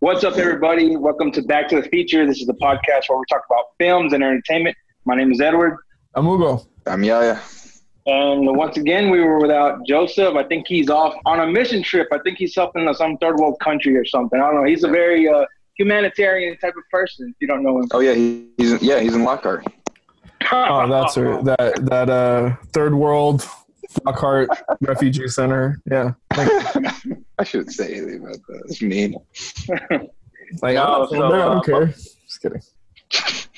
What's 0.00 0.22
up, 0.22 0.36
everybody? 0.36 0.94
Welcome 0.94 1.32
to 1.32 1.42
Back 1.42 1.68
to 1.70 1.82
the 1.82 1.88
Feature. 1.88 2.24
This 2.24 2.40
is 2.40 2.46
the 2.46 2.54
podcast 2.54 3.08
where 3.08 3.18
we 3.18 3.24
talk 3.28 3.42
about 3.50 3.64
films 3.78 4.12
and 4.12 4.22
entertainment. 4.22 4.76
My 5.04 5.16
name 5.16 5.32
is 5.32 5.40
Edward. 5.40 5.76
I'm 6.14 6.24
Hugo. 6.24 6.68
I'm 6.86 7.02
Yaya. 7.02 7.40
And 8.06 8.56
once 8.56 8.76
again, 8.76 9.10
we 9.10 9.18
were 9.18 9.40
without 9.40 9.84
Joseph. 9.84 10.36
I 10.36 10.44
think 10.44 10.68
he's 10.68 10.88
off 10.88 11.16
on 11.26 11.40
a 11.40 11.48
mission 11.48 11.82
trip. 11.82 12.06
I 12.12 12.18
think 12.18 12.38
he's 12.38 12.54
helping 12.54 12.88
some 12.94 13.16
third 13.16 13.38
world 13.38 13.58
country 13.58 13.96
or 13.96 14.04
something. 14.04 14.40
I 14.40 14.44
don't 14.44 14.62
know. 14.62 14.70
He's 14.70 14.84
a 14.84 14.88
very 14.88 15.28
uh, 15.28 15.44
humanitarian 15.76 16.56
type 16.58 16.74
of 16.76 16.84
person. 16.92 17.30
If 17.30 17.34
you 17.40 17.48
don't 17.48 17.64
know 17.64 17.80
him. 17.80 17.88
Oh 17.90 17.98
yeah, 17.98 18.14
he, 18.14 18.46
he's 18.56 18.80
yeah 18.80 19.00
he's 19.00 19.16
in 19.16 19.24
Lockhart. 19.24 19.66
Oh, 20.50 20.88
that's 20.88 21.16
right. 21.18 21.44
That 21.44 21.86
that 21.86 22.08
uh 22.08 22.54
third 22.72 22.94
world 22.94 23.46
Lockhart 24.04 24.48
Refugee 24.80 25.28
Center. 25.28 25.80
Yeah. 25.90 26.12
Thank- 26.32 27.24
I 27.38 27.44
shouldn't 27.44 27.72
say 27.72 27.94
anything 27.94 28.20
about 28.24 28.36
that. 28.48 28.62
It's 28.66 28.82
mean. 28.82 29.14
Like 30.62 30.76
No, 30.76 31.02
I'm 31.02 31.08
so, 31.10 31.16
not 31.18 31.30
there, 31.30 31.40
I 31.40 31.44
uh, 31.44 31.48
don't 31.54 31.64
care. 31.66 31.86
Just 31.88 32.40
kidding. 32.40 32.62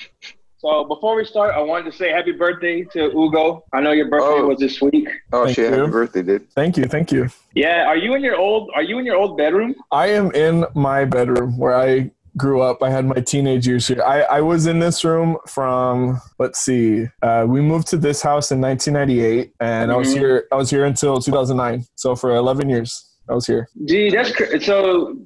So 0.58 0.84
before 0.84 1.16
we 1.16 1.24
start, 1.24 1.54
I 1.54 1.60
wanted 1.62 1.90
to 1.90 1.96
say 1.96 2.10
happy 2.10 2.32
birthday 2.32 2.82
to 2.92 3.04
Ugo. 3.16 3.64
I 3.72 3.80
know 3.80 3.92
your 3.92 4.10
birthday 4.10 4.42
Oh. 4.42 4.46
was 4.48 4.58
this 4.58 4.82
week. 4.82 5.08
Oh 5.32 5.44
Thank 5.46 5.56
shit! 5.56 5.72
you. 5.72 5.78
Happy 5.78 5.90
birthday, 5.90 6.22
dude. 6.22 6.50
Thank 6.50 6.76
you, 6.76 6.84
thank 6.84 7.10
you. 7.10 7.30
Yeah, 7.54 7.86
are 7.86 7.96
you 7.96 8.12
in 8.14 8.22
your 8.22 8.36
old? 8.36 8.70
Are 8.74 8.82
you 8.82 8.98
in 8.98 9.06
your 9.06 9.16
old 9.16 9.38
bedroom? 9.38 9.74
I 9.90 10.08
am 10.08 10.30
in 10.32 10.66
my 10.74 11.06
bedroom 11.06 11.56
where 11.56 11.74
I 11.74 12.10
grew 12.36 12.62
up. 12.62 12.82
I 12.82 12.90
had 12.90 13.04
my 13.06 13.16
teenage 13.16 13.66
years 13.66 13.86
here. 13.88 14.02
I, 14.02 14.22
I 14.22 14.40
was 14.40 14.66
in 14.66 14.78
this 14.78 15.04
room 15.04 15.36
from 15.46 16.20
let's 16.38 16.60
see. 16.60 17.06
Uh, 17.22 17.44
we 17.48 17.60
moved 17.60 17.86
to 17.88 17.96
this 17.96 18.22
house 18.22 18.52
in 18.52 18.60
1998, 18.60 19.52
and 19.60 19.90
I 19.92 19.96
was 19.96 20.08
Mhm. 20.14 20.18
here. 20.18 20.44
I 20.52 20.56
was 20.56 20.70
here 20.70 20.84
until 20.84 21.20
2009. 21.20 21.84
So 21.96 22.14
for 22.16 22.34
11 22.36 22.68
years, 22.68 23.06
I 23.28 23.34
was 23.34 23.46
here. 23.46 23.68
Gee, 23.86 24.10
that's 24.10 24.32
cr- 24.34 24.58
so. 24.60 25.16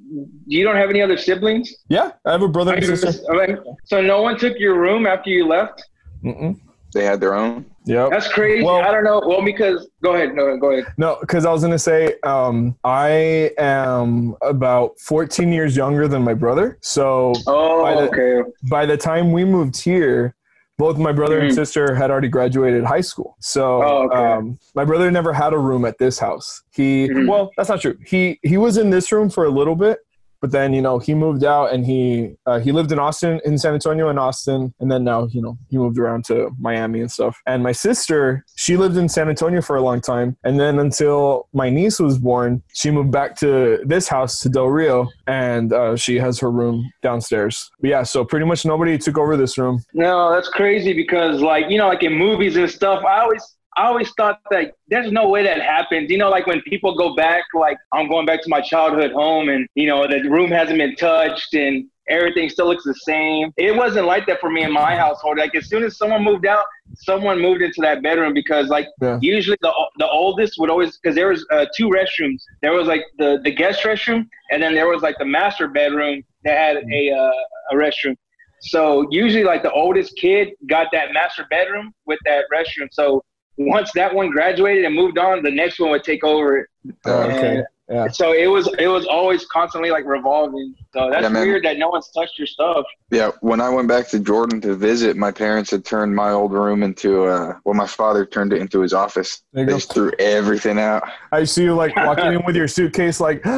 You 0.47 0.63
don't 0.63 0.77
have 0.77 0.91
any 0.91 1.01
other 1.03 1.17
siblings? 1.17 1.75
Yeah, 1.89 2.13
I 2.27 2.33
have 2.33 2.43
a 2.43 2.49
brother 2.49 2.75
and 2.75 2.85
sister. 2.85 3.25
I 3.33 3.57
so 3.85 4.01
no 4.03 4.23
one 4.23 4.39
took 4.39 4.59
your 4.59 4.79
room 4.79 5.07
after 5.07 5.31
you 5.31 5.47
left? 5.47 5.83
Mm-mm. 6.23 6.59
They 6.93 7.05
had 7.05 7.19
their 7.21 7.35
own. 7.35 7.65
Yep. 7.87 8.11
That's 8.11 8.29
crazy. 8.33 8.65
Well- 8.65 8.81
I 8.83 8.91
don't 8.91 9.05
know. 9.05 9.23
Well, 9.27 9.45
because 9.45 9.89
go 10.03 10.15
ahead. 10.15 10.35
No, 10.35 10.57
go 10.57 10.71
ahead. 10.73 10.87
No, 10.97 11.19
because 11.21 11.45
I 11.45 11.53
was 11.53 11.63
gonna 11.63 11.79
say 11.79 12.15
um, 12.23 12.77
I 12.85 13.53
am 13.59 14.35
about 14.43 14.99
14 15.01 15.53
years 15.53 15.77
younger 15.77 16.09
than 16.09 16.23
my 16.23 16.35
brother. 16.35 16.79
So 16.81 17.35
Oh, 17.47 17.83
By 17.83 17.95
the- 17.95 18.09
okay. 18.09 18.51
by 18.71 18.87
the 18.87 18.97
time 18.97 19.33
we 19.33 19.45
moved 19.45 19.81
here, 19.83 20.35
both 20.79 20.97
my 20.99 21.13
brother 21.13 21.39
and 21.39 21.51
Mhm. 21.53 21.55
sister 21.55 21.95
had 21.95 22.11
already 22.11 22.29
graduated 22.29 22.85
high 22.85 23.01
school. 23.03 23.37
So 23.41 23.83
Oh, 23.83 24.05
okay. 24.07 24.17
um, 24.17 24.59
my 24.75 24.85
brother 24.85 25.11
never 25.11 25.33
had 25.33 25.53
a 25.53 25.59
room 25.59 25.85
at 25.85 25.99
this 25.99 26.19
house. 26.19 26.63
He 26.73 27.09
Mhm. 27.09 27.29
well, 27.29 27.51
that's 27.57 27.69
not 27.69 27.81
true. 27.81 27.97
He 28.07 28.41
he 28.43 28.57
was 28.57 28.77
in 28.79 28.91
this 28.91 29.13
room 29.13 29.29
for 29.31 29.45
a 29.45 29.51
little 29.51 29.77
bit, 29.77 29.99
but 30.45 30.51
then 30.51 30.75
you 30.75 30.83
know 30.83 30.99
he 30.99 31.15
moved 31.15 31.43
out 31.43 31.73
and 31.73 31.87
he 31.87 32.37
uh, 32.45 32.59
he 32.59 32.71
lived 32.71 32.93
in 32.93 32.99
Austin, 32.99 33.41
in 33.47 33.57
San 33.57 33.73
Antonio, 33.73 34.11
and 34.11 34.19
Austin, 34.19 34.75
and 34.79 34.93
then 34.93 35.03
now 35.03 35.25
you 35.33 35.41
know 35.41 35.57
he 35.71 35.79
moved 35.79 35.99
around 35.99 36.27
to 36.27 36.51
Miami 36.61 37.01
and 37.01 37.11
stuff. 37.11 37.41
And 37.47 37.63
my 37.63 37.73
sister, 37.73 38.45
she 38.55 38.77
lived 38.77 38.99
in 38.99 39.09
San 39.09 39.31
Antonio 39.31 39.63
for 39.63 39.77
a 39.77 39.81
long 39.81 40.03
time, 40.03 40.37
and 40.45 40.61
then 40.61 40.79
until 40.79 41.49
my 41.55 41.71
niece 41.71 41.99
was 41.99 42.19
born, 42.19 42.63
she 42.75 42.91
moved 42.91 43.11
back 43.11 43.37
to 43.37 43.79
this 43.87 44.07
house 44.07 44.41
to 44.41 44.51
Del 44.51 44.67
Rio, 44.67 45.09
and 45.27 45.73
uh, 45.73 45.97
she 45.97 46.19
has 46.19 46.39
her 46.41 46.51
room 46.51 46.93
downstairs. 47.01 47.71
But 47.81 47.89
yeah, 47.89 48.03
so 48.03 48.23
pretty 48.23 48.45
much 48.45 48.67
nobody 48.67 48.99
took 48.99 49.17
over 49.17 49.39
this 49.39 49.57
room. 49.57 49.83
No, 49.95 50.31
that's 50.31 50.51
crazy 50.51 50.93
because, 50.93 51.41
like, 51.41 51.71
you 51.71 51.79
know, 51.79 51.89
like 51.89 52.03
in 52.03 52.13
movies 52.13 52.57
and 52.57 52.69
stuff, 52.69 53.03
I 53.03 53.23
always, 53.23 53.57
I 53.77 53.87
always 53.87 54.11
thought 54.13 54.41
that 54.51 54.73
there's 54.89 55.11
no 55.11 55.29
way 55.29 55.43
that 55.43 55.61
happens. 55.61 56.11
You 56.11 56.19
know, 56.19 56.31
like 56.31 56.47
when 56.47 56.61
people 56.63 56.97
go 56.97 57.15
back, 57.15 57.45
like 57.55 57.77
I'm 57.93 58.09
going 58.09 58.27
back 58.27 58.43
to 58.43 58.49
my 58.49 58.61
childhood 58.61 59.13
home, 59.13 59.49
and 59.49 59.67
you 59.75 59.87
know, 59.87 60.07
the 60.07 60.29
room 60.29 60.51
hasn't 60.51 60.79
been 60.79 60.95
touched 60.97 61.55
and 61.55 61.87
everything 62.09 62.49
still 62.49 62.67
looks 62.67 62.85
the 62.85 62.95
same. 62.95 63.53
It 63.57 63.75
wasn't 63.75 64.07
like 64.07 64.27
that 64.27 64.41
for 64.41 64.51
me 64.51 64.63
in 64.63 64.73
my 64.73 64.97
household. 64.97 65.39
Like 65.39 65.55
as 65.55 65.69
soon 65.69 65.83
as 65.85 65.97
someone 65.97 66.23
moved 66.23 66.47
out, 66.47 66.65
someone 66.97 67.41
moved 67.41 67.63
into 67.63 67.81
that 67.81 68.03
bedroom 68.03 68.35
because, 68.35 68.69
like, 68.69 68.89
Yeah. 69.01 69.19
usually 69.21 69.57
the 69.63 69.73
the 69.99 70.09
oldest 70.09 70.55
would 70.59 70.71
always 70.71 70.99
because 70.99 71.15
there 71.15 71.29
was 71.29 71.45
uh, 71.51 71.67
two 71.77 71.89
restrooms. 71.89 72.43
There 72.63 72.73
was 72.73 72.87
like 72.87 73.03
the 73.19 73.41
the 73.43 73.51
guest 73.51 73.83
restroom, 73.83 74.29
and 74.51 74.63
then 74.63 74.75
there 74.75 74.89
was 74.89 75.03
like 75.03 75.19
the 75.19 75.25
master 75.25 75.69
bedroom 75.69 76.23
that 76.45 76.57
had 76.57 76.77
a 76.77 77.11
uh, 77.11 77.73
a 77.73 77.75
restroom. 77.75 78.17
So 78.61 79.07
usually, 79.11 79.45
like 79.45 79.63
the 79.63 79.73
oldest 79.73 80.17
kid 80.17 80.51
got 80.69 80.89
that 80.93 81.13
master 81.13 81.47
bedroom 81.51 81.93
with 82.07 82.19
that 82.25 82.45
restroom. 82.53 82.89
So 82.93 83.23
once 83.57 83.91
that 83.95 84.15
one 84.15 84.31
graduated 84.31 84.85
and 84.85 84.95
moved 84.95 85.19
on, 85.19 85.43
the 85.43 85.51
next 85.51 85.79
one 85.79 85.91
would 85.91 86.05
take 86.05 86.25
over. 86.25 86.69
Oh, 87.07 87.23
okay. 87.23 87.63
Yeah. 87.89 88.09
So 88.09 88.33
it 88.33 88.47
was 88.47 88.73
it 88.79 88.87
was 88.87 89.07
always 89.07 89.45
constantly 89.47 89.91
like 89.91 90.07
revolving. 90.07 90.75
So 90.95 91.11
that's 91.11 91.23
Yeah, 91.23 91.43
weird 91.43 91.65
that 91.65 91.77
no 91.77 91.91
one's 91.91 92.11
touched 92.11 92.39
your 92.39 92.47
stuff. 92.47 92.87
Yeah, 93.11 93.33
when 93.41 93.61
I 93.61 93.69
went 93.69 93.89
back 93.89 94.09
to 94.09 94.21
Jordan 94.21 94.61
to 94.63 94.75
visit, 94.75 95.19
my 95.19 95.31
parents 95.31 95.71
had 95.71 95.85
turned 95.85 96.15
my 96.17 96.31
old 96.31 96.53
room 96.53 96.83
into 96.83 97.25
uh 97.25 97.59
well 97.65 97.75
my 97.75 97.87
father 97.87 98.25
turned 98.25 98.55
it 98.55 98.61
into 98.61 98.81
his 98.81 98.95
office. 98.95 99.43
They 99.53 99.67
just 99.67 99.93
threw 99.93 100.13
everything 100.19 100.79
out. 100.79 101.07
I 101.31 101.45
see 101.45 101.65
you 101.65 101.75
like 101.75 101.95
walking 101.95 102.33
in 102.33 102.43
with 102.47 102.57
your 102.57 102.69
suitcase, 102.69 103.21
like. 103.21 103.45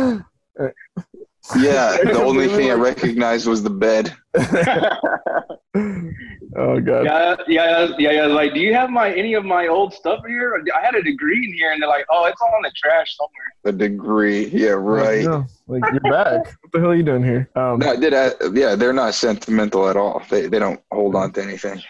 Yeah, 1.57 1.97
the 2.05 2.23
only 2.23 2.49
thing 2.49 2.71
I 2.71 2.75
recognized 2.75 3.47
was 3.47 3.63
the 3.63 3.71
bed. 3.71 4.15
oh 6.57 6.81
god. 6.81 7.05
Yeah, 7.05 7.37
yeah, 7.47 7.89
yeah, 7.99 8.11
yeah. 8.11 8.27
Like, 8.27 8.55
do 8.55 8.61
you 8.61 8.75
have 8.75 8.91
my 8.91 9.13
any 9.13 9.35
of 9.35 9.45
my 9.45 9.69
old 9.69 9.95
stuff 9.95 10.21
here? 10.27 10.63
I 10.75 10.85
had 10.85 10.95
a 10.95 11.03
degree 11.03 11.45
in 11.45 11.53
here, 11.55 11.73
and 11.73 11.81
they're 11.81 11.89
like, 11.89 12.07
oh, 12.11 12.25
it's 12.27 12.41
all 12.41 12.57
in 12.57 12.63
the 12.63 12.73
trash 12.77 13.17
somewhere. 13.17 13.55
The 13.65 13.73
degree. 13.73 14.47
Yeah, 14.47 14.71
right. 14.71 15.25
No, 15.25 15.47
like 15.67 15.83
you're 15.93 16.01
back. 16.01 16.47
what 16.61 16.73
the 16.73 16.81
hell 16.81 16.91
are 16.91 16.95
you 16.95 17.03
doing 17.03 17.23
here? 17.23 17.49
Um, 17.55 17.79
No, 17.79 17.91
I 17.93 17.97
did. 17.97 18.15
I, 18.15 18.33
yeah, 18.53 18.75
they're 18.75 18.93
not 18.93 19.15
sentimental 19.15 19.89
at 19.89 19.97
all. 19.97 20.23
They 20.31 20.47
they 20.49 20.59
don't 20.59 20.81
hold 20.91 21.15
on 21.15 21.33
to 21.33 21.43
anything. 21.43 21.83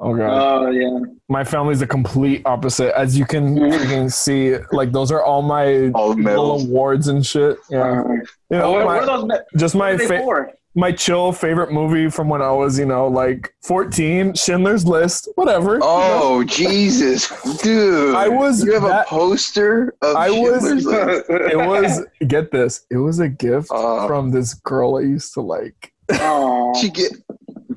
Oh 0.00 0.14
god. 0.16 0.30
Oh 0.66 0.70
yeah. 0.70 0.98
My 1.28 1.42
family's 1.44 1.80
the 1.80 1.86
complete 1.86 2.42
opposite. 2.44 2.96
As 2.98 3.18
you 3.18 3.24
can 3.24 3.56
Mhm. 3.56 3.72
freaking 3.72 4.12
see, 4.12 4.56
like 4.72 4.92
those 4.92 5.10
are 5.10 5.22
all 5.22 5.42
my 5.42 5.90
All 5.94 6.14
little 6.14 6.60
awards 6.62 7.08
and 7.08 7.24
shit. 7.24 7.58
Yeah. 7.70 8.02
Uh, 8.02 8.04
You 8.50 8.58
know, 8.58 8.72
what, 8.72 8.84
my- 8.86 8.96
what 9.00 9.08
are 9.08 9.26
those? 9.28 9.38
just 9.56 9.74
my 9.74 9.92
what 9.94 10.02
fa- 10.06 10.46
my 10.78 10.92
chill 10.92 11.32
favorite 11.32 11.72
movie 11.72 12.10
from 12.10 12.28
when 12.28 12.42
I 12.42 12.50
was, 12.50 12.78
you 12.78 12.84
know, 12.84 13.08
like 13.08 13.54
14, 13.64 14.34
Schindler's 14.34 14.84
List, 14.86 15.26
whatever. 15.34 15.78
Oh 15.82 16.44
Jesus, 16.44 17.28
dude! 17.62 18.14
I 18.14 18.28
was 18.28 18.62
You 18.62 18.72
have 18.74 18.82
that- 18.82 19.06
a 19.06 19.08
poster 19.08 19.94
of 20.02 20.14
I 20.16 20.28
was- 20.30 20.62
List? 20.84 20.86
It 21.30 21.56
was 21.56 22.04
get 22.28 22.50
this. 22.52 22.84
It 22.90 22.98
was 22.98 23.18
a 23.20 23.28
gift 23.28 23.68
Oh. 23.70 24.06
from 24.06 24.30
this 24.30 24.52
girl 24.52 24.96
I 24.96 25.00
used 25.00 25.32
to 25.34 25.40
like. 25.40 25.92
Aw. 26.12 26.74
She 26.74 26.90
get, 26.90 27.12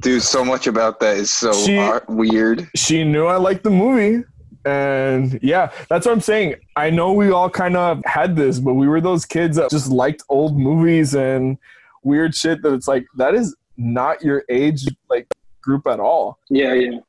dude. 0.01 0.21
So 0.21 0.43
much 0.45 0.67
about 0.67 0.99
that 1.01 1.17
is 1.17 1.31
so 1.31 1.51
She- 1.53 1.77
ar- 1.77 2.03
weird. 2.07 2.67
she 2.75 3.03
knew 3.03 3.25
I 3.25 3.37
liked 3.37 3.63
the 3.63 3.69
movie. 3.69 4.23
And 4.65 5.39
yeah, 5.41 5.71
that's 5.89 6.05
what 6.05 6.11
I'm 6.11 6.21
saying. 6.21 6.55
I 6.75 6.89
know 6.89 7.13
we 7.13 7.31
all 7.31 7.49
kind 7.49 7.77
of 7.77 8.01
had 8.05 8.35
this, 8.35 8.59
but 8.59 8.73
we 8.73 8.87
were 8.87 8.99
those 9.01 9.25
kids 9.25 9.55
that 9.57 9.69
just 9.71 9.89
liked 9.89 10.21
old 10.29 10.57
movies 10.59 11.15
and 11.15 11.57
weird 12.03 12.35
shit 12.35 12.61
that 12.63 12.73
it's 12.73 12.87
like, 12.87 13.05
that 13.17 13.33
is 13.35 13.55
not 13.77 14.21
your 14.21 14.43
age 14.49 14.85
like 15.09 15.27
group 15.61 15.87
at 15.87 15.99
all. 15.99 16.39
yeah, 16.49 16.73
yeah. 16.73 16.99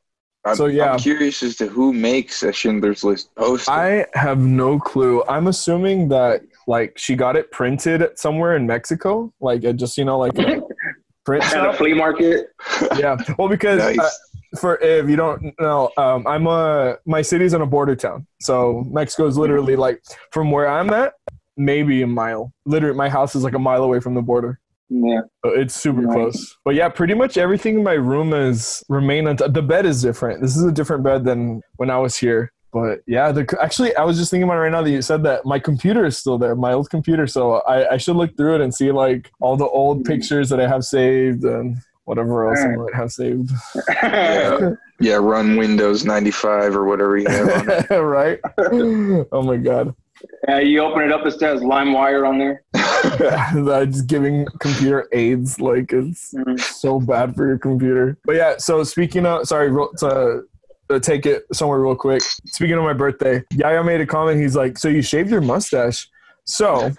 I'm, 0.45 0.55
So, 0.57 0.67
yeah. 0.67 0.93
I'm 0.93 0.99
curious 0.99 1.43
as 1.43 1.57
to 1.57 1.67
who 1.67 1.93
makes 1.93 2.43
a 2.43 2.53
Schindler's 2.53 3.05
List 3.05 3.35
poster. 3.35 3.71
I 3.71 4.07
have 4.15 4.39
no 4.39 4.79
clue. 4.79 5.23
I'm 5.29 5.49
assuming 5.49 6.09
that 6.11 6.41
like 6.67 6.97
she 6.97 7.15
got 7.15 7.37
it 7.37 7.51
printed 7.51 8.03
somewhere 8.19 8.57
in 8.57 8.67
Mexico, 8.67 9.33
like 9.41 9.65
at 9.65 9.77
just, 9.77 9.99
you 9.99 10.05
know, 10.07 10.19
like 10.19 10.39
a 10.39 10.63
print 11.31 11.55
At 11.55 11.67
a 11.67 11.73
flea 11.73 11.95
market. 11.95 12.49
Yeah. 12.99 13.17
Well, 13.39 13.49
because 13.49 13.79
Nice. 13.79 13.99
uh, 13.99 14.59
for 14.59 14.79
if 14.79 15.09
you 15.09 15.17
don't 15.17 15.55
know, 15.61 15.91
um, 15.97 16.27
I'm 16.27 16.47
a 16.47 16.97
my 17.07 17.23
city's 17.23 17.53
in 17.53 17.61
a 17.63 17.67
border 17.67 17.95
town, 17.95 18.27
so 18.41 18.85
Mexico 18.91 19.27
is 19.27 19.39
literally 19.39 19.77
like 19.77 20.03
from 20.33 20.51
where 20.51 20.69
I'm 20.69 20.91
at, 20.91 21.13
maybe 21.57 22.03
a 22.03 22.07
mile. 22.07 22.53
Literally, 22.67 22.97
my 22.97 23.09
house 23.09 23.37
is 23.37 23.45
like 23.45 23.55
a 23.55 23.59
mile 23.61 23.85
away 23.85 24.01
from 24.01 24.15
the 24.15 24.23
border. 24.23 24.59
Yeah. 24.89 25.21
So 25.45 25.53
It's 25.53 25.75
super 25.75 26.03
Nice. 26.03 26.15
close. 26.15 26.59
But 26.65 26.75
yeah, 26.75 26.89
pretty 26.89 27.15
much 27.15 27.39
everything 27.39 27.77
in 27.77 27.85
my 27.85 27.93
room 27.93 28.35
is 28.35 28.83
remain. 28.89 29.29
Unt- 29.29 29.55
the 29.55 29.63
bed 29.63 29.87
is 29.87 30.03
different. 30.03 30.41
This 30.43 30.57
is 30.57 30.65
a 30.65 30.73
different 30.73 31.05
bed 31.05 31.25
than 31.25 31.61
when 31.77 31.91
I 31.91 31.99
was 31.99 32.17
here. 32.17 32.53
But 32.73 33.01
yeah, 33.07 33.33
the, 33.33 33.47
actually, 33.61 33.95
I 33.97 34.05
was 34.05 34.17
just 34.17 34.31
thinking 34.31 34.45
about 34.45 34.57
it 34.59 34.61
right 34.61 34.71
now 34.73 34.83
that 34.83 34.91
you 34.91 35.03
said 35.03 35.23
that 35.25 35.45
my 35.45 35.59
computer 35.59 36.05
is 36.05 36.17
still 36.17 36.39
there, 36.39 36.55
my 36.55 36.73
old 36.73 36.89
computer. 36.91 37.27
So 37.27 37.55
I, 37.63 37.95
I 37.95 37.97
should 37.97 38.17
look 38.17 38.37
through 38.37 38.57
it 38.57 38.61
and 38.61 38.73
see 38.73 38.93
like 38.93 39.31
all 39.41 39.57
the 39.57 39.67
old 39.67 40.01
Mhm. 40.03 40.07
pictures 40.07 40.49
that 40.51 40.61
I 40.61 40.69
have 40.69 40.85
saved 40.85 41.43
and 41.45 41.77
whatever 42.05 42.49
else 42.49 42.61
I 42.61 42.77
might 42.77 42.95
have 42.95 43.11
saved. 43.11 43.51
yeah, 44.03 44.71
yeah, 45.01 45.15
run 45.15 45.57
Windows 45.57 46.05
95 46.05 46.77
or 46.77 46.85
whatever 46.85 47.17
you 47.17 47.29
have 47.29 47.91
right? 47.91 48.39
Oh 49.33 49.43
my 49.43 49.57
god. 49.57 49.95
Uh, 50.49 50.57
you 50.57 50.81
open 50.81 51.03
it 51.03 51.11
up, 51.13 51.25
it 51.25 51.33
says 51.39 51.63
LimeWire 51.63 52.29
on 52.29 52.39
there. 52.39 52.63
That's 53.65 54.03
giving 54.03 54.47
computer 54.59 55.09
aids. 55.13 55.61
Like 55.61 55.93
it's 55.93 56.35
Mhm. 56.35 56.61
so 56.61 57.01
bad 57.01 57.35
for 57.35 57.47
your 57.47 57.59
computer. 57.59 58.19
But 58.25 58.37
yeah, 58.37 58.55
so 58.59 58.85
speaking 58.85 59.25
of, 59.27 59.47
sorry, 59.49 59.71
to 59.99 60.43
take 60.99 61.27
it 61.27 61.45
somewhere 61.53 61.79
real 61.81 61.95
quick. 61.95 62.23
Speaking 62.47 62.77
of 62.77 62.83
my 62.83 62.95
birthday, 62.95 63.43
Yaya 63.55 63.85
made 63.85 64.01
a 64.01 64.07
comment. 64.07 64.41
He's 64.41 64.57
like, 64.57 64.79
"So 64.79 64.89
you 64.89 65.03
shaved 65.03 65.31
your 65.31 65.43
mustache?" 65.43 66.09
So 66.47 66.91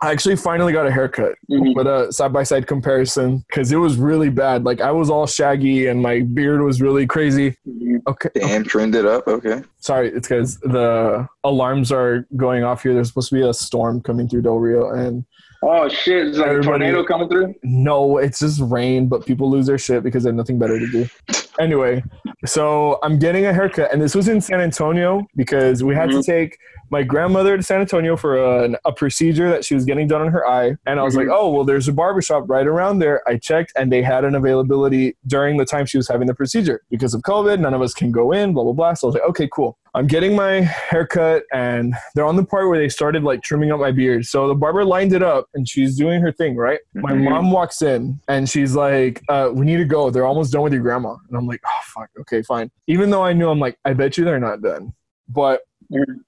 I 0.00 0.12
actually 0.12 0.36
finally 0.36 0.72
got 0.72 0.86
a 0.86 0.92
haircut 0.92 1.34
Mhm. 1.50 1.74
with 1.74 1.86
a 1.88 2.12
side 2.12 2.32
by 2.32 2.44
side 2.44 2.66
comparison 2.68 3.44
because 3.48 3.72
it 3.72 3.76
was 3.76 3.96
really 3.96 4.30
bad. 4.30 4.64
Like 4.64 4.80
I 4.80 4.90
was 4.92 5.10
all 5.10 5.26
shaggy 5.26 5.86
and 5.88 6.00
my 6.00 6.20
beard 6.20 6.62
was 6.62 6.80
really 6.80 7.04
crazy. 7.06 7.56
Mhm. 7.68 8.00
Okay, 8.06 8.28
Damn, 8.34 8.62
trimmed 8.64 8.94
it 8.94 9.04
up. 9.06 9.26
Okay. 9.26 9.62
sorry, 9.80 10.08
it's 10.08 10.28
because 10.28 10.56
the 10.60 11.26
alarms 11.44 11.90
are 11.92 12.26
going 12.36 12.62
off 12.64 12.82
here. 12.84 12.94
There's 12.94 13.08
supposed 13.08 13.28
to 13.30 13.34
be 13.34 13.42
a 13.42 13.52
storm 13.52 14.00
coming 14.00 14.28
through 14.28 14.42
Del 14.42 14.58
Rio, 14.58 14.90
and 14.90 15.24
Oh 15.64 15.88
shit! 15.88 16.28
Is 16.28 16.38
like 16.38 16.52
a 16.58 16.60
tornado 16.60 17.02
coming 17.02 17.28
through. 17.28 17.52
no, 17.64 18.18
it's 18.18 18.38
just 18.38 18.60
rain. 18.60 19.08
But 19.08 19.26
people 19.26 19.50
lose 19.50 19.66
their 19.66 19.78
shit 19.78 20.04
because 20.04 20.22
they 20.22 20.28
have 20.28 20.36
nothing 20.36 20.56
better 20.60 20.78
to 20.78 20.86
do. 20.86 21.06
Anyway, 21.58 22.02
so 22.46 22.98
I'm 23.02 23.18
getting 23.18 23.46
a 23.46 23.52
haircut, 23.52 23.92
and 23.92 24.00
this 24.00 24.14
was 24.14 24.28
in 24.28 24.40
San 24.40 24.60
Antonio 24.60 25.26
because 25.36 25.82
we 25.82 25.94
had 25.94 26.10
Mhm. 26.10 26.20
to 26.20 26.22
take 26.22 26.56
my 26.90 27.02
grandmother 27.02 27.56
to 27.56 27.62
San 27.62 27.80
Antonio 27.80 28.16
for 28.16 28.36
a, 28.38 28.70
a 28.86 28.92
procedure 28.92 29.50
that 29.50 29.62
she 29.64 29.74
was 29.74 29.84
getting 29.84 30.06
done 30.08 30.22
on 30.22 30.28
her 30.28 30.46
eye. 30.46 30.74
And 30.86 30.98
I 30.98 31.02
was 31.02 31.14
Mhm. 31.14 31.18
like, 31.18 31.28
oh, 31.30 31.50
well, 31.50 31.64
there's 31.64 31.86
a 31.88 31.92
barbershop 31.92 32.44
right 32.48 32.66
around 32.66 33.00
there. 33.00 33.20
I 33.28 33.36
checked, 33.36 33.72
and 33.76 33.92
they 33.92 34.02
had 34.02 34.24
an 34.24 34.34
availability 34.34 35.16
during 35.26 35.56
the 35.58 35.66
time 35.66 35.84
she 35.84 35.98
was 35.98 36.08
having 36.08 36.26
the 36.28 36.34
procedure. 36.34 36.80
Because 36.90 37.12
of 37.12 37.22
COVID, 37.22 37.58
none 37.60 37.74
of 37.74 37.82
us 37.82 37.92
can 37.92 38.10
go 38.10 38.32
in, 38.32 38.52
blah, 38.54 38.62
blah, 38.64 38.72
blah. 38.72 38.94
So 38.94 39.06
I 39.06 39.08
was 39.08 39.14
like, 39.16 39.28
okay, 39.30 39.48
cool. 39.52 39.76
I'm 39.94 40.06
getting 40.06 40.36
my 40.36 40.60
haircut, 40.60 41.42
and 41.52 41.94
they're 42.14 42.24
on 42.26 42.36
the 42.36 42.44
part 42.44 42.68
where 42.68 42.78
they 42.78 42.88
started 42.88 43.24
like 43.24 43.42
trimming 43.42 43.72
up 43.72 43.80
my 43.80 43.90
beard. 43.90 44.26
So 44.26 44.46
the 44.46 44.54
barber 44.54 44.84
lined 44.84 45.12
it 45.12 45.22
up, 45.22 45.46
and 45.54 45.68
she's 45.68 45.96
doing 45.96 46.20
her 46.20 46.30
thing, 46.30 46.56
right? 46.56 46.78
My 46.94 47.12
Mhm. 47.12 47.24
mom 47.24 47.50
walks 47.50 47.82
in, 47.82 48.20
and 48.28 48.48
she's 48.48 48.76
like, 48.76 49.22
uh, 49.28 49.50
we 49.52 49.66
need 49.66 49.78
to 49.78 49.84
go. 49.84 50.10
They're 50.10 50.26
almost 50.26 50.52
done 50.52 50.62
with 50.62 50.72
your 50.72 50.82
grandma. 50.82 51.16
And 51.28 51.36
I'm 51.36 51.46
like, 51.48 51.60
oh, 51.66 51.80
fuck. 51.84 52.10
Okay, 52.20 52.42
fine. 52.42 52.70
Even 52.86 53.10
though 53.10 53.24
I 53.24 53.32
knew, 53.32 53.48
I'm 53.50 53.58
like, 53.58 53.78
I 53.84 53.92
bet 53.94 54.16
you 54.16 54.24
they're 54.24 54.38
not 54.40 54.62
done. 54.62 54.92
But 55.28 55.62
Mhm. 55.92 56.20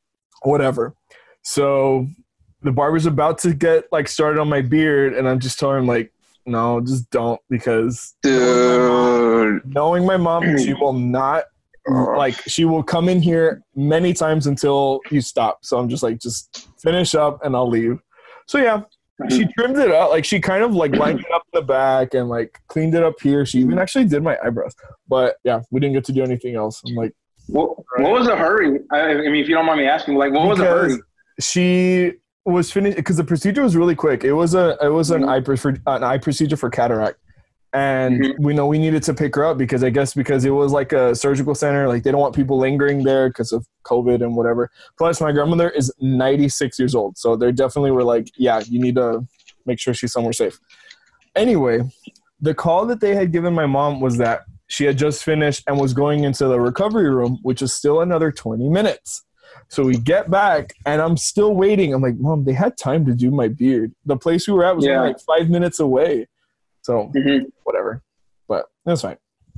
whatever. 0.43 0.95
So 1.43 2.07
the 2.63 2.73
barber's 2.73 3.07
about 3.07 3.39
to 3.39 3.55
get 3.55 3.85
like 3.93 4.09
started 4.09 4.41
on 4.41 4.49
my 4.49 4.63
beard, 4.63 5.15
and 5.15 5.29
I'm 5.29 5.39
just 5.39 5.59
telling 5.59 5.79
him 5.79 5.87
like, 5.87 6.13
no, 6.47 6.81
just 6.81 7.09
don't 7.11 7.41
because 7.49 8.15
Dude. 8.23 9.63
knowing 9.75 10.05
my 10.07 10.17
mom, 10.17 10.57
she 10.59 10.75
will 10.81 10.93
not 10.93 11.45
like 12.17 12.35
she 12.47 12.65
will 12.65 12.83
come 12.83 13.09
in 13.09 13.23
here 13.23 13.63
many 13.75 14.13
times 14.13 14.47
until 14.47 15.01
you 15.11 15.21
stop. 15.21 15.65
So 15.65 15.79
I'm 15.79 15.89
just 15.89 16.03
like, 16.03 16.19
just 16.19 16.69
finish 16.81 17.15
up 17.15 17.45
and 17.45 17.57
I'll 17.57 17.69
leave. 17.69 17.99
So 18.47 18.59
yeah, 18.59 18.83
she 19.29 19.47
trimmed 19.59 19.77
it 19.79 19.91
up. 19.91 20.11
Like 20.11 20.25
she 20.25 20.41
kind 20.41 20.63
of 20.63 20.75
like 20.75 20.95
lined 20.97 21.21
it 21.21 21.31
up 21.35 21.43
in 21.53 21.61
the 21.61 21.67
back 21.67 22.15
and 22.15 22.29
like 22.29 22.59
cleaned 22.69 22.95
it 22.95 23.03
up 23.03 23.21
here. 23.21 23.45
She 23.45 23.59
even 23.59 23.79
actually 23.79 24.07
did 24.07 24.23
my 24.23 24.39
eyebrows. 24.45 24.75
But 25.09 25.37
yeah, 25.45 25.61
we 25.71 25.81
didn't 25.81 25.95
get 25.95 26.05
to 26.07 26.13
do 26.13 26.23
anything 26.23 26.55
else. 26.57 26.81
I'm 26.87 26.95
like, 26.95 27.13
What, 27.49 27.77
what 27.99 28.13
was 28.13 28.27
the 28.27 28.37
hurry? 28.37 28.81
I, 28.93 29.01
I 29.01 29.15
mean, 29.17 29.37
if 29.37 29.49
you 29.49 29.55
don't 29.55 29.67
mind 29.67 29.81
me 29.81 29.87
asking, 29.87 30.15
like, 30.17 30.33
what 30.33 30.49
was 30.49 30.59
the 30.59 30.65
hurry? 30.65 30.97
she 31.41 32.13
was 32.47 32.73
finished 32.73 32.97
because 32.97 33.17
the 33.17 33.25
procedure 33.25 33.63
was 33.63 33.77
really 33.77 33.95
quick. 33.95 34.25
It 34.25 34.33
was 34.33 34.55
a 34.55 34.77
it 34.83 34.89
was 34.89 35.11
an 35.11 35.23
Mhm. 35.23 35.29
eye 35.53 35.57
for 35.57 35.69
an 35.69 36.03
eye 36.05 36.19
procedure 36.19 36.57
for 36.57 36.71
cataract, 36.71 37.19
and 37.73 38.21
Mhm. 38.21 38.35
we 38.41 38.53
know 38.55 38.67
we 38.67 38.79
needed 38.79 39.03
to 39.05 39.15
pick 39.15 39.35
her 39.37 39.45
up 39.45 39.57
because 39.59 39.85
I 39.85 39.91
guess 39.91 40.13
because 40.15 40.45
it 40.45 40.51
was 40.51 40.73
like 40.73 40.93
a 40.93 41.15
surgical 41.15 41.55
center, 41.55 41.87
like 41.89 42.03
they 42.03 42.11
don't 42.11 42.21
want 42.21 42.35
people 42.35 42.59
lingering 42.59 43.05
there 43.05 43.29
because 43.29 43.53
of 43.53 43.67
COVID 43.85 44.23
and 44.23 44.35
whatever. 44.37 44.71
Plus, 44.99 45.21
my 45.21 45.33
grandmother 45.33 45.71
is 45.71 45.93
ninety 46.01 46.49
six 46.49 46.79
years 46.79 46.95
old, 46.95 47.17
so 47.17 47.37
they 47.37 47.53
definitely 47.53 47.91
were 47.93 48.05
like, 48.05 48.29
yeah, 48.37 48.61
you 48.67 48.81
need 48.81 48.97
to 48.97 49.27
make 49.67 49.79
sure 49.79 49.95
she's 49.95 50.13
somewhere 50.13 50.33
safe. 50.33 50.59
Anyway, 51.37 51.81
the 52.41 52.55
call 52.55 52.87
that 52.87 53.01
they 53.01 53.15
had 53.15 53.33
given 53.33 53.55
my 53.55 53.67
mom 53.67 54.01
was 54.01 54.17
that 54.19 54.43
she 54.67 54.85
had 54.85 54.97
just 54.99 55.23
finished 55.25 55.63
and 55.67 55.79
was 55.79 55.93
going 55.93 56.25
into 56.25 56.47
the 56.47 56.61
recovery 56.61 57.11
room, 57.11 57.39
which 57.43 57.61
is 57.63 57.73
still 57.73 58.01
another 58.01 58.31
20 58.33 58.69
minutes. 58.69 59.23
So 59.69 59.85
we 59.85 59.97
get 59.97 60.31
back 60.31 60.73
and 60.87 61.03
I'm 61.03 61.17
still 61.17 61.55
waiting. 61.55 61.93
I'm 61.93 62.03
like, 62.03 62.17
Mom, 62.19 62.45
they 62.45 62.53
had 62.53 62.77
time 62.77 63.05
to 63.07 63.15
do 63.15 63.31
my 63.33 63.49
beard. 63.49 63.93
The 64.07 64.17
place 64.17 64.47
we 64.47 64.55
were 64.55 64.65
at 64.65 64.77
was 64.77 64.87
Yeah. 64.87 65.01
like 65.03 65.19
five 65.21 65.49
minutes 65.51 65.81
away. 65.81 66.29
So 66.83 67.11
Mhm. 67.15 67.51
whatever. 67.65 68.03
But 68.49 68.67
that's 68.85 69.03
fine. 69.03 69.17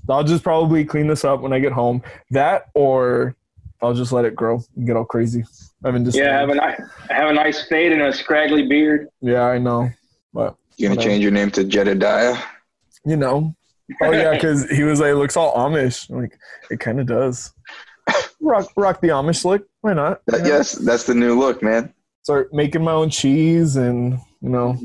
I'll 0.08 0.24
just 0.24 0.42
probably 0.42 0.84
clean 0.84 1.06
this 1.06 1.24
up 1.24 1.40
when 1.40 1.52
I 1.52 1.58
get 1.60 1.72
home. 1.72 2.02
That 2.30 2.66
or 2.74 3.36
I'll 3.80 3.94
just 3.94 4.12
let 4.12 4.24
it 4.24 4.34
grow 4.34 4.60
and 4.76 4.86
get 4.86 4.96
all 4.96 5.04
crazy. 5.04 5.44
I 5.84 5.90
mean, 5.90 6.04
just 6.04 6.16
Yeah, 6.16 6.36
I 6.36 6.40
have 6.40 6.48
a 6.50 6.54
nice, 6.54 6.80
I 7.10 7.14
have 7.14 7.30
a 7.30 7.32
nice 7.34 7.66
fade 7.68 7.92
and 7.92 8.02
a 8.02 8.12
scraggly 8.12 8.66
beard. 8.66 9.08
yeah, 9.20 9.42
I 9.44 9.58
know. 9.58 9.90
But 10.32 10.56
You 10.76 10.88
gonna 10.88 10.96
Whatever. 10.96 11.10
change 11.10 11.22
your 11.22 11.32
name 11.32 11.50
to 11.52 11.64
Jedediah? 11.64 12.36
you 13.04 13.16
know. 13.16 13.54
Oh 14.00 14.12
yeah, 14.12 14.32
because 14.32 14.68
he 14.70 14.84
was 14.84 15.00
like, 15.00 15.10
it 15.10 15.16
looks 15.16 15.36
all 15.36 15.54
Amish. 15.56 16.08
I'm 16.10 16.22
like, 16.22 16.38
it 16.70 16.78
kind 16.80 16.98
of 17.00 17.06
does. 17.06 17.52
Rock, 18.40 18.70
rock 18.76 19.00
the 19.00 19.08
Amish 19.08 19.44
look. 19.44 19.66
Why 19.82 19.92
not? 19.92 20.22
That, 20.26 20.38
You 20.38 20.42
know? 20.44 20.48
yes, 20.56 20.72
that's 20.72 21.04
the 21.04 21.14
new 21.14 21.38
look, 21.38 21.62
man. 21.62 21.92
Start 22.22 22.52
making 22.54 22.82
my 22.82 22.92
own 22.92 23.10
cheese 23.10 23.76
and 23.76 24.12
you 24.40 24.48
know, 24.48 24.76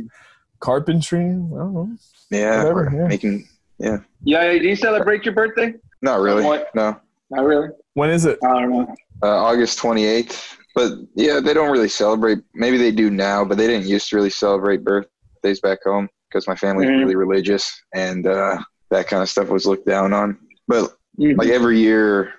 carpentry. 0.59 1.19
I 1.25 1.31
don't 1.31 1.73
know. 1.73 1.89
Yeah, 2.29 2.57
Whatever, 2.63 2.91
yeah. 2.93 3.07
making. 3.07 3.47
Yeah, 3.79 3.97
do 4.23 4.67
you 4.67 4.75
celebrate 4.75 5.23
your 5.23 5.33
birthday? 5.35 5.73
Not 6.01 6.19
really. 6.19 6.41
Somewhat. 6.41 6.69
No, 6.75 6.99
Not 7.29 7.45
really. 7.45 7.69
When 7.93 8.09
is 8.09 8.25
it? 8.25 8.39
I 8.43 8.61
don't 8.61 8.69
know. 8.71 8.95
uh, 9.23 9.27
August 9.45 9.77
twenty 9.79 10.05
eighth. 10.05 10.55
But 10.75 10.93
yeah, 11.15 11.39
they 11.39 11.53
don't 11.53 11.71
really 11.71 11.89
celebrate. 11.89 12.39
Maybe 12.53 12.77
they 12.77 12.91
do 12.91 13.09
now, 13.09 13.43
but 13.43 13.57
they 13.57 13.65
didn't 13.67 13.87
used 13.87 14.09
to 14.09 14.15
really 14.15 14.29
celebrate 14.29 14.83
birthdays 14.83 15.59
back 15.59 15.79
home 15.83 16.07
because 16.29 16.47
my 16.47 16.55
family's 16.55 16.89
Mhm. 16.89 16.99
really 16.99 17.15
religious 17.15 17.81
and 17.95 18.27
uh, 18.27 18.57
that 18.91 19.07
kind 19.07 19.23
of 19.23 19.29
stuff 19.29 19.47
was 19.49 19.65
looked 19.65 19.87
down 19.87 20.13
on. 20.13 20.37
But 20.67 20.93
Mhm. 21.19 21.37
like 21.37 21.49
every 21.49 21.79
year, 21.79 22.33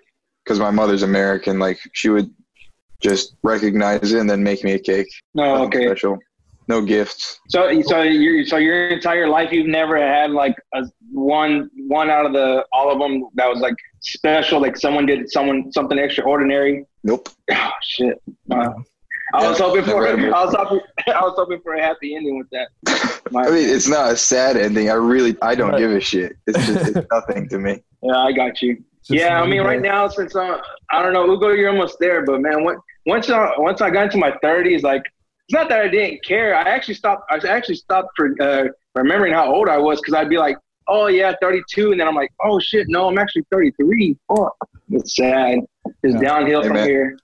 because 0.44 0.60
my 0.60 0.70
mother's 0.70 1.02
American, 1.02 1.58
like 1.58 1.80
she 1.94 2.10
would 2.10 2.30
just 3.00 3.34
recognize 3.42 4.12
it 4.12 4.20
and 4.20 4.28
then 4.30 4.42
make 4.42 4.62
me 4.62 4.72
a 4.72 4.78
cake. 4.78 5.08
No, 5.34 5.42
Oh, 5.56 5.64
okay. 5.66 5.86
Special. 5.86 6.18
No 6.68 6.82
gifts. 6.82 7.40
So, 7.48 7.80
so 7.82 8.02
your 8.02 8.44
so 8.44 8.58
your 8.58 8.88
entire 8.88 9.26
life, 9.26 9.52
you've 9.52 9.66
never 9.66 9.96
had 9.96 10.30
like 10.32 10.54
a 10.74 10.84
one 11.10 11.70
one 11.88 12.10
out 12.10 12.26
of 12.26 12.34
the 12.34 12.64
all 12.72 12.92
of 12.92 12.98
them 12.98 13.26
that 13.34 13.48
was 13.48 13.60
like 13.60 13.74
special, 14.00 14.60
like 14.60 14.76
someone 14.76 15.06
did 15.06 15.30
someone 15.30 15.72
something 15.72 15.98
extraordinary. 15.98 16.84
Nope. 17.04 17.30
Oh 17.50 17.70
shit! 17.82 18.22
Wow. 18.46 18.84
I 19.34 19.48
was 19.48 19.58
hoping 19.58 19.84
for 19.84 20.06
I 20.06 20.44
was 20.44 20.54
hoping 20.54 20.80
I 21.06 21.20
was 21.22 21.34
hoping 21.36 21.60
for 21.62 21.74
a 21.74 21.82
happy 21.82 22.14
ending 22.14 22.36
with 22.38 22.48
that. 22.50 23.20
My- 23.30 23.44
I 23.46 23.50
mean, 23.50 23.68
it's 23.68 23.88
not 23.88 24.12
a 24.12 24.16
sad 24.16 24.56
ending. 24.58 24.90
I 24.90 24.94
really, 24.94 25.36
I 25.40 25.54
don't 25.54 25.76
give 25.76 25.90
a 25.90 26.00
shit. 26.00 26.36
It's 26.46 26.66
just 26.66 26.96
it's 26.96 27.06
nothing 27.12 27.48
to 27.48 27.58
me. 27.58 27.82
yeah, 28.02 28.16
I 28.18 28.32
got 28.32 28.60
you. 28.60 28.76
Just 29.02 29.10
yeah, 29.10 29.40
I 29.40 29.46
mean, 29.46 29.62
right 29.62 29.82
day. 29.82 29.88
now 29.88 30.08
since 30.08 30.36
uh, 30.36 30.60
I 30.90 31.02
don't 31.02 31.14
know, 31.14 31.30
Ugo, 31.30 31.50
you're 31.50 31.70
almost 31.70 31.98
there, 31.98 32.24
but 32.24 32.40
man, 32.40 32.64
when, 32.64 32.76
once 33.06 33.30
I, 33.30 33.52
once 33.56 33.80
I 33.80 33.90
got 33.90 34.04
into 34.04 34.18
my 34.18 34.32
30s, 34.44 34.82
like 34.82 35.02
it's 35.48 35.54
not 35.54 35.68
that 35.70 35.80
I 35.80 35.88
didn't 35.88 36.22
care. 36.24 36.54
I 36.54 36.62
actually 36.62 36.94
stopped. 36.94 37.24
I 37.30 37.36
actually 37.48 37.76
stopped 37.76 38.10
for 38.16 38.30
uh, 38.40 38.64
remembering 38.94 39.32
how 39.32 39.52
old 39.54 39.68
I 39.68 39.78
was 39.78 39.98
because 40.00 40.12
I'd 40.14 40.28
be 40.28 40.36
like, 40.38 40.56
oh 40.88 41.06
yeah, 41.06 41.32
32, 41.40 41.92
and 41.92 42.00
then 42.00 42.06
I'm 42.06 42.14
like, 42.14 42.30
oh 42.44 42.58
shit, 42.60 42.86
no, 42.88 43.08
I'm 43.08 43.16
actually 43.18 43.44
33. 43.50 44.16
Oh, 44.28 44.50
it's 44.90 45.16
sad. 45.16 45.60
It's 46.02 46.14
Yeah. 46.14 46.20
downhill 46.20 46.60
Hey, 46.62 46.68
from 46.68 46.76
man. 46.76 46.86
here. 46.88 47.18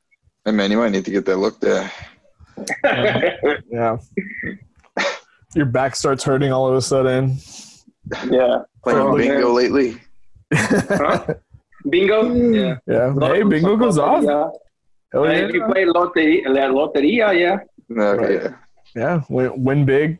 Hey 0.46 0.52
man, 0.52 0.70
you 0.70 0.78
might 0.78 0.90
need 0.92 1.04
to 1.04 1.10
get 1.10 1.26
that 1.26 1.36
looked 1.36 1.64
at. 1.64 1.92
Yeah. 3.70 3.96
Your 5.54 5.66
back 5.66 5.94
starts 5.96 6.24
hurting 6.24 6.50
all 6.52 6.68
of 6.68 6.74
a 6.76 6.82
sudden. 6.82 7.36
yeah. 8.30 8.58
Playing 8.82 8.98
Oh, 9.00 9.16
bingo 9.16 9.34
man. 9.46 9.54
lately. 9.54 10.00
Huh? 10.52 11.26
Bingo. 11.90 12.32
Yeah. 12.32 12.76
Yeah. 12.86 13.12
Hey, 13.20 13.42
bingo 13.42 13.76
goes 13.76 13.98
off. 13.98 14.24
Yeah. 14.24 14.48
Hell 15.12 15.26
yeah. 15.26 15.32
If 15.32 15.52
you 15.54 15.64
play 15.66 15.84
loteria, 15.84 16.46
loteria, 16.46 17.38
yeah. 17.38 17.56
Okay. 17.90 18.36
Right. 18.38 18.54
Yeah. 18.94 19.22
Win, 19.28 19.62
win 19.64 19.84
big. 19.84 20.18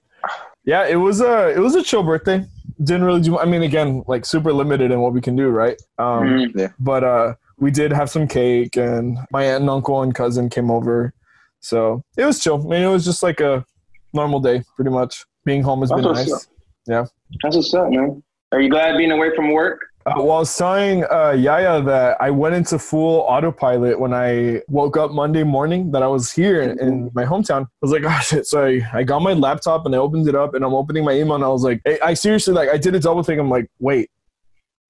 Yeah. 0.65 0.87
It 0.87 0.97
was 0.97 1.21
a 1.21 1.49
it 1.51 1.59
was 1.59 1.75
a 1.75 1.83
chill 1.83 2.03
birthday. 2.03 2.45
Didn't 2.83 3.05
really 3.05 3.21
do. 3.21 3.39
I 3.39 3.45
mean, 3.45 3.63
again, 3.63 4.03
like 4.09 4.25
super 4.27 4.53
limited 4.53 4.91
in 4.91 5.01
what 5.01 5.13
we 5.13 5.21
can 5.21 5.37
do, 5.37 5.49
right? 5.49 5.81
Um, 5.99 6.25
Mhm. 6.25 6.75
but 6.79 7.05
uh 7.05 7.35
we 7.59 7.71
did 7.71 7.93
have 7.93 8.11
some 8.11 8.27
cake 8.27 8.77
and 8.77 9.17
my 9.31 9.45
aunt 9.45 9.61
and 9.61 9.71
uncle 9.71 10.03
and 10.03 10.13
cousin 10.13 10.51
came 10.51 10.73
over 10.73 11.15
so 11.61 12.03
it 12.17 12.25
was 12.25 12.41
chill 12.43 12.57
i 12.61 12.69
mean 12.69 12.83
it 12.83 12.89
was 12.91 13.05
just 13.05 13.23
like 13.23 13.39
a 13.39 13.65
normal 14.13 14.41
day 14.41 14.61
pretty 14.75 14.91
much 14.91 15.25
being 15.45 15.63
home 15.63 15.79
has 15.81 15.91
been 15.91 16.03
nice. 16.03 16.29
what's 16.29 16.49
nice 16.89 17.11
That's 17.45 17.55
what's 17.57 17.73
up, 17.73 17.91
man. 17.91 18.23
Are 18.51 18.61
you 18.61 18.69
glad 18.69 18.99
being 18.99 19.13
away 19.13 19.31
from 19.37 19.53
work? 19.53 19.81
Uh, 20.07 20.15
well 20.17 20.33
i 20.33 20.39
was 20.39 20.57
telling 20.57 21.05
uh, 21.11 21.31
yaya 21.31 21.83
that 21.83 22.17
i 22.21 22.31
went 22.31 22.55
into 22.55 22.79
full 22.79 23.21
autopilot 23.23 23.99
when 23.99 24.13
i 24.13 24.61
woke 24.69 24.97
up 24.97 25.11
monday 25.13 25.43
morning 25.43 25.91
that 25.91 26.03
i 26.03 26.07
was 26.07 26.31
here 26.33 26.61
in, 26.63 26.79
in 26.81 27.11
my 27.15 27.25
hometown 27.25 27.63
i 27.63 27.69
was 27.83 27.91
like 27.91 28.05
oh 28.07 28.21
shit 28.21 28.47
so 28.47 28.65
I, 28.65 28.81
I 28.93 29.03
got 29.03 29.23
my 29.23 29.33
laptop 29.33 29.87
and 29.87 29.95
i 29.95 29.99
opened 29.99 30.29
it 30.29 30.35
up 30.35 30.55
and 30.55 30.65
i'm 30.65 30.75
opening 30.75 31.05
my 31.05 31.13
email 31.13 31.37
and 31.37 31.45
i 31.45 31.49
was 31.49 31.63
like 31.63 31.81
I, 31.87 31.99
I 32.03 32.15
seriously 32.15 32.55
like 32.55 32.69
i 32.69 32.77
did 32.77 32.95
a 32.95 33.01
double 33.01 33.23
think 33.23 33.41
i'm 33.41 33.51
like 33.51 33.69
wait 33.79 34.11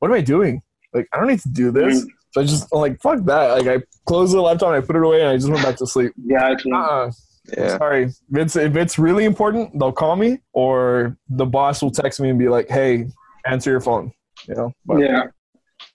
what 0.04 0.10
am 0.10 0.18
i 0.18 0.20
doing? 0.20 0.60
Like 0.92 1.08
i 1.12 1.18
don't 1.18 1.28
need 1.28 1.40
to 1.40 1.48
do 1.48 1.70
this. 1.70 2.04
So 2.32 2.42
i 2.42 2.44
just 2.44 2.68
I'm 2.72 2.80
like 2.80 3.00
fuck 3.00 3.24
that. 3.24 3.58
Like 3.58 3.66
i 3.66 3.82
closed 4.06 4.34
the 4.34 4.40
laptop 4.42 4.74
and 4.74 4.76
i 4.76 4.86
put 4.86 4.96
it 4.96 5.02
away 5.02 5.20
and 5.20 5.30
i 5.30 5.36
just 5.36 5.48
went 5.48 5.62
back 5.62 5.76
to 5.76 5.86
sleep. 5.86 6.12
Yeah, 6.22 6.52
it's 6.52 6.66
uh 6.66 7.10
Yeah. 7.56 7.78
Sorry. 7.78 8.04
If 8.04 8.14
it's 8.32 8.56
if 8.56 8.76
it's 8.76 8.98
really 8.98 9.24
important, 9.24 9.78
they'll 9.78 9.92
call 9.92 10.16
me 10.16 10.40
or 10.52 11.16
the 11.28 11.46
boss 11.46 11.82
will 11.82 11.90
text 11.90 12.20
me 12.20 12.28
and 12.28 12.38
be 12.38 12.48
like, 12.48 12.68
"Hey, 12.68 13.06
answer 13.46 13.70
your 13.70 13.80
phone." 13.80 14.12
You 14.48 14.54
know. 14.54 14.72
But, 14.86 14.98
yeah. 15.00 15.22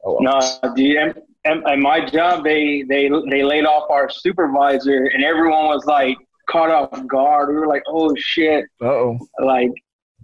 oh 0.05 0.19
well. 0.21 0.39
No, 0.63 0.73
dude. 0.75 0.97
And, 0.97 1.13
and, 1.45 1.63
and 1.65 1.81
my 1.81 2.05
job, 2.05 2.43
they 2.43 2.83
they 2.87 3.09
they 3.29 3.43
laid 3.43 3.65
off 3.65 3.89
our 3.89 4.09
supervisor, 4.09 5.05
and 5.13 5.23
everyone 5.23 5.65
was 5.65 5.85
like 5.85 6.17
caught 6.49 6.69
off 6.69 7.05
guard. 7.07 7.49
We 7.49 7.55
were 7.55 7.67
like, 7.67 7.83
oh 7.87 8.13
shit. 8.17 8.65
oh. 8.81 9.17
Like 9.41 9.71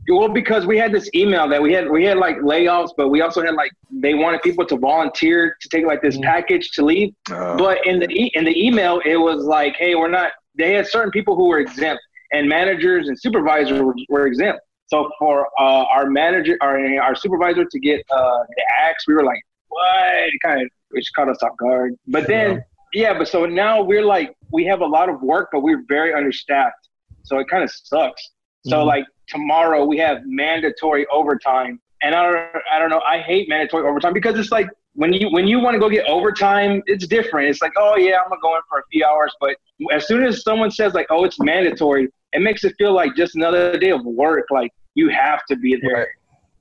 well, 0.10 0.28
because 0.30 0.68
we 0.68 0.78
had 0.78 0.92
this 0.92 1.10
email 1.16 1.48
that 1.50 1.60
we 1.62 1.74
had 1.74 1.90
we 1.90 2.04
had 2.06 2.18
like 2.18 2.38
layoffs, 2.38 2.92
but 2.96 3.10
we 3.10 3.22
also 3.22 3.42
had 3.44 3.56
like 3.56 3.72
they 3.92 4.14
wanted 4.14 4.42
people 4.44 4.66
to 4.66 4.78
volunteer 4.78 5.56
to 5.62 5.70
take 5.70 5.86
like 5.86 6.02
this 6.02 6.18
Mhm. 6.18 6.24
package 6.24 6.72
to 6.72 6.84
leave. 6.86 7.14
Uh, 7.32 7.56
But 7.58 7.86
in 7.88 8.00
the 8.00 8.10
e- 8.12 8.32
in 8.36 8.44
the 8.46 8.56
email, 8.68 9.02
it 9.06 9.16
was 9.18 9.46
like, 9.46 9.76
hey, 9.78 9.96
we're 9.96 10.10
not. 10.10 10.32
They 10.58 10.74
had 10.74 10.86
certain 10.88 11.12
people 11.12 11.36
who 11.36 11.48
were 11.48 11.60
exempt, 11.60 12.02
and 12.34 12.48
managers 12.48 13.08
and 13.08 13.20
supervisors 13.20 13.82
were, 13.82 13.96
were 14.10 14.28
exempt. 14.28 14.60
So 14.88 15.10
for 15.20 15.48
uh, 15.60 15.84
our 15.86 16.10
manager, 16.10 16.58
our 16.62 16.78
our 17.00 17.16
supervisor 17.16 17.66
to 17.66 17.80
get 17.80 18.06
uh, 18.12 18.40
the 18.56 18.64
axe, 18.84 19.08
we 19.08 19.14
were 19.14 19.24
like, 19.24 19.42
what? 19.68 20.14
It 20.14 20.40
kind 20.44 20.62
of 20.62 20.70
which 20.92 21.12
caught 21.16 21.30
us 21.30 21.42
off 21.44 21.58
guard. 21.58 21.96
But 22.08 22.28
then, 22.28 22.64
yeah. 22.94 23.18
but 23.18 23.28
so 23.28 23.46
now 23.46 23.82
we're 23.82 24.06
like, 24.06 24.36
we 24.52 24.64
have 24.66 24.82
a 24.82 24.86
lot 24.86 25.10
of 25.10 25.22
work, 25.22 25.50
but 25.52 25.62
we're 25.62 25.84
very 25.88 26.14
understaffed. 26.14 26.90
So 27.24 27.40
it 27.40 27.48
kind 27.50 27.64
of 27.64 27.72
sucks. 27.72 28.32
So 28.66 28.78
Mhm. 28.78 28.86
like 28.86 29.06
tomorrow 29.28 29.86
we 29.86 29.98
have 29.98 30.20
mandatory 30.26 31.06
overtime, 31.12 31.80
and 32.02 32.16
I 32.16 32.24
don't, 32.24 32.64
I 32.72 32.80
don't 32.80 32.90
know. 32.90 33.02
I 33.02 33.20
hate 33.20 33.50
mandatory 33.50 33.88
overtime 33.88 34.14
because 34.14 34.38
it's 34.40 34.52
like 34.52 34.70
when 34.94 35.12
you 35.14 35.30
when 35.30 35.46
you 35.48 35.60
want 35.60 35.74
to 35.76 35.80
go 35.80 35.90
get 35.90 36.06
overtime, 36.08 36.82
it's 36.86 37.06
different. 37.08 37.50
It's 37.50 37.62
like, 37.62 37.74
oh 37.78 37.98
yeah, 37.98 38.18
I'm 38.24 38.30
gonna 38.30 38.42
go 38.42 38.56
in 38.56 38.62
for 38.70 38.80
a 38.80 38.84
few 38.92 39.04
hours, 39.06 39.34
but 39.42 39.56
as 39.92 40.08
soon 40.08 40.24
as 40.24 40.42
someone 40.44 40.72
says 40.72 40.94
like, 40.94 41.08
oh, 41.10 41.26
it's 41.26 41.40
mandatory, 41.40 42.08
it 42.36 42.42
makes 42.42 42.64
it 42.64 42.76
feel 42.78 42.94
like 42.94 43.16
just 43.16 43.36
another 43.36 43.78
day 43.78 43.92
of 43.92 44.04
work. 44.06 44.46
Like 44.52 44.72
you 44.94 45.10
have 45.10 45.46
to 45.50 45.56
be 45.56 45.78
there, 45.82 45.94
Right. 46.00 46.08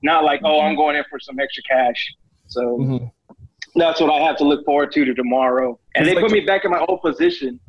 not 0.01 0.23
like, 0.23 0.41
oh, 0.43 0.61
I'm 0.61 0.75
going 0.75 0.95
in 0.95 1.03
for 1.09 1.19
some 1.19 1.39
extra 1.39 1.63
cash. 1.63 2.13
So 2.47 2.61
Mhm. 2.79 3.11
that's 3.75 3.99
what 3.99 4.09
I 4.09 4.19
have 4.25 4.37
to 4.37 4.43
look 4.45 4.63
forward 4.65 4.91
to 4.93 5.05
to 5.05 5.13
tomorrow. 5.13 5.77
And 5.95 6.05
It's 6.05 6.09
they 6.09 6.15
like- 6.15 6.23
put 6.23 6.31
me 6.31 6.41
back 6.41 6.63
in 6.65 6.71
my 6.71 6.79
old 6.87 7.01
position. 7.01 7.59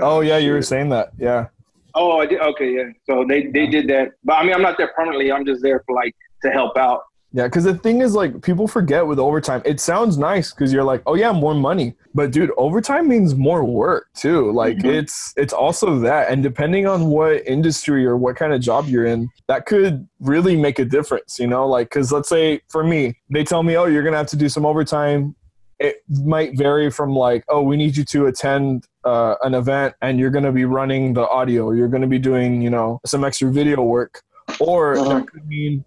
Oh 0.00 0.20
yeah, 0.20 0.38
you 0.38 0.52
were 0.52 0.62
saying 0.62 0.90
that. 0.90 1.10
Yeah. 1.18 1.46
Oh, 1.94 2.18
I 2.18 2.26
did. 2.26 2.40
Okay, 2.40 2.70
yeah. 2.76 2.88
So 3.08 3.24
they 3.26 3.46
they 3.46 3.66
did 3.66 3.88
that, 3.88 4.12
but 4.24 4.34
I 4.34 4.42
mean, 4.44 4.52
I'm 4.54 4.62
not 4.62 4.76
there 4.78 4.92
permanently. 4.94 5.32
I'm 5.32 5.46
just 5.46 5.62
there 5.62 5.82
for 5.86 5.94
like 5.94 6.14
to 6.42 6.50
help 6.50 6.76
out. 6.76 7.00
Yeah, 7.32 7.44
because 7.44 7.64
the 7.64 7.74
thing 7.74 8.00
is, 8.00 8.14
like, 8.14 8.40
people 8.40 8.66
forget 8.66 9.06
with 9.06 9.18
overtime. 9.18 9.60
It 9.64 9.78
sounds 9.80 10.16
nice 10.16 10.52
because 10.54 10.72
you're 10.72 10.84
like, 10.84 11.02
oh 11.06 11.14
yeah, 11.14 11.32
more 11.32 11.54
money, 11.54 11.94
but 12.14 12.30
dude, 12.30 12.50
overtime 12.56 13.08
means 13.08 13.34
more 13.34 13.62
work 13.64 14.06
too. 14.16 14.52
Like, 14.52 14.78
Mhm. 14.78 14.94
it's 15.00 15.34
it's 15.36 15.52
also 15.52 15.98
that, 15.98 16.30
and 16.30 16.42
depending 16.42 16.86
on 16.86 17.06
what 17.06 17.46
industry 17.46 18.06
or 18.06 18.16
what 18.16 18.36
kind 18.36 18.52
of 18.54 18.60
job 18.60 18.86
you're 18.86 19.04
in, 19.04 19.28
that 19.48 19.66
could 19.66 20.06
really 20.20 20.56
make 20.56 20.78
a 20.78 20.84
difference. 20.84 21.38
You 21.38 21.48
know, 21.48 21.66
like, 21.68 21.88
because 21.90 22.10
let's 22.12 22.28
say 22.28 22.60
for 22.68 22.84
me, 22.84 23.16
they 23.28 23.44
tell 23.44 23.62
me, 23.62 23.76
oh, 23.76 23.86
you're 23.86 24.04
gonna 24.04 24.16
have 24.16 24.28
to 24.28 24.36
do 24.36 24.48
some 24.48 24.64
overtime. 24.64 25.34
It 25.78 25.96
might 26.08 26.56
vary 26.56 26.90
from 26.90 27.10
like, 27.14 27.44
oh, 27.48 27.60
we 27.60 27.76
need 27.76 27.96
you 27.98 28.04
to 28.04 28.26
attend 28.26 28.86
uh, 29.04 29.34
an 29.42 29.52
event, 29.54 29.94
and 30.00 30.18
you're 30.18 30.30
gonna 30.30 30.52
be 30.52 30.64
running 30.64 31.12
the 31.12 31.28
audio. 31.28 31.72
You're 31.72 31.88
gonna 31.88 32.06
be 32.06 32.18
doing, 32.20 32.62
you 32.62 32.70
know, 32.70 32.98
some 33.04 33.24
extra 33.24 33.50
video 33.52 33.82
work, 33.82 34.22
or 34.60 34.96
Uh-huh. 34.96 35.18
that 35.18 35.26
could 35.26 35.46
mean 35.46 35.84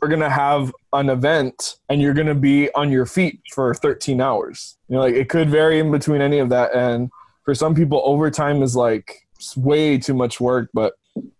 we're 0.00 0.08
gonna 0.08 0.30
have 0.30 0.72
an 0.92 1.10
event 1.10 1.76
and 1.88 2.00
you're 2.00 2.14
gonna 2.14 2.34
be 2.34 2.70
on 2.74 2.90
your 2.90 3.06
feet 3.06 3.40
for 3.52 3.74
13 3.74 4.20
hours. 4.20 4.76
You 4.88 4.96
know, 4.96 5.02
like 5.02 5.14
it 5.14 5.28
could 5.28 5.50
vary 5.50 5.78
in 5.78 5.90
between 5.90 6.20
any 6.20 6.38
of 6.38 6.48
that. 6.50 6.74
And 6.74 7.10
for 7.44 7.54
some 7.54 7.74
people, 7.74 8.02
overtime 8.04 8.62
is 8.62 8.74
like 8.76 9.26
it's 9.36 9.56
way 9.56 9.98
too 9.98 10.14
much 10.14 10.40
work. 10.40 10.70
But 10.72 10.94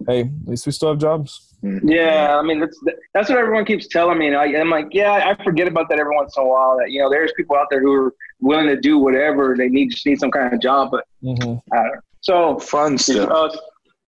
hey, 0.07 0.21
at 0.23 0.49
least 0.49 0.67
we 0.67 0.73
still 0.73 0.91
have 0.91 0.99
jobs. 0.99 1.43
Yeah, 1.63 2.39
I 2.39 2.43
mean 2.43 2.61
that's 2.61 2.79
that's 3.15 3.29
what 3.29 3.39
everyone 3.39 3.65
keeps 3.65 3.89
telling 3.89 4.19
me, 4.19 4.29
and 4.29 4.37
I, 4.37 4.45
I'm 4.45 4.71
like, 4.71 4.89
yeah, 4.93 5.35
I 5.37 5.43
forget 5.43 5.67
about 5.67 5.89
that 5.89 5.99
every 5.99 6.15
once 6.15 6.37
in 6.37 6.43
a 6.45 6.47
while. 6.47 6.77
That 6.79 6.91
you 6.91 7.01
know, 7.01 7.11
there's 7.11 7.33
people 7.37 7.57
out 7.57 7.67
there 7.71 7.81
who 7.81 7.93
are 7.93 8.15
willing 8.41 8.67
to 8.67 8.77
do 8.77 8.99
whatever 8.99 9.57
they 9.57 9.69
need, 9.69 9.91
just 9.91 10.07
need 10.07 10.21
some 10.21 10.31
kind 10.31 10.53
of 10.53 10.61
job. 10.61 10.91
But 10.91 11.05
Mm-hmm. 11.25 11.75
I 11.75 11.77
don't 11.83 11.93
know. 11.95 12.01
So 12.21 12.59
Fun 12.59 12.99
stuff. 12.99 13.57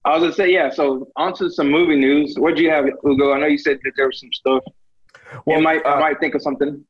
I 0.05 0.11
was 0.13 0.23
gonna 0.23 0.33
say, 0.35 0.53
yeah. 0.53 0.71
So 0.71 1.09
on 1.17 1.33
to 1.35 1.51
some 1.51 1.71
movie 1.71 1.97
news. 1.97 2.35
What 2.39 2.57
do 2.57 2.63
you 2.63 2.71
have, 2.71 2.85
Hugo? 3.05 3.33
I 3.33 3.39
know 3.41 3.47
you 3.47 3.59
said 3.59 3.79
that 3.85 3.93
there 3.97 4.07
was 4.07 4.21
some 4.21 4.33
stuff. 4.33 4.63
Well, 5.47 5.59
I 5.59 5.61
might, 5.63 5.85
uh, 5.87 5.91
I 5.91 6.01
might 6.01 6.21
think 6.21 6.35
of 6.35 6.43
something. 6.43 6.85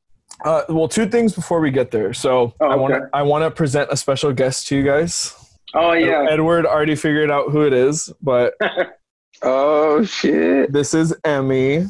Uh, 0.45 0.63
well, 0.69 0.89
two 0.89 1.07
things 1.07 1.33
before 1.33 1.61
we 1.61 1.71
get 1.71 1.91
there. 1.93 2.13
So 2.13 2.53
Oh, 2.61 2.67
I 2.67 2.75
want 2.75 2.93
to 2.95 3.01
okay. 3.01 3.09
I 3.13 3.23
want 3.23 3.45
to 3.45 3.51
present 3.51 3.89
a 3.93 3.97
special 3.97 4.33
guest 4.33 4.67
to 4.69 4.77
you 4.77 4.83
guys. 4.83 5.33
Oh 5.75 5.93
yeah. 5.93 6.27
Edward 6.29 6.67
already 6.67 6.97
figured 6.97 7.31
out 7.31 7.51
who 7.51 7.63
it 7.67 7.73
is, 7.73 8.13
but 8.21 8.55
Oh 9.43 10.05
shit! 10.05 10.73
this 10.73 10.95
is 10.95 11.15
Emmy. 11.25 11.87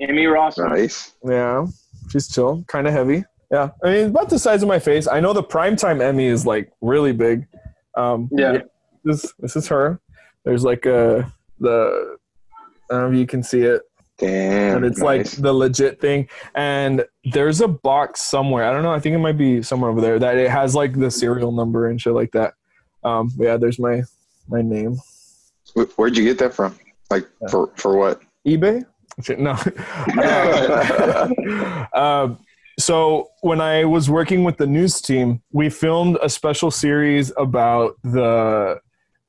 Emmy 0.00 0.26
Ross. 0.26 0.58
Nice. 0.58 1.12
Yeah, 1.24 1.66
she's 2.10 2.28
chill, 2.28 2.64
kind 2.66 2.86
of 2.86 2.92
heavy. 2.92 3.24
Yeah, 3.50 3.68
I 3.84 3.90
mean, 3.90 4.06
about 4.06 4.30
the 4.30 4.38
size 4.38 4.62
of 4.62 4.68
my 4.68 4.78
face. 4.78 5.06
I 5.06 5.20
know 5.20 5.32
the 5.32 5.42
primetime 5.42 6.02
Emmy 6.02 6.26
is 6.26 6.44
like 6.44 6.72
really 6.80 7.12
big. 7.12 7.46
Um, 7.96 8.28
Yeah. 8.32 8.58
This 9.04 9.32
this 9.38 9.56
is 9.56 9.68
her. 9.68 10.00
There's 10.44 10.64
like 10.64 10.86
a 10.86 11.30
the 11.60 12.16
I 12.90 12.94
don't 12.94 13.10
know 13.10 13.14
if 13.14 13.18
you 13.18 13.26
can 13.26 13.42
see 13.42 13.62
it, 13.62 13.82
Damn. 14.18 14.74
but 14.74 14.84
it's 14.84 15.00
nice. 15.00 15.34
like 15.34 15.42
the 15.42 15.52
legit 15.52 16.00
thing. 16.00 16.28
And 16.54 17.04
there's 17.32 17.60
a 17.60 17.68
box 17.68 18.22
somewhere. 18.22 18.64
I 18.64 18.72
don't 18.72 18.82
know. 18.82 18.92
I 18.92 19.00
think 19.00 19.14
it 19.14 19.18
might 19.18 19.38
be 19.38 19.62
somewhere 19.62 19.90
over 19.90 20.00
there 20.00 20.18
that 20.18 20.36
it 20.36 20.50
has 20.50 20.74
like 20.74 20.98
the 20.98 21.10
serial 21.10 21.52
number 21.52 21.88
and 21.88 22.00
shit 22.00 22.12
like 22.12 22.32
that. 22.32 22.54
Um, 23.02 23.30
yeah, 23.38 23.56
there's 23.56 23.78
my 23.78 24.02
my 24.48 24.62
name. 24.62 24.98
Where'd 25.96 26.16
you 26.16 26.24
get 26.24 26.38
that 26.38 26.54
from? 26.54 26.78
Like 27.10 27.26
for 27.50 27.70
for 27.76 27.96
what? 27.96 28.20
eBay? 28.46 28.84
No. 29.38 29.52
um, 31.94 32.38
so 32.78 33.30
when 33.42 33.60
I 33.60 33.84
was 33.84 34.10
working 34.10 34.44
with 34.44 34.56
the 34.56 34.66
news 34.66 35.00
team, 35.00 35.42
we 35.52 35.70
filmed 35.70 36.18
a 36.22 36.28
special 36.28 36.70
series 36.70 37.32
about 37.36 37.96
the 38.02 38.80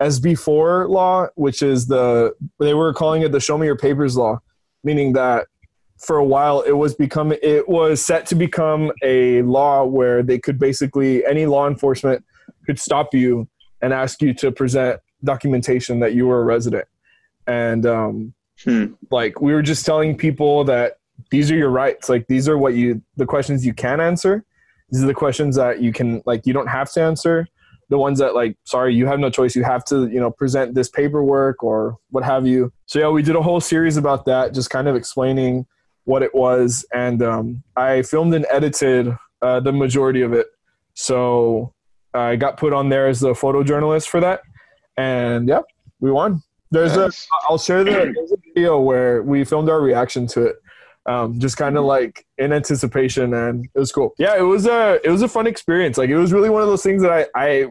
SB4 0.02 0.90
law, 0.90 1.28
which 1.36 1.62
is 1.62 1.88
the 1.88 2.34
they 2.60 2.74
were 2.74 2.94
calling 2.94 3.22
it 3.22 3.32
the 3.32 3.40
Show 3.40 3.58
Me 3.58 3.66
Your 3.66 3.78
Papers 3.78 4.18
law, 4.18 4.40
meaning 4.84 5.14
that 5.14 5.48
for 5.98 6.18
a 6.18 6.26
while 6.26 6.62
it 6.62 6.74
was 6.74 6.94
become 6.94 7.32
it 7.32 7.70
was 7.70 8.04
set 8.04 8.26
to 8.28 8.36
become 8.36 8.92
a 9.02 9.42
law 9.44 9.86
where 9.86 10.22
they 10.22 10.38
could 10.38 10.60
basically 10.60 11.26
any 11.26 11.46
law 11.46 11.68
enforcement 11.68 12.24
could 12.66 12.80
stop 12.80 13.14
you 13.14 13.48
and 13.82 13.94
ask 13.94 14.22
you 14.22 14.34
to 14.34 14.52
present 14.52 15.00
documentation 15.24 16.00
that 16.00 16.14
you 16.14 16.28
were 16.28 16.42
a 16.42 16.44
resident. 16.44 16.86
And 17.48 17.86
um, 17.86 18.34
Hmm. 18.64 18.94
like 19.12 19.42
we 19.42 19.54
were 19.54 19.62
just 19.62 19.86
telling 19.86 20.16
people 20.16 20.64
that 20.66 20.98
these 21.30 21.52
are 21.52 21.56
your 21.56 21.70
rights. 21.70 22.08
Like 22.08 22.28
these 22.28 22.48
are 22.48 22.58
what 22.58 22.74
you 22.74 23.02
the 23.18 23.26
questions 23.26 23.66
you 23.66 23.74
can 23.74 24.00
answer. 24.00 24.46
These 24.90 25.04
are 25.04 25.08
the 25.08 25.14
questions 25.14 25.56
that 25.58 25.82
you 25.82 25.92
can 25.92 26.22
like 26.26 26.46
you 26.46 26.54
don't 26.54 26.68
have 26.68 26.92
to 26.94 27.02
answer 27.02 27.48
the 27.90 27.98
ones 27.98 28.20
that 28.20 28.36
like 28.36 28.58
sorry 28.64 28.94
you 28.96 29.06
have 29.06 29.20
no 29.20 29.30
choice. 29.30 29.56
You 29.56 29.64
have 29.64 29.84
to 29.86 30.08
you 30.08 30.20
know 30.20 30.32
present 30.32 30.76
this 30.76 30.90
paperwork 30.90 31.64
or 31.64 31.98
what 32.10 32.24
have 32.24 32.48
you. 32.48 32.72
So 32.86 33.00
yeah 33.00 33.10
we 33.10 33.22
did 33.22 33.36
a 33.36 33.42
whole 33.42 33.62
series 33.62 33.98
about 33.98 34.26
that 34.26 34.54
just 34.54 34.70
kind 34.70 34.88
of 34.88 34.96
explaining 34.96 35.66
what 36.06 36.24
it 36.24 36.34
was. 36.34 36.86
And 36.94 37.22
um, 37.22 37.64
i 37.76 38.02
filmed 38.02 38.34
and 38.34 38.46
edited 38.50 39.16
uh, 39.42 39.60
the 39.60 39.72
majority 39.74 40.22
of 40.22 40.34
it. 40.34 40.48
So 40.94 41.74
i 42.14 42.36
got 42.36 42.58
put 42.58 42.74
on 42.74 42.90
there 42.90 43.08
as 43.08 43.20
the 43.20 43.34
photojournalist 43.34 44.08
for 44.08 44.20
that. 44.20 44.42
And 44.98 45.48
yeah 45.48 45.62
we 46.00 46.12
won. 46.12 46.42
There's 46.72 46.96
a 46.98 47.06
Nice. 47.06 47.28
I'll 47.50 47.58
share 47.58 47.84
the 47.84 48.10
a 48.10 48.38
video 48.48 48.80
where 48.80 49.24
we 49.24 49.44
filmed 49.44 49.70
our 49.70 49.82
reaction 49.82 50.28
to 50.28 50.44
it. 50.48 50.56
Um, 51.08 51.40
just 51.40 51.56
kind 51.58 51.78
of 51.78 51.86
like 51.86 52.26
in 52.40 52.52
anticipation 52.52 53.34
and 53.36 53.66
it 53.76 53.80
was 53.80 53.92
cool. 53.92 54.16
Yeah, 54.18 54.36
it 54.38 54.42
was 54.42 54.66
a 54.66 55.00
it 55.04 55.10
was 55.12 55.22
a 55.22 55.28
fun 55.28 55.46
experience. 55.46 55.98
Like 56.00 56.10
it 56.10 56.18
was 56.18 56.34
really 56.34 56.50
one 56.50 56.64
of 56.64 56.68
those 56.68 56.82
things 56.84 57.02
that 57.04 57.12
I 57.12 57.28
I 57.36 57.68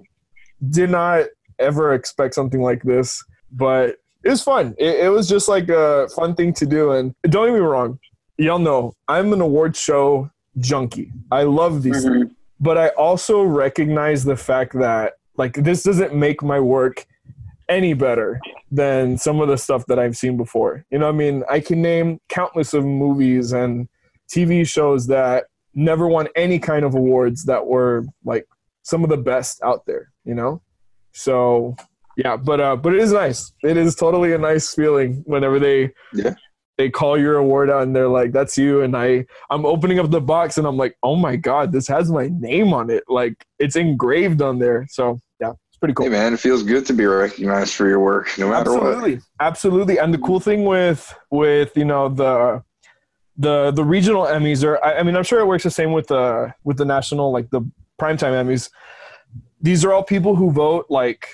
did 0.70 0.90
not 0.90 1.26
ever 1.58 1.94
expect 1.94 2.34
something 2.34 2.62
like 2.62 2.82
this, 2.84 3.24
but 3.50 3.96
it 4.22 4.30
was 4.30 4.42
fun. 4.42 4.74
It, 4.78 5.06
it 5.06 5.08
was 5.08 5.28
just 5.28 5.48
like 5.48 5.68
a 5.68 6.08
fun 6.14 6.34
thing 6.36 6.52
to 6.54 6.66
do. 6.66 6.92
And 6.92 7.14
don't 7.24 7.48
get 7.48 7.54
me 7.54 7.60
wrong, 7.60 7.98
y'all 8.38 8.58
know 8.60 8.94
I'm 9.08 9.32
an 9.32 9.40
award 9.40 9.74
show 9.76 10.30
junkie. 10.58 11.10
I 11.32 11.42
love 11.42 11.82
these 11.82 12.04
things 12.04 12.26
Mhm. 12.26 12.30
but 12.60 12.78
I 12.78 12.88
also 12.90 13.42
recognize 13.42 14.22
the 14.24 14.36
fact 14.36 14.72
that 14.78 15.14
like 15.36 15.54
this 15.54 15.82
doesn't 15.82 16.14
make 16.14 16.40
my 16.42 16.60
work 16.60 17.04
any 17.68 17.94
better 17.94 18.40
than 18.70 19.16
some 19.18 19.40
of 19.40 19.48
the 19.48 19.56
stuff 19.56 19.84
that 19.86 19.98
I've 19.98 20.16
seen 20.16 20.36
before. 20.36 20.84
You 20.90 20.98
know, 20.98 21.08
I 21.08 21.12
mean, 21.12 21.44
I 21.50 21.60
can 21.60 21.80
name 21.82 22.18
countless 22.28 22.74
of 22.74 22.84
movies 22.84 23.52
and 23.52 23.88
TV 24.32 24.66
shows 24.66 25.06
that 25.08 25.44
never 25.74 26.08
won 26.08 26.28
any 26.36 26.58
kind 26.58 26.84
of 26.84 26.94
awards 26.94 27.44
that 27.44 27.66
were 27.66 28.04
like 28.24 28.46
some 28.82 29.02
of 29.04 29.10
the 29.10 29.16
best 29.16 29.60
out 29.62 29.86
there. 29.86 30.10
You 30.24 30.34
know, 30.34 30.62
so 31.12 31.76
yeah, 32.16 32.36
but 32.36 32.60
uh, 32.60 32.76
but 32.76 32.94
it 32.94 33.00
is 33.00 33.12
nice. 33.12 33.52
It 33.62 33.76
is 33.76 33.94
totally 33.94 34.32
a 34.32 34.38
nice 34.38 34.74
feeling 34.74 35.22
whenever 35.26 35.58
they 35.58 35.90
Yeah. 36.12 36.34
they 36.78 36.90
call 36.90 37.18
your 37.18 37.36
award 37.36 37.70
out 37.70 37.82
and 37.82 37.94
they're 37.94 38.08
like, 38.08 38.32
"That's 38.32 38.56
you," 38.56 38.82
and 38.82 38.96
I 38.96 39.26
I'm 39.50 39.66
opening 39.66 39.98
up 39.98 40.10
the 40.10 40.20
box 40.20 40.58
and 40.58 40.66
I'm 40.66 40.76
like, 40.76 40.96
"Oh 41.02 41.16
my 41.16 41.36
god, 41.36 41.72
this 41.72 41.88
has 41.88 42.10
my 42.10 42.28
name 42.32 42.72
on 42.72 42.88
it! 42.90 43.04
Like 43.08 43.34
it's 43.58 43.76
engraved 43.76 44.42
on 44.42 44.58
there." 44.58 44.86
So 44.90 45.18
yeah, 45.40 45.52
pretty 45.84 45.94
cool. 45.94 46.06
Hey 46.06 46.10
man, 46.12 46.34
it 46.34 46.40
feels 46.40 46.62
good 46.62 46.86
to 46.86 46.92
be 46.92 47.04
recognized 47.06 47.74
for 47.74 47.86
your 47.88 48.00
work, 48.00 48.26
no 48.38 48.48
matter 48.48 48.70
what. 48.72 48.82
absolutely 48.86 49.20
absolutely 49.40 49.98
and 49.98 50.12
the 50.14 50.18
cool 50.18 50.40
thing 50.40 50.64
with 50.64 51.14
with 51.30 51.76
you 51.76 51.84
know 51.84 52.08
the 52.08 52.62
the 53.36 53.70
the 53.72 53.84
regional 53.84 54.24
emmys 54.24 54.62
are 54.64 54.76
I, 54.84 54.98
I 54.98 55.02
mean 55.02 55.16
i'm 55.16 55.24
sure 55.24 55.40
it 55.40 55.46
works 55.46 55.64
the 55.64 55.70
same 55.70 55.92
with 55.92 56.06
the 56.06 56.54
with 56.62 56.76
the 56.76 56.84
national 56.84 57.32
like 57.32 57.50
the 57.50 57.62
primetime 58.00 58.32
emmys 58.42 58.70
these 59.60 59.84
are 59.84 59.92
all 59.92 60.04
people 60.04 60.36
who 60.36 60.50
vote 60.52 60.86
like 60.90 61.26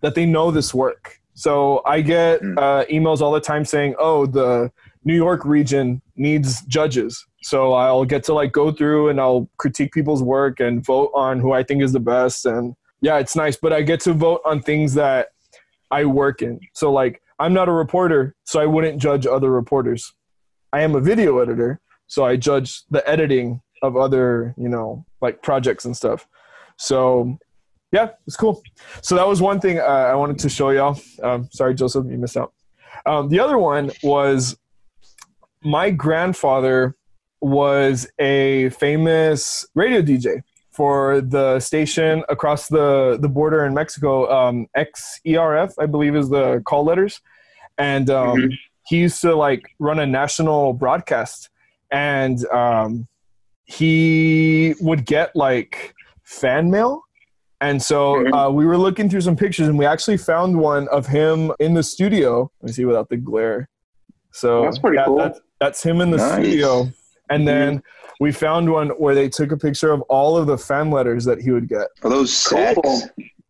that 0.00 0.14
they 0.14 0.24
know 0.26 0.50
this 0.50 0.72
work. 0.74 1.18
So 1.34 1.82
I 1.84 2.00
get 2.00 2.40
Mm. 2.40 2.58
uh, 2.58 2.84
emails 2.86 3.20
all 3.20 3.32
the 3.32 3.40
time 3.52 3.64
saying, 3.64 3.94
"Oh, 3.98 4.24
the 4.26 4.70
New 5.04 5.14
York 5.14 5.44
region 5.44 6.00
needs 6.16 6.62
judges." 6.76 7.12
So 7.42 7.74
I'll 7.74 8.04
get 8.06 8.24
to 8.24 8.32
like 8.34 8.52
go 8.52 8.72
through 8.72 9.08
and 9.10 9.20
I'll 9.20 9.48
critique 9.58 9.92
people's 9.92 10.22
work 10.22 10.58
and 10.58 10.84
vote 10.84 11.10
on 11.14 11.38
who 11.38 11.52
I 11.52 11.62
think 11.62 11.82
is 11.82 11.92
the 11.92 12.00
best. 12.00 12.46
And 12.46 12.74
yeah, 13.00 13.18
it's 13.18 13.36
nice. 13.36 13.56
But 13.56 13.72
I 13.72 13.82
get 13.82 14.00
to 14.00 14.12
vote 14.12 14.40
on 14.44 14.62
things 14.62 14.94
that 14.94 15.28
I 15.90 16.04
work 16.04 16.42
in. 16.42 16.60
So 16.72 16.92
like 16.92 17.22
I'm 17.38 17.52
not 17.52 17.68
a 17.68 17.72
reporter, 17.72 18.34
so 18.44 18.60
I 18.60 18.66
wouldn't 18.66 19.00
judge 19.00 19.26
other 19.26 19.50
reporters. 19.50 20.12
I 20.72 20.82
am 20.82 20.94
a 20.94 21.00
video 21.00 21.38
editor, 21.38 21.80
so 22.06 22.24
I 22.24 22.36
judge 22.36 22.82
the 22.90 23.08
editing 23.08 23.60
of 23.82 23.96
other, 23.96 24.54
you 24.56 24.68
know, 24.68 25.04
like 25.20 25.42
projects 25.42 25.84
and 25.84 25.96
stuff. 25.96 26.26
So 26.76 27.38
yeah, 27.92 28.10
it's 28.26 28.36
cool. 28.36 28.62
So 29.02 29.14
that 29.14 29.26
was 29.26 29.40
one 29.40 29.60
thing 29.60 29.78
uh, 29.78 29.82
I 29.82 30.14
wanted 30.14 30.38
to 30.40 30.48
show 30.48 30.70
y'all. 30.70 31.00
Um, 31.22 31.48
sorry, 31.52 31.74
Joseph, 31.74 32.06
you 32.08 32.18
missed 32.18 32.36
out. 32.36 32.52
Um, 33.04 33.28
the 33.28 33.40
other 33.40 33.58
one 33.58 33.90
was 34.02 34.56
my 35.62 35.90
grandfather 35.90 36.96
was 37.40 38.08
a 38.18 38.70
famous 38.70 39.66
radio 39.74 40.02
DJ 40.02 40.42
for 40.76 41.22
the 41.22 41.58
station 41.58 42.22
across 42.28 42.68
the, 42.68 43.16
the 43.20 43.28
border 43.28 43.64
in 43.64 43.72
Mexico, 43.72 44.30
um, 44.30 44.66
XERF, 44.76 45.72
I 45.80 45.86
believe 45.86 46.14
is 46.14 46.28
the 46.28 46.60
call 46.66 46.84
letters. 46.84 47.20
And 47.78 48.10
um, 48.10 48.38
Mhm. 48.38 48.50
he 48.86 48.98
used 48.98 49.20
to 49.22 49.34
like 49.34 49.62
run 49.78 49.98
a 49.98 50.06
national 50.06 50.74
broadcast. 50.74 51.48
And 51.90 52.44
um, 52.52 53.08
he 53.64 54.74
would 54.80 55.06
get 55.06 55.34
like 55.34 55.94
fan 56.24 56.70
mail. 56.70 57.02
And 57.60 57.82
so 57.82 58.16
Mhm. 58.16 58.34
uh, 58.34 58.50
we 58.50 58.66
were 58.66 58.76
looking 58.76 59.08
through 59.08 59.22
some 59.22 59.36
pictures 59.36 59.66
and 59.68 59.78
we 59.78 59.86
actually 59.86 60.18
found 60.18 60.58
one 60.58 60.88
of 60.88 61.06
him 61.06 61.52
in 61.58 61.72
the 61.72 61.82
studio. 61.82 62.50
Let 62.60 62.66
me 62.68 62.72
see 62.72 62.84
without 62.84 63.08
the 63.08 63.16
glare. 63.16 63.68
So 64.32 64.62
That's 64.64 64.78
pretty 64.78 64.96
yeah, 64.98 65.06
cool. 65.06 65.16
That's, 65.16 65.40
that's 65.58 65.82
him 65.82 66.02
in 66.02 66.10
the 66.10 66.18
Nice. 66.18 66.32
studio. 66.34 66.88
And 67.30 67.42
Mhm. 67.42 67.46
then 67.46 67.82
we 68.20 68.32
found 68.32 68.70
one 68.70 68.90
where 68.90 69.14
they 69.14 69.28
took 69.28 69.52
a 69.52 69.56
picture 69.56 69.92
of 69.92 70.00
all 70.02 70.36
of 70.36 70.46
the 70.46 70.56
fan 70.58 70.90
letters 70.90 71.24
that 71.24 71.40
he 71.40 71.50
would 71.50 71.68
get. 71.68 71.88
Are 72.02 72.10
those 72.10 72.32
sacks? 72.32 72.78
Cool. 72.82 73.02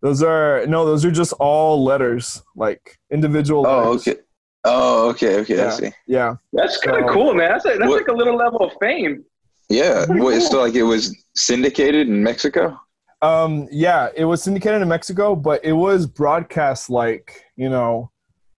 Those 0.03 0.23
are 0.23 0.67
no, 0.67 0.85
those 0.85 1.05
are 1.05 1.11
just 1.11 1.33
all 1.35 1.83
letters, 1.85 2.43
like 2.55 2.99
individual. 3.11 3.67
Oh, 3.67 3.91
letters. 3.91 4.09
okay. 4.09 4.21
Oh, 4.65 5.09
okay, 5.11 5.41
okay. 5.41 5.57
Yeah. 5.57 5.67
I 5.67 5.71
see. 5.71 5.91
Yeah, 6.07 6.35
That's 6.53 6.79
kind 6.79 6.99
of 6.99 7.07
So- 7.09 7.13
cool, 7.15 7.35
man. 7.35 7.51
That's, 7.51 7.65
a, 7.67 7.69
that's 7.71 7.81
What- 7.81 7.99
like 7.99 8.09
a 8.09 8.13
little 8.13 8.37
level 8.37 8.63
of 8.65 8.73
fame. 8.81 9.25
Yeah. 9.69 10.05
Pretty 10.07 10.21
Wait, 10.21 10.39
cool. 10.41 10.51
so 10.51 10.61
like 10.61 10.75
it 10.75 10.83
was 10.83 11.17
syndicated 11.35 12.09
in 12.09 12.23
Mexico? 12.23 12.79
um, 13.23 13.67
yeah. 13.71 14.09
It 14.15 14.25
was 14.27 14.43
syndicated 14.43 14.83
in 14.83 14.89
Mexico, 14.89 15.35
but 15.35 15.65
it 15.65 15.73
was 15.73 16.07
broadcast 16.07 16.91
like 16.91 17.43
you 17.57 17.69
know 17.69 18.11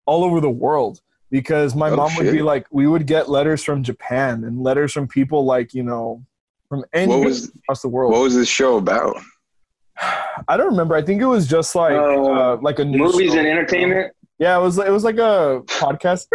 all 0.07 0.25
over 0.25 0.41
the 0.41 0.51
world 0.51 1.01
because 1.31 1.75
my 1.75 1.91
Oh, 1.91 1.97
mom 1.97 2.11
would 2.17 2.33
be 2.33 2.43
like, 2.43 2.67
we 2.71 2.87
would 2.87 3.07
get 3.07 3.29
letters 3.29 3.63
from 3.65 3.83
Japan 3.83 4.45
and 4.45 4.63
letters 4.63 4.93
from 4.93 5.07
people 5.09 5.45
like 5.45 5.75
you 5.75 5.83
know 5.83 6.25
from 6.69 6.85
any 6.93 7.11
What 7.15 7.25
was 7.25 7.51
across 7.65 7.83
the 7.83 7.89
world. 7.89 8.13
what 8.13 8.21
was 8.23 8.35
this 8.35 8.49
show 8.49 8.77
about? 8.77 9.17
I 10.49 10.57
don't 10.57 10.69
remember. 10.69 10.95
I 10.95 11.03
think 11.03 11.21
it 11.21 11.27
was 11.27 11.47
just 11.47 11.75
like 11.75 11.93
Oh, 11.95 12.35
uh, 12.35 12.59
like 12.63 12.79
a 12.79 12.85
news 12.85 13.13
Movies 13.13 13.33
show. 13.33 13.39
and 13.39 13.49
entertainment. 13.49 14.13
Yeah, 14.39 14.57
it 14.57 14.63
was 14.63 14.79
it 14.79 14.91
was 14.91 15.03
like 15.03 15.17
a 15.19 15.63
podcast. 15.67 16.27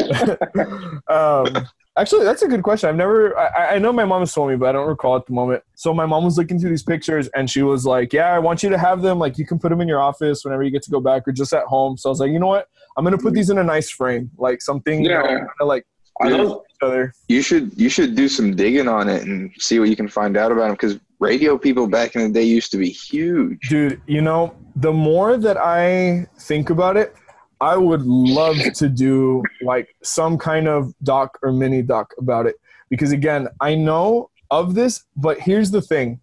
um, 1.08 1.66
actually, 1.96 2.24
that's 2.24 2.42
a 2.42 2.48
good 2.48 2.62
question. 2.62 2.88
I've 2.88 2.96
never. 2.96 3.38
I, 3.38 3.74
I 3.74 3.78
know 3.78 3.92
my 3.92 4.04
mom 4.04 4.20
has 4.20 4.32
told 4.32 4.50
me, 4.50 4.56
but 4.56 4.70
I 4.70 4.72
don't 4.72 4.88
recall 4.88 5.14
at 5.16 5.26
the 5.26 5.32
moment. 5.32 5.62
So 5.76 5.94
my 5.94 6.06
mom 6.06 6.24
was 6.24 6.36
looking 6.38 6.58
through 6.58 6.70
these 6.70 6.82
pictures, 6.82 7.28
and 7.36 7.48
she 7.48 7.62
was 7.62 7.86
like, 7.86 8.12
"Yeah, 8.12 8.34
I 8.34 8.38
want 8.40 8.62
you 8.64 8.68
to 8.70 8.78
have 8.78 9.02
them. 9.02 9.18
Like, 9.20 9.38
you 9.38 9.46
can 9.46 9.58
put 9.60 9.68
them 9.68 9.80
in 9.80 9.86
your 9.88 10.00
office 10.00 10.44
whenever 10.44 10.62
you 10.64 10.70
get 10.70 10.82
to 10.82 10.90
go 10.90 11.00
back, 11.00 11.26
or 11.28 11.32
just 11.32 11.52
at 11.52 11.64
home." 11.64 11.96
So 11.96 12.08
I 12.08 12.10
was 12.10 12.20
like, 12.20 12.30
"You 12.32 12.40
know 12.40 12.48
what? 12.48 12.66
I'm 12.96 13.04
gonna 13.04 13.16
put 13.16 13.28
mm-hmm. 13.28 13.36
these 13.36 13.50
in 13.50 13.58
a 13.58 13.64
nice 13.64 13.90
frame, 13.90 14.30
like 14.38 14.62
something, 14.62 15.02
you 15.02 15.10
know, 15.10 15.22
Yeah. 15.22 15.38
kind 15.38 15.48
of 15.60 15.68
like 15.68 15.86
Dude. 16.22 16.32
those, 16.32 16.52
each 16.52 16.82
other." 16.82 17.12
You 17.28 17.42
should 17.42 17.72
you 17.80 17.88
should 17.88 18.14
do 18.14 18.28
some 18.28 18.54
digging 18.54 18.88
on 18.88 19.08
it 19.08 19.22
and 19.24 19.50
see 19.58 19.78
what 19.78 19.88
you 19.88 19.96
can 19.96 20.08
find 20.08 20.36
out 20.36 20.52
about 20.52 20.66
them 20.66 20.72
because 20.72 20.98
radio 21.20 21.56
people 21.56 21.86
back 21.86 22.16
in 22.16 22.22
the 22.22 22.28
day 22.28 22.42
used 22.42 22.70
to 22.72 22.78
be 22.78 22.90
huge. 22.90 23.68
Dude, 23.68 24.00
you 24.06 24.20
know, 24.20 24.54
the 24.76 24.92
more 24.92 25.36
that 25.36 25.56
I 25.56 26.26
think 26.38 26.70
about 26.70 26.96
it, 26.96 27.14
I 27.60 27.76
would 27.76 28.02
love 28.02 28.56
to 28.74 28.88
do 28.88 29.42
like 29.62 29.94
some 30.02 30.36
kind 30.36 30.66
of 30.66 30.92
doc 31.04 31.38
or 31.42 31.52
mini 31.52 31.80
doc 31.80 32.12
about 32.18 32.46
it. 32.46 32.56
Because 32.90 33.12
again, 33.12 33.48
I 33.60 33.76
know 33.76 34.30
of 34.50 34.74
this, 34.74 35.04
but 35.16 35.38
here's 35.38 35.70
the 35.70 35.80
thing. 35.80 36.20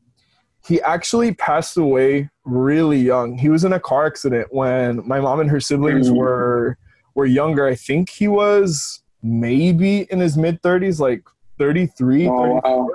He 0.65 0.81
actually 0.81 1.33
passed 1.33 1.77
away 1.77 2.29
really 2.51 2.99
young. 2.99 3.37
He 3.37 3.49
was 3.49 3.63
in 3.63 3.73
a 3.73 3.79
car 3.79 4.05
accident 4.07 4.47
when 4.51 5.07
my 5.07 5.19
mom 5.19 5.39
and 5.39 5.49
her 5.49 5.59
siblings 5.59 6.09
Mm. 6.09 6.17
were 6.17 6.77
were 7.15 7.25
younger. 7.25 7.65
I 7.67 7.75
think 7.75 8.09
he 8.09 8.27
was 8.27 9.01
maybe 9.23 10.07
in 10.11 10.19
his 10.19 10.37
mid 10.37 10.61
30s, 10.61 10.99
like 10.99 11.23
33, 11.57 12.27
oh, 12.27 12.61
wow. 12.63 12.89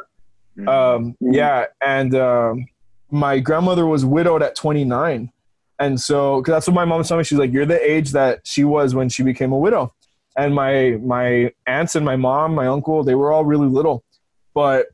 um, 0.96 1.16
Mhm. 1.22 1.34
yeah, 1.34 1.66
and 1.84 2.14
um, 2.14 2.64
my 3.10 3.38
grandmother 3.40 3.86
was 3.86 4.04
widowed 4.04 4.42
at 4.42 4.54
29, 4.54 5.30
and 5.78 6.00
so 6.00 6.40
cause 6.42 6.52
that's 6.52 6.66
what 6.68 6.74
my 6.74 6.84
mom 6.84 7.02
told 7.02 7.18
me. 7.18 7.24
She's 7.24 7.38
like, 7.38 7.52
"You're 7.52 7.66
the 7.66 7.82
age 7.90 8.12
that 8.12 8.40
she 8.44 8.64
was 8.64 8.94
when 8.94 9.08
she 9.08 9.22
became 9.22 9.52
a 9.52 9.58
widow." 9.58 9.92
And 10.36 10.54
my 10.54 10.98
my 11.02 11.52
aunts 11.66 11.94
and 11.96 12.04
my 12.04 12.16
mom, 12.16 12.54
my 12.54 12.66
uncle, 12.66 13.04
they 13.04 13.14
were 13.14 13.32
all 13.32 13.44
really 13.44 13.68
little, 13.68 14.02
but 14.54 14.86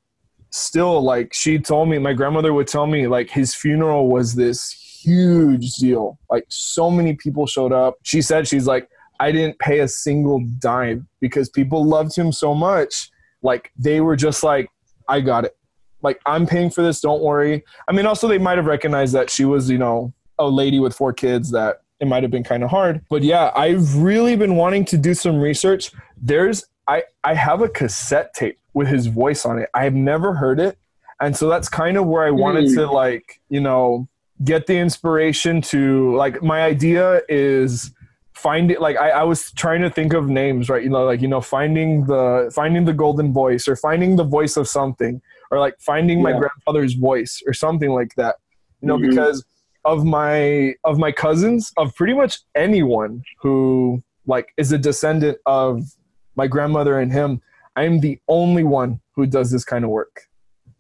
still, 0.51 1.03
like 1.03 1.33
she 1.33 1.59
told 1.59 1.89
me, 1.89 1.99
my 1.99 2.13
grandmother 2.13 2.53
would 2.53 2.69
tell 2.69 2.87
me, 2.87 3.07
like 3.07 3.31
his 3.31 3.55
funeral 3.55 4.09
was 4.09 4.35
this 4.35 4.73
huge 4.73 5.75
deal. 5.77 6.19
Like 6.31 6.45
so 6.49 6.91
many 6.91 7.15
people 7.15 7.47
showed 7.47 7.73
up. 7.73 7.97
She 8.03 8.23
said, 8.23 8.47
she's 8.47 8.67
like, 8.67 8.89
I 9.19 9.33
didn't 9.33 9.59
pay 9.59 9.81
a 9.81 9.89
single 9.89 10.41
dime 10.59 11.07
because 11.21 11.49
people 11.49 11.85
loved 11.85 12.17
him 12.17 12.33
so 12.33 12.55
much. 12.55 13.11
Like 13.43 13.71
they 13.79 14.01
were 14.01 14.17
just 14.17 14.43
like, 14.43 14.71
I 15.09 15.21
got 15.21 15.45
it. 15.45 15.57
Like 16.03 16.21
I'm 16.27 16.47
paying 16.47 16.71
for 16.71 16.83
this. 16.83 17.01
Don't 17.01 17.23
worry. 17.23 17.63
I 17.89 17.93
mean, 17.93 18.07
also 18.07 18.29
they 18.29 18.39
might 18.39 18.57
have 18.57 18.67
recognized 18.67 19.15
that 19.15 19.31
she 19.31 19.45
was, 19.45 19.71
you 19.71 19.79
know, 19.79 20.15
a 20.39 20.49
lady 20.49 20.81
with 20.81 20.95
four 20.95 21.13
kids. 21.13 21.51
That 21.51 21.83
it 22.01 22.07
might 22.07 22.23
have 22.23 22.31
been 22.31 22.45
kind 22.45 22.65
of 22.65 22.71
hard. 22.71 23.05
But 23.11 23.23
yeah, 23.23 23.51
I've 23.55 23.97
really 23.97 24.37
been 24.37 24.57
wanting 24.57 24.87
to 24.87 24.97
do 24.97 25.13
some 25.13 25.39
research. 25.39 25.93
There's 26.17 26.65
I 26.89 27.05
I 27.23 27.35
have 27.35 27.61
a 27.61 27.69
cassette 27.69 28.33
tape 28.35 28.59
with 28.74 28.88
his 28.88 29.06
voice 29.06 29.44
on 29.44 29.59
it. 29.59 29.68
I've 29.74 29.94
never 29.94 30.35
heard 30.35 30.61
it, 30.61 30.78
and 31.20 31.37
so 31.37 31.48
that's 31.48 31.68
kind 31.68 31.96
of 31.96 32.06
where 32.06 32.24
I 32.24 32.30
wanted 32.30 32.68
Hmm. 32.68 32.74
to 32.76 32.87
like, 32.90 33.40
you 33.48 33.61
know, 33.61 34.09
get 34.44 34.66
the 34.66 34.78
inspiration 34.78 35.61
to 35.62 36.14
like. 36.16 36.42
My 36.42 36.62
idea 36.62 37.22
is 37.28 37.92
find 38.33 38.70
it 38.70 38.80
like 38.80 38.96
I, 38.96 39.11
I 39.11 39.22
was 39.24 39.52
trying 39.52 39.83
to 39.83 39.90
think 39.90 40.14
of 40.14 40.30
names 40.30 40.70
right 40.70 40.83
you 40.83 40.88
know 40.88 41.04
like 41.04 41.20
you 41.20 41.28
know 41.28 41.42
finding 41.42 42.06
the 42.06 42.50
finding 42.54 42.87
the 42.87 42.94
golden 42.94 43.35
voice 43.35 43.68
or 43.68 43.76
finding 43.76 44.16
the 44.16 44.24
voice 44.24 44.56
of 44.56 44.66
something 44.66 45.20
or 45.50 45.59
like 45.59 45.74
finding 45.78 46.22
my 46.22 46.30
grandfather's 46.33 46.94
voice 46.94 47.42
or 47.46 47.52
something 47.52 47.90
like 47.90 48.14
that 48.14 48.37
you 48.80 48.88
know 48.88 48.96
Mhm. 48.96 49.11
because 49.11 49.44
of 49.85 50.06
my 50.06 50.74
of 50.85 50.96
my 50.96 51.12
cousins 51.12 51.70
of 51.76 51.94
pretty 51.96 52.14
much 52.14 52.38
anyone 52.54 53.22
who 53.42 54.02
like 54.26 54.54
is 54.56 54.72
a 54.72 54.78
descendant 54.78 55.37
of 55.44 55.83
my 56.35 56.46
grandmother 56.46 56.98
and 56.98 57.12
him 57.12 57.42
i'm 57.76 58.00
the 58.00 58.18
only 58.28 58.64
one 58.64 59.00
who 59.14 59.26
does 59.26 59.50
this 59.50 59.64
kind 59.64 59.85
of 59.85 59.90
work 59.90 60.22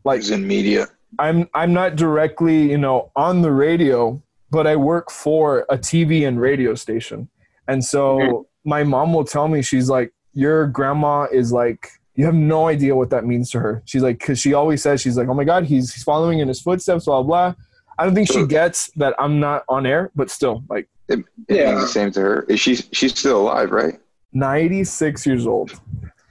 like 0.04 0.22
Like 0.22 0.30
in 0.32 0.46
media. 0.46 0.88
I'm 1.18 1.48
I'm 1.54 1.72
not 1.72 1.96
directly, 1.96 2.70
you 2.70 2.78
know, 2.78 3.10
on 3.16 3.42
the 3.42 3.50
radio, 3.50 4.22
but 4.50 4.66
I 4.66 4.76
work 4.76 5.10
for 5.10 5.66
a 5.68 5.76
TV 5.76 6.26
and 6.26 6.40
radio 6.40 6.74
station. 6.74 7.28
And 7.66 7.84
so 7.84 8.46
my 8.64 8.84
mom 8.84 9.12
will 9.12 9.24
tell 9.24 9.48
me 9.48 9.60
she's 9.60 9.90
like 9.90 10.12
your 10.32 10.68
grandma 10.68 11.26
is 11.32 11.52
like 11.52 11.88
you 12.14 12.24
have 12.24 12.34
no 12.34 12.68
idea 12.68 12.94
what 12.94 13.10
that 13.10 13.24
means 13.26 13.50
to 13.50 13.58
her. 13.60 13.82
She's 13.84 14.02
like 14.02 14.20
cuz 14.20 14.38
she 14.38 14.54
always 14.54 14.82
says 14.82 15.00
she's 15.02 15.16
like, 15.18 15.28
"Oh 15.28 15.34
my 15.34 15.44
god, 15.44 15.64
he's 15.64 15.92
he's 15.92 16.04
following 16.04 16.38
in 16.38 16.48
his 16.48 16.60
footsteps, 16.62 17.04
blah 17.06 17.22
blah." 17.22 17.54
I 17.98 18.04
don't 18.04 18.14
think 18.14 18.28
she 18.32 18.46
gets 18.46 18.90
that 18.96 19.14
I'm 19.18 19.40
not 19.40 19.64
on 19.68 19.84
air, 19.84 20.10
but 20.14 20.30
still, 20.30 20.62
like 20.70 20.88
It 21.08 21.18
Yeah. 21.48 21.70
means 21.72 21.82
the 21.82 21.88
same 21.88 22.10
to 22.12 22.20
her. 22.20 22.36
Is 22.48 22.60
she 22.60 22.76
she's 22.92 23.12
still 23.18 23.40
alive, 23.42 23.70
right? 23.72 23.98
96 24.32 25.26
years 25.26 25.46
old. 25.46 25.70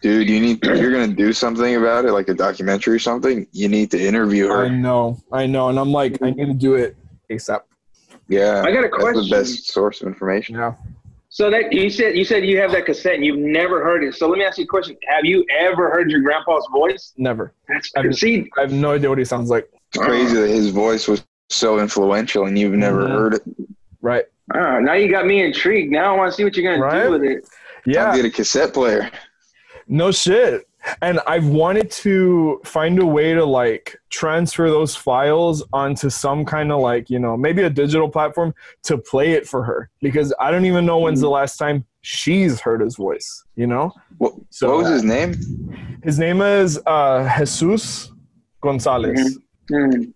Dude, 0.01 0.29
you 0.29 0.39
need 0.39 0.65
if 0.65 0.79
you're 0.79 0.91
gonna 0.91 1.07
do 1.13 1.33
something 1.33 1.75
about 1.75 2.05
it, 2.05 2.13
like 2.13 2.29
a 2.29 2.33
documentary 2.33 2.95
or 2.95 2.99
something, 2.99 3.45
you 3.51 3.67
need 3.67 3.91
to 3.91 3.99
interview 4.01 4.47
her. 4.47 4.65
I 4.65 4.69
know. 4.69 5.17
I 5.31 5.45
know, 5.45 5.67
and 5.69 5.77
I'm 5.77 5.91
like 5.91 6.21
I 6.21 6.29
need 6.31 6.45
to 6.45 6.53
do 6.53 6.75
it 6.75 6.95
ASAP. 7.29 7.61
Yeah. 8.29 8.61
I 8.65 8.71
got 8.71 8.79
a 8.85 8.89
That's 8.89 8.91
the 8.93 8.97
question. 9.13 9.29
best 9.29 9.67
source 9.67 10.01
of 10.01 10.07
information. 10.07 10.55
Yeah. 10.55 10.75
So 11.29 11.49
that 11.51 11.73
you 11.73 11.89
said 11.89 12.15
you 12.15 12.23
said 12.23 12.45
you 12.45 12.57
have 12.59 12.71
that 12.71 12.85
cassette 12.85 13.15
and 13.15 13.25
you've 13.25 13.37
never 13.39 13.83
heard 13.83 14.03
it. 14.03 14.15
So 14.15 14.27
let 14.29 14.37
me 14.39 14.45
ask 14.45 14.57
you 14.57 14.63
a 14.63 14.67
question: 14.67 14.95
Have 15.09 15.25
you 15.25 15.45
ever 15.59 15.89
heard 15.91 16.09
your 16.09 16.21
grandpa's 16.21 16.65
voice? 16.71 17.13
Never. 17.17 17.53
That's 17.67 17.91
I've- 17.97 18.13
see. 18.13 18.49
I 18.57 18.61
have 18.61 18.71
no 18.71 18.91
idea 18.91 19.09
what 19.09 19.17
he 19.17 19.25
sounds 19.25 19.49
like. 19.49 19.69
It's 19.93 20.03
crazy 20.03 20.35
that 20.35 20.47
his 20.47 20.69
voice 20.69 21.07
was 21.07 21.23
so 21.49 21.79
influential 21.79 22.45
and 22.45 22.57
you've 22.57 22.73
never 22.73 23.03
Mhm. 23.05 23.09
heard 23.11 23.33
it. 23.35 23.41
Right. 24.01 24.25
Ah, 24.55 24.79
now 24.79 24.93
you 24.93 25.09
got 25.11 25.25
me 25.27 25.43
intrigued. 25.43 25.91
Now 25.91 26.13
I 26.13 26.17
want 26.17 26.31
to 26.31 26.35
see 26.37 26.43
what 26.43 26.55
you're 26.55 26.71
gonna 26.71 26.83
Right? 26.83 27.03
do 27.05 27.11
with 27.11 27.23
it. 27.23 27.43
I'll 27.87 27.93
Yeah. 27.93 28.15
get 28.15 28.25
a 28.25 28.29
cassette 28.29 28.73
player. 28.73 29.09
No 29.89 30.11
shit. 30.11 30.65
and 31.01 31.19
I've 31.27 31.47
wanted 31.47 31.91
to 31.91 32.61
find 32.63 32.99
a 32.99 33.05
way 33.05 33.33
to 33.33 33.43
like 33.43 33.97
transfer 34.09 34.69
those 34.69 34.95
files 34.95 35.61
onto 35.73 36.09
some 36.09 36.45
kind 36.45 36.71
of 36.71 36.79
like, 36.79 37.09
you 37.09 37.19
know, 37.19 37.35
maybe 37.35 37.63
a 37.63 37.69
digital 37.69 38.07
platform 38.07 38.53
to 38.83 38.97
play 38.97 39.31
it 39.31 39.45
for 39.45 39.61
her 39.63 39.89
because 40.01 40.33
I 40.39 40.51
don't 40.51 40.65
even 40.65 40.85
know 40.85 40.99
when's 40.99 41.19
the 41.19 41.29
last 41.29 41.57
time 41.57 41.85
she's 42.01 42.61
heard 42.61 42.79
his 42.79 42.95
voice, 42.95 43.43
you 43.57 43.67
know? 43.67 43.91
What, 44.19 44.35
So- 44.51 44.69
what 44.69 44.77
was 44.83 44.87
his 44.89 45.03
name? 45.03 45.33
His 46.03 46.17
name 46.17 46.41
is 46.41 46.79
uh, 46.85 47.29
Jesus 47.39 48.11
Gonzalez. 48.61 49.37
Mm. 49.69 50.13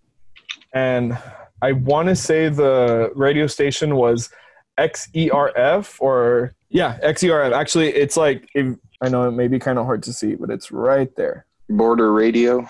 And 0.74 1.18
I 1.62 1.74
want 1.74 2.08
to 2.08 2.16
say 2.16 2.48
the 2.48 3.12
radio 3.16 3.48
station 3.48 3.96
was 3.98 4.30
XERF 4.80 5.98
or, 6.00 6.54
yeah, 6.70 6.98
XERF. 7.04 7.52
Actually, 7.54 7.90
it's 7.90 8.16
like, 8.18 8.48
if, 8.56 8.76
I 9.04 9.10
know 9.10 9.28
it 9.28 9.32
may 9.32 9.50
be 9.50 9.60
kind 9.60 9.78
of 9.78 9.86
hard 9.86 10.02
to 10.04 10.14
see, 10.14 10.36
but 10.36 10.50
it's 10.50 10.72
right 10.72 11.14
there. 11.18 11.46
Border 11.70 12.14
Radio. 12.14 12.70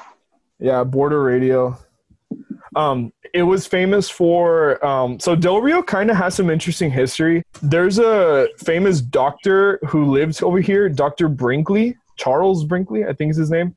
Yeah, 0.60 0.84
Border 0.84 1.22
Radio. 1.24 1.78
Um, 2.76 3.14
it 3.36 3.44
was 3.44 3.68
famous 3.68 4.10
for 4.10 4.84
um, 4.84 5.20
so 5.20 5.36
Del 5.36 5.62
Rio 5.62 5.84
kind 5.84 6.10
of 6.10 6.18
has 6.18 6.34
some 6.34 6.50
interesting 6.50 6.90
history. 6.90 7.44
There's 7.62 8.00
a 8.00 8.48
famous 8.58 9.00
doctor 9.00 9.80
who 9.88 10.06
lives 10.12 10.42
over 10.42 10.60
here, 10.60 10.90
Dr. 10.90 11.30
Brinkley, 11.30 11.96
Charles 12.18 12.66
Brinkley, 12.66 13.06
I 13.06 13.14
think 13.14 13.30
is 13.32 13.38
his 13.38 13.52
name. 13.52 13.76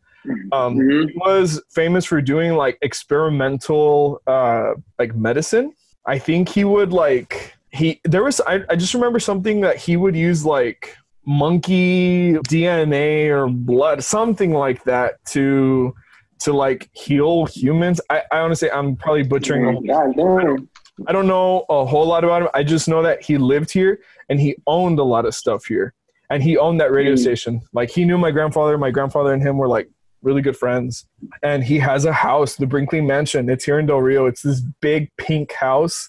Um, 0.50 0.76
Mhm. 0.78 1.10
he 1.10 1.16
was 1.18 1.62
famous 1.70 2.06
for 2.06 2.20
doing 2.22 2.54
like 2.54 2.78
experimental 2.82 4.22
uh, 4.26 4.72
like 4.98 5.14
medicine. 5.14 5.72
I 6.06 6.18
think 6.18 6.48
he 6.48 6.64
would 6.64 6.92
like 6.92 7.52
he 7.70 8.00
there 8.04 8.24
was 8.24 8.40
I, 8.46 8.62
I 8.70 8.76
just 8.76 8.94
remember 8.94 9.20
something 9.20 9.60
that 9.60 9.76
he 9.76 9.96
would 9.98 10.16
use 10.16 10.44
like 10.46 10.96
monkey 11.26 12.32
DNA 12.48 13.28
or 13.28 13.48
blood, 13.48 14.02
something 14.02 14.52
like 14.52 14.82
that 14.84 15.22
to 15.26 15.94
to 16.38 16.52
like 16.52 16.88
heal 16.92 17.46
humans. 17.46 18.00
I, 18.10 18.22
I 18.32 18.38
honestly 18.40 18.70
I'm 18.70 18.96
probably 18.96 19.22
butchering 19.24 19.84
God 19.86 20.14
damn. 20.16 20.68
I 21.06 21.12
don't 21.12 21.26
know 21.26 21.64
a 21.68 21.84
whole 21.84 22.06
lot 22.06 22.24
about 22.24 22.42
him. 22.42 22.48
I 22.54 22.62
just 22.62 22.88
know 22.88 23.02
that 23.02 23.22
he 23.22 23.36
lived 23.38 23.70
here 23.70 24.00
and 24.28 24.40
he 24.40 24.56
owned 24.66 24.98
a 24.98 25.02
lot 25.04 25.26
of 25.26 25.34
stuff 25.34 25.66
here. 25.66 25.92
And 26.30 26.42
he 26.42 26.56
owned 26.58 26.80
that 26.80 26.90
radio 26.90 27.12
Mm. 27.14 27.18
station. 27.18 27.60
Like 27.72 27.90
he 27.90 28.04
knew 28.04 28.18
my 28.18 28.30
grandfather. 28.32 28.76
My 28.78 28.90
grandfather 28.90 29.32
and 29.32 29.42
him 29.42 29.58
were 29.58 29.68
like 29.68 29.88
really 30.22 30.42
good 30.42 30.56
friends. 30.56 31.06
And 31.42 31.62
he 31.62 31.78
has 31.78 32.04
a 32.04 32.12
house, 32.12 32.56
the 32.56 32.66
Brinkley 32.66 33.00
Mansion. 33.00 33.48
It's 33.48 33.64
here 33.64 33.78
in 33.78 33.86
Del 33.86 33.98
Rio. 34.00 34.26
It's 34.26 34.42
this 34.42 34.60
big 34.80 35.10
pink 35.18 35.52
house. 35.52 36.08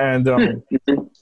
And 0.00 0.26
um, 0.28 0.62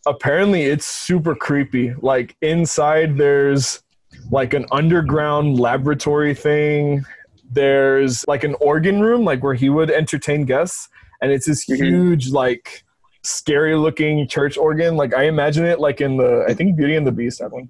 apparently 0.07 0.62
it's 0.62 0.87
super 0.87 1.35
creepy. 1.35 1.95
Like 2.01 2.37
inside 2.43 3.17
there's 3.19 3.83
like 4.31 4.55
an 4.55 4.67
underground 4.71 5.59
laboratory 5.59 6.35
thing. 6.35 7.05
There's 7.51 8.27
like 8.29 8.45
an 8.45 8.55
organ 8.61 9.01
room, 9.01 9.25
like 9.25 9.43
where 9.43 9.55
he 9.55 9.69
would 9.69 9.91
entertain 9.91 10.45
guests. 10.45 10.88
And 11.21 11.33
it's 11.33 11.47
this 11.47 11.67
Mhm. 11.69 11.77
huge, 11.77 12.31
like 12.31 12.85
scary 13.25 13.75
looking 13.75 14.29
church 14.29 14.57
organ. 14.57 14.97
Like 14.97 15.12
I 15.14 15.25
imagine 15.25 15.64
it 15.67 15.81
like 15.81 16.01
in 16.01 16.17
the 16.17 16.45
I 16.49 16.55
think 16.55 16.77
Beauty 16.77 16.95
and 16.95 17.07
the 17.07 17.12
Beast 17.12 17.41
that 17.41 17.51
one. 17.51 17.69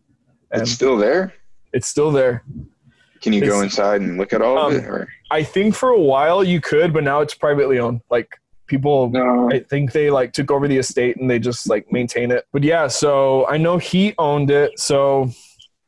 And 0.50 0.62
It's 0.62 0.70
still 0.72 0.96
there. 0.96 1.32
it's 1.72 1.86
still 1.88 2.10
there. 2.10 2.42
Can 3.22 3.32
you 3.32 3.40
go 3.44 3.62
inside 3.62 4.00
and 4.00 4.16
look 4.18 4.32
at 4.32 4.42
all 4.42 4.58
Um, 4.58 4.76
of 4.76 4.82
it? 4.84 4.86
Or 4.86 5.08
I 5.30 5.42
think 5.42 5.74
for 5.74 5.88
a 5.88 5.98
while 6.00 6.44
you 6.44 6.60
could, 6.60 6.92
but 6.92 7.02
now 7.02 7.20
it's 7.20 7.34
privately 7.34 7.78
owned. 7.78 8.00
Like 8.10 8.28
people 8.68 9.10
No. 9.10 9.48
I 9.50 9.60
think 9.60 9.92
they 9.92 10.10
like 10.10 10.32
took 10.32 10.50
over 10.50 10.68
the 10.68 10.76
estate 10.78 11.16
and 11.16 11.28
they 11.28 11.38
just 11.38 11.68
like 11.68 11.90
maintain 11.90 12.30
it. 12.30 12.46
But 12.52 12.62
yeah, 12.62 12.86
so 12.86 13.46
I 13.48 13.56
know 13.56 13.78
he 13.78 14.14
owned 14.18 14.50
it. 14.50 14.78
So 14.78 15.30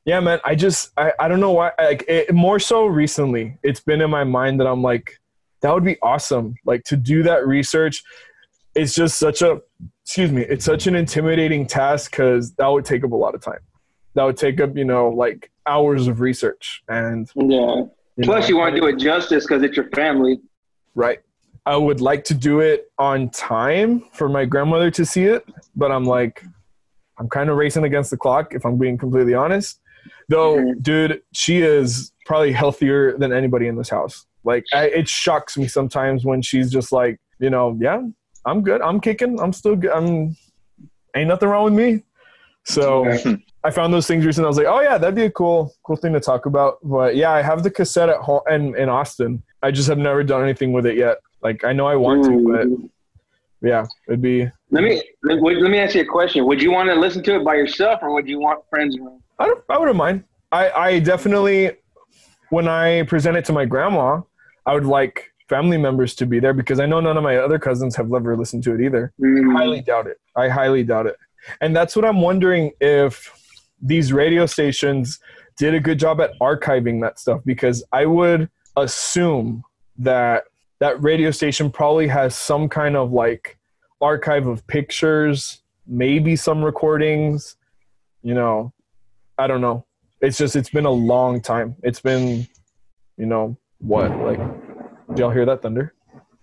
yeah, 0.04 0.18
man, 0.20 0.40
I 0.44 0.54
just 0.54 0.90
I, 0.96 1.12
I 1.20 1.28
don't 1.28 1.40
know 1.40 1.52
why 1.52 1.72
like 1.78 2.04
it, 2.08 2.34
more 2.34 2.58
so 2.58 2.86
recently. 2.86 3.58
It's 3.62 3.80
been 3.80 4.00
in 4.00 4.10
my 4.10 4.24
mind 4.24 4.58
that 4.60 4.66
I'm 4.66 4.82
like 4.82 5.20
that 5.60 5.72
would 5.72 5.84
be 5.84 5.98
awesome. 6.02 6.54
Like 6.64 6.82
to 6.84 6.96
do 6.96 7.22
that 7.24 7.46
research. 7.46 8.02
It's 8.74 8.94
just 8.94 9.18
such 9.18 9.42
a 9.42 9.60
excuse 10.04 10.32
me, 10.32 10.42
it's 10.42 10.64
such 10.64 10.86
an 10.86 10.96
intimidating 10.96 11.66
task 11.66 12.12
cuz 12.12 12.52
that 12.54 12.66
would 12.66 12.84
take 12.84 13.04
up 13.04 13.12
a 13.12 13.16
lot 13.16 13.34
of 13.34 13.42
time. 13.42 13.60
That 14.14 14.24
would 14.24 14.36
take 14.36 14.60
up, 14.60 14.76
you 14.76 14.84
know, 14.84 15.08
like 15.10 15.50
hours 15.66 16.08
of 16.08 16.20
research 16.20 16.82
and 16.88 17.28
Yeah. 17.36 17.84
you 18.16 18.24
Plus, 18.24 18.44
know, 18.44 18.48
you 18.48 18.56
want 18.56 18.74
to 18.74 18.80
do 18.80 18.86
it 18.88 18.96
justice 18.98 19.44
because 19.44 19.62
it's 19.62 19.76
your 19.76 19.88
family. 19.90 20.40
Right. 20.94 21.20
I 21.66 21.76
would 21.76 22.00
like 22.00 22.24
to 22.24 22.34
do 22.34 22.60
it 22.60 22.90
on 22.98 23.30
time 23.30 24.04
for 24.12 24.28
my 24.28 24.44
grandmother 24.44 24.90
to 24.92 25.04
see 25.04 25.24
it, 25.24 25.46
but 25.76 25.92
I'm 25.92 26.04
like, 26.04 26.44
I'm 27.18 27.28
kind 27.28 27.50
of 27.50 27.56
racing 27.56 27.84
against 27.84 28.10
the 28.10 28.16
clock 28.16 28.54
if 28.54 28.64
I'm 28.64 28.78
being 28.78 28.96
completely 28.96 29.34
honest. 29.34 29.80
Though, 30.28 30.74
dude, 30.80 31.22
she 31.32 31.60
is 31.60 32.12
probably 32.24 32.52
healthier 32.52 33.18
than 33.18 33.32
anybody 33.32 33.66
in 33.66 33.76
this 33.76 33.88
house. 33.88 34.26
Like, 34.44 34.64
I, 34.72 34.86
it 34.86 35.08
shocks 35.08 35.58
me 35.58 35.66
sometimes 35.68 36.24
when 36.24 36.40
she's 36.40 36.70
just 36.70 36.92
like, 36.92 37.20
you 37.40 37.50
know, 37.50 37.76
yeah, 37.80 38.00
I'm 38.46 38.62
good. 38.62 38.80
I'm 38.80 39.00
kicking. 39.00 39.38
I'm 39.40 39.52
still 39.52 39.76
good. 39.76 39.90
I'm, 39.90 40.36
ain't 41.14 41.28
nothing 41.28 41.48
wrong 41.48 41.64
with 41.64 41.74
me. 41.74 42.04
So 42.64 43.10
I 43.64 43.70
found 43.70 43.92
those 43.92 44.06
things 44.06 44.24
recently. 44.24 44.46
I 44.46 44.48
was 44.48 44.56
like, 44.56 44.66
oh 44.66 44.80
yeah, 44.80 44.96
that'd 44.96 45.14
be 45.14 45.24
a 45.24 45.30
cool, 45.30 45.74
cool 45.82 45.96
thing 45.96 46.12
to 46.12 46.20
talk 46.20 46.46
about. 46.46 46.78
But 46.82 47.16
yeah, 47.16 47.32
I 47.32 47.42
have 47.42 47.62
the 47.62 47.70
cassette 47.70 48.08
at 48.08 48.18
home 48.18 48.40
and 48.48 48.76
in 48.76 48.88
Austin. 48.88 49.42
I 49.62 49.70
just 49.70 49.88
have 49.88 49.98
never 49.98 50.22
done 50.22 50.42
anything 50.42 50.72
with 50.72 50.86
it 50.86 50.96
yet. 50.96 51.18
Like 51.42 51.64
I 51.64 51.72
know 51.72 51.86
I 51.86 51.96
want 51.96 52.24
to, 52.24 52.90
but 53.60 53.68
yeah, 53.68 53.86
it'd 54.08 54.22
be. 54.22 54.50
Let 54.70 54.84
me 54.84 55.02
let, 55.22 55.42
let 55.42 55.70
me 55.70 55.78
ask 55.78 55.94
you 55.94 56.02
a 56.02 56.06
question. 56.06 56.46
Would 56.46 56.62
you 56.62 56.70
want 56.70 56.88
to 56.88 56.94
listen 56.94 57.22
to 57.24 57.36
it 57.36 57.44
by 57.44 57.54
yourself, 57.54 58.00
or 58.02 58.12
would 58.12 58.28
you 58.28 58.40
want 58.40 58.62
friends 58.70 58.96
around? 58.98 59.22
I 59.38 59.46
don't. 59.46 59.62
I 59.68 59.78
wouldn't 59.78 59.96
mind. 59.96 60.24
I 60.52 60.70
I 60.70 60.98
definitely, 60.98 61.72
when 62.50 62.68
I 62.68 63.02
present 63.04 63.36
it 63.36 63.44
to 63.46 63.52
my 63.52 63.64
grandma, 63.64 64.20
I 64.66 64.74
would 64.74 64.86
like 64.86 65.30
family 65.48 65.76
members 65.76 66.14
to 66.14 66.26
be 66.26 66.38
there 66.38 66.54
because 66.54 66.78
I 66.78 66.86
know 66.86 67.00
none 67.00 67.16
of 67.16 67.24
my 67.24 67.36
other 67.36 67.58
cousins 67.58 67.96
have 67.96 68.12
ever 68.14 68.36
listened 68.36 68.62
to 68.64 68.74
it 68.74 68.80
either. 68.80 69.12
Mm. 69.20 69.52
highly 69.52 69.82
doubt 69.82 70.06
it. 70.06 70.18
I 70.36 70.48
highly 70.48 70.84
doubt 70.84 71.06
it. 71.06 71.16
And 71.60 71.74
that's 71.74 71.96
what 71.96 72.04
I'm 72.04 72.20
wondering 72.20 72.70
if 72.80 73.32
these 73.82 74.12
radio 74.12 74.46
stations 74.46 75.18
did 75.58 75.74
a 75.74 75.80
good 75.80 75.98
job 75.98 76.20
at 76.20 76.30
archiving 76.40 77.00
that 77.02 77.18
stuff 77.18 77.40
because 77.44 77.82
I 77.92 78.06
would 78.06 78.48
assume 78.76 79.64
that 79.98 80.44
that 80.80 81.02
radio 81.02 81.30
station 81.30 81.70
probably 81.70 82.08
has 82.08 82.34
some 82.34 82.68
kind 82.68 82.96
of 82.96 83.12
like 83.12 83.58
archive 84.00 84.46
of 84.46 84.66
pictures, 84.66 85.62
maybe 85.86 86.36
some 86.36 86.64
recordings, 86.64 87.56
you 88.22 88.34
know. 88.34 88.72
I 89.38 89.46
don't 89.46 89.60
know. 89.60 89.86
It's 90.20 90.36
just 90.36 90.56
it's 90.56 90.68
been 90.70 90.84
a 90.84 90.90
long 90.90 91.40
time. 91.40 91.76
It's 91.82 92.00
been 92.00 92.46
you 93.16 93.26
know 93.26 93.56
what 93.78 94.10
like 94.18 94.38
did 95.08 95.18
y'all 95.18 95.30
hear 95.30 95.46
that 95.46 95.62
thunder? 95.62 95.94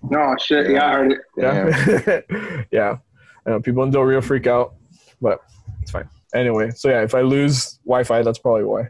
No 0.09 0.35
shit. 0.39 0.69
Yeah, 0.71 0.85
I 0.85 0.91
heard 0.93 1.11
it. 1.11 1.21
Yeah. 1.37 2.63
yeah. 2.71 2.97
I 3.45 3.49
know 3.51 3.59
people 3.61 3.83
in 3.83 3.91
Del 3.91 4.01
Rio 4.03 4.21
freak 4.21 4.45
out, 4.47 4.75
but 5.21 5.41
it's 5.81 5.91
fine. 5.91 6.09
Anyway, 6.35 6.69
so 6.71 6.89
yeah, 6.89 7.01
if 7.01 7.15
I 7.15 7.21
lose 7.21 7.79
Wi 7.85 8.03
Fi, 8.03 8.21
that's 8.21 8.39
probably 8.39 8.65
why. 8.65 8.89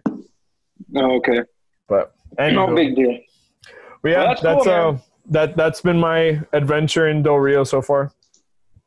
Oh, 0.95 1.17
okay. 1.17 1.41
But 1.88 2.13
anyway, 2.39 2.65
No 2.65 2.75
big 2.75 2.95
deal. 2.95 3.19
but 4.01 4.10
yeah, 4.10 4.17
Well, 4.17 4.27
that's 4.27 4.41
that's, 4.41 4.63
cool, 4.63 4.73
uh 4.73 4.91
man. 4.93 5.01
That 5.29 5.55
that's 5.57 5.81
been 5.81 5.99
my 5.99 6.41
adventure 6.53 7.07
in 7.09 7.23
Del 7.23 7.35
Rio 7.35 7.63
so 7.63 7.81
far. 7.81 8.11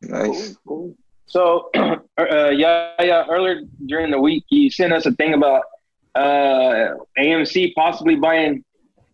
nice. 0.02 0.56
Cool. 0.66 0.94
So, 1.26 1.70
uh, 1.76 2.48
yeah, 2.50 2.90
yeah. 3.00 3.24
Earlier 3.30 3.62
during 3.86 4.10
the 4.10 4.20
week, 4.20 4.44
you 4.48 4.70
sent 4.70 4.92
us 4.92 5.06
a 5.06 5.12
thing 5.12 5.34
about 5.34 5.62
uh, 6.14 6.94
AMC 7.18 7.74
possibly 7.74 8.16
buying 8.16 8.64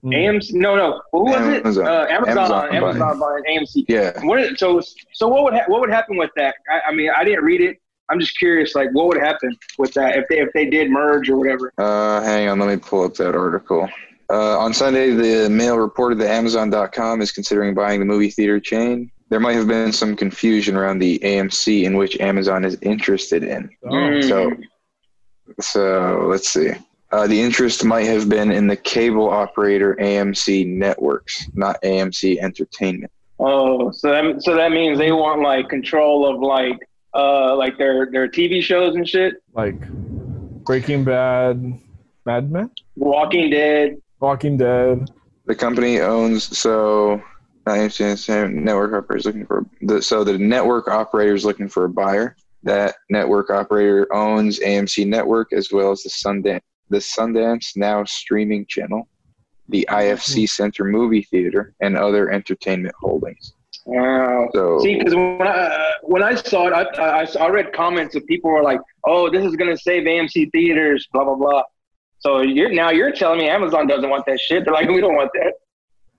Mm. 0.04 0.14
AMC. 0.14 0.52
No, 0.52 0.76
no. 0.76 1.00
Who 1.10 1.24
was 1.24 1.34
Amazon. 1.36 1.84
it? 1.84 1.90
Uh, 1.90 2.06
Amazon. 2.10 2.36
Amazon 2.68 2.74
Amazon, 2.76 3.18
buying 3.18 3.42
AMC. 3.58 3.86
Yeah. 3.88 4.24
What 4.24 4.38
is, 4.40 4.58
so, 4.58 4.80
so 5.14 5.26
what 5.26 5.42
would 5.44 5.54
ha- 5.54 5.64
what 5.66 5.80
would 5.80 5.90
happen 5.90 6.16
with 6.16 6.30
that? 6.36 6.54
I, 6.70 6.90
I 6.90 6.94
mean, 6.94 7.10
I 7.16 7.24
didn't 7.24 7.42
read 7.44 7.60
it. 7.60 7.78
I'm 8.08 8.20
just 8.20 8.38
curious, 8.38 8.76
like, 8.76 8.90
what 8.92 9.08
would 9.08 9.18
happen 9.18 9.56
with 9.78 9.92
that 9.94 10.16
if 10.16 10.28
they 10.28 10.38
if 10.38 10.52
they 10.52 10.66
did 10.70 10.90
merge 10.90 11.28
or 11.28 11.38
whatever? 11.38 11.72
Uh, 11.76 12.20
hang 12.22 12.46
on, 12.48 12.60
let 12.60 12.68
me 12.68 12.76
pull 12.76 13.02
up 13.04 13.14
that 13.14 13.34
article. 13.34 13.88
Uh, 14.28 14.58
on 14.58 14.74
Sunday, 14.74 15.10
the 15.10 15.48
Mail 15.48 15.78
reported 15.78 16.18
that 16.18 16.30
Amazon.com 16.30 17.20
is 17.20 17.30
considering 17.32 17.74
buying 17.74 18.00
the 18.00 18.06
movie 18.06 18.30
theater 18.30 18.58
chain. 18.58 19.10
There 19.28 19.40
might 19.40 19.54
have 19.54 19.68
been 19.68 19.92
some 19.92 20.16
confusion 20.16 20.76
around 20.76 20.98
the 20.98 21.18
AMC 21.20 21.84
in 21.84 21.96
which 21.96 22.18
Amazon 22.20 22.64
is 22.64 22.76
interested 22.82 23.42
in. 23.42 23.70
Oh. 23.88 24.20
So, 24.20 24.52
so 25.60 26.26
let's 26.28 26.48
see. 26.48 26.72
Uh, 27.12 27.26
the 27.26 27.40
interest 27.40 27.84
might 27.84 28.06
have 28.06 28.28
been 28.28 28.50
in 28.50 28.66
the 28.66 28.76
cable 28.76 29.30
operator 29.30 29.96
AMC 30.00 30.66
Networks, 30.66 31.48
not 31.54 31.80
AMC 31.82 32.38
Entertainment. 32.38 33.12
Oh, 33.38 33.90
so 33.92 34.10
that 34.10 34.42
so 34.42 34.54
that 34.56 34.72
means 34.72 34.98
they 34.98 35.12
want 35.12 35.42
like 35.42 35.68
control 35.68 36.26
of 36.28 36.40
like 36.40 36.78
uh 37.14 37.54
like 37.54 37.76
their 37.76 38.10
their 38.10 38.28
TV 38.28 38.62
shows 38.62 38.94
and 38.96 39.06
shit. 39.06 39.34
Like 39.54 39.76
Breaking 40.64 41.04
Bad, 41.04 41.78
Mad 42.24 42.50
Men, 42.50 42.70
Walking 42.96 43.50
Dead. 43.50 43.98
Walking 44.26 44.56
Dead. 44.56 45.08
The 45.44 45.54
company 45.54 46.00
owns 46.00 46.58
so 46.58 47.22
not 47.64 47.76
AMC 47.76 48.00
Entertainment 48.00 48.64
network 48.64 48.92
operators 48.92 49.24
looking 49.24 49.46
for 49.46 49.64
the 49.82 50.02
so 50.02 50.24
the 50.24 50.36
network 50.36 50.88
operator 50.88 51.32
is 51.32 51.44
looking 51.44 51.68
for 51.68 51.84
a 51.84 51.88
buyer. 51.88 52.34
That 52.64 52.96
network 53.08 53.50
operator 53.50 54.12
owns 54.12 54.58
AMC 54.58 55.06
Network 55.06 55.52
as 55.52 55.70
well 55.70 55.92
as 55.92 56.02
the 56.02 56.10
Sundance 56.10 56.58
the 56.90 56.98
Sundance 56.98 57.76
Now 57.76 58.02
streaming 58.02 58.66
channel. 58.66 59.06
the 59.68 59.86
IFC 59.90 60.34
mm-hmm. 60.34 60.44
Center 60.46 60.82
movie 60.82 61.22
theater, 61.22 61.72
and 61.80 61.96
other 61.96 62.32
entertainment 62.32 62.96
holdings. 63.00 63.52
Wow. 63.84 64.48
So 64.52 64.80
See, 64.80 64.96
because 64.96 65.14
when 65.14 65.46
I 65.46 65.52
uh, 65.52 65.92
when 66.02 66.24
I 66.24 66.34
saw 66.34 66.66
it, 66.66 66.72
I, 66.72 67.22
I, 67.22 67.26
I 67.44 67.48
read 67.48 67.72
comments 67.72 68.16
of 68.16 68.26
people 68.26 68.50
were 68.50 68.64
like, 68.64 68.80
"Oh, 69.04 69.30
this 69.30 69.44
is 69.44 69.54
gonna 69.54 69.76
save 69.76 70.02
AMC 70.02 70.50
theaters," 70.50 71.06
blah 71.12 71.22
blah 71.22 71.36
blah. 71.36 71.62
So 72.26 72.40
you're 72.40 72.72
now 72.72 72.90
you're 72.90 73.12
telling 73.12 73.38
me 73.38 73.48
Amazon 73.48 73.86
doesn't 73.86 74.10
want 74.10 74.26
that 74.26 74.40
shit. 74.40 74.64
They're 74.64 74.74
like, 74.74 74.88
"We 74.88 75.00
don't 75.00 75.14
want 75.14 75.30
that. 75.34 75.52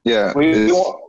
yeah, 0.06 0.32
We, 0.38 0.52
we 0.52 0.66
it's, 0.66 0.74
want, 0.74 1.02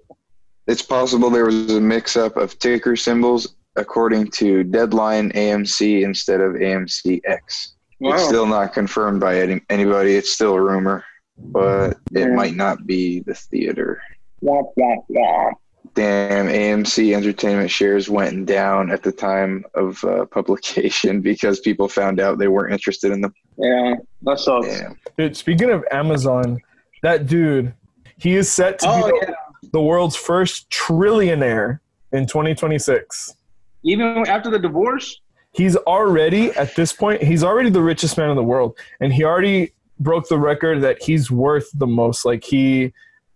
it's 0.66 0.82
possible 0.82 1.30
there 1.30 1.46
was 1.46 1.70
a 1.70 1.80
mix-up 1.80 2.37
of 2.37 2.58
ticker 2.58 2.96
symbols. 2.96 3.54
According 3.76 4.32
to 4.32 4.64
Deadline, 4.64 5.30
AMC 5.32 6.02
instead 6.02 6.40
of 6.40 6.54
AMCX. 6.54 7.22
It's 7.46 7.72
wow. 8.00 8.16
still 8.16 8.46
not 8.46 8.72
confirmed 8.72 9.20
by 9.20 9.38
any, 9.38 9.61
anybody. 9.70 10.16
It's 10.16 10.32
still 10.32 10.54
a 10.54 10.61
rumor, 10.61 11.04
but 11.37 11.90
it 12.12 12.20
Yeah. 12.20 12.34
might 12.34 12.56
not 12.56 12.84
be 12.84 13.20
the 13.20 13.34
theater. 13.34 14.02
Womp 14.42 14.72
womp 14.76 15.04
womp. 15.11 15.52
Damn, 15.94 16.48
AMC 16.48 17.14
Entertainment 17.14 17.70
shares 17.70 18.11
went 18.11 18.46
down 18.46 18.90
at 18.90 19.04
the 19.04 19.12
time 19.12 19.64
of 19.74 20.02
uh, 20.02 20.26
publication 20.26 21.20
because 21.30 21.61
people 21.61 21.88
found 21.88 22.18
out 22.18 22.38
they 22.38 22.48
weren't 22.48 22.72
interested 22.72 23.12
in 23.12 23.20
them. 23.20 23.32
Yeah, 23.59 23.94
that 24.23 24.38
sucks. 24.38 24.66
Damn. 24.66 24.99
Dude, 25.16 25.37
speaking 25.37 25.71
of 25.71 25.85
Amazon, 25.90 26.59
that 27.03 27.27
dude, 27.27 27.75
he 28.16 28.37
is 28.37 28.51
set 28.51 28.79
to 28.81 28.87
Oh 28.88 29.11
be 29.11 29.18
yeah. 29.23 29.35
the 29.73 29.81
world's 29.81 30.16
first 30.16 30.71
trillionaire 30.71 31.81
in 32.12 32.27
2026. 32.27 33.35
Even 33.83 34.27
after 34.29 34.51
the 34.51 34.59
divorce. 34.59 35.21
He's 35.53 35.77
already 35.77 36.51
at 36.53 36.77
this 36.77 36.92
point, 36.92 37.23
he's 37.23 37.42
already 37.42 37.71
the 37.71 37.81
richest 37.83 38.16
man 38.16 38.31
in 38.31 38.37
the 38.37 38.42
world, 38.42 38.79
and 39.01 39.12
he 39.12 39.25
already 39.25 39.73
broke 39.99 40.29
the 40.29 40.38
record 40.38 40.83
that 40.83 41.03
he's 41.03 41.31
worth 41.31 41.68
the 41.75 41.87
most. 41.87 42.25
Like 42.25 42.44
he, 42.44 42.92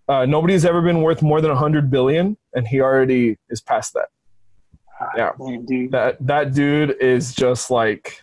uh, 0.09 0.27
nobody's 0.27 0.65
ever 0.65 0.83
been 0.83 1.03
worth 1.03 1.23
more 1.23 1.41
than 1.41 1.51
100 1.51 1.91
billion, 1.91 2.37
and 2.55 2.69
he 2.69 2.81
already 2.81 3.39
is 3.51 3.61
past 3.61 3.95
that. 3.95 4.09
Yeah. 5.17 5.33
Damn, 5.39 5.65
dude. 5.67 5.91
That 5.91 6.25
that 6.25 6.53
dude 6.55 6.97
is 7.01 7.35
just 7.35 7.71
like 7.71 8.21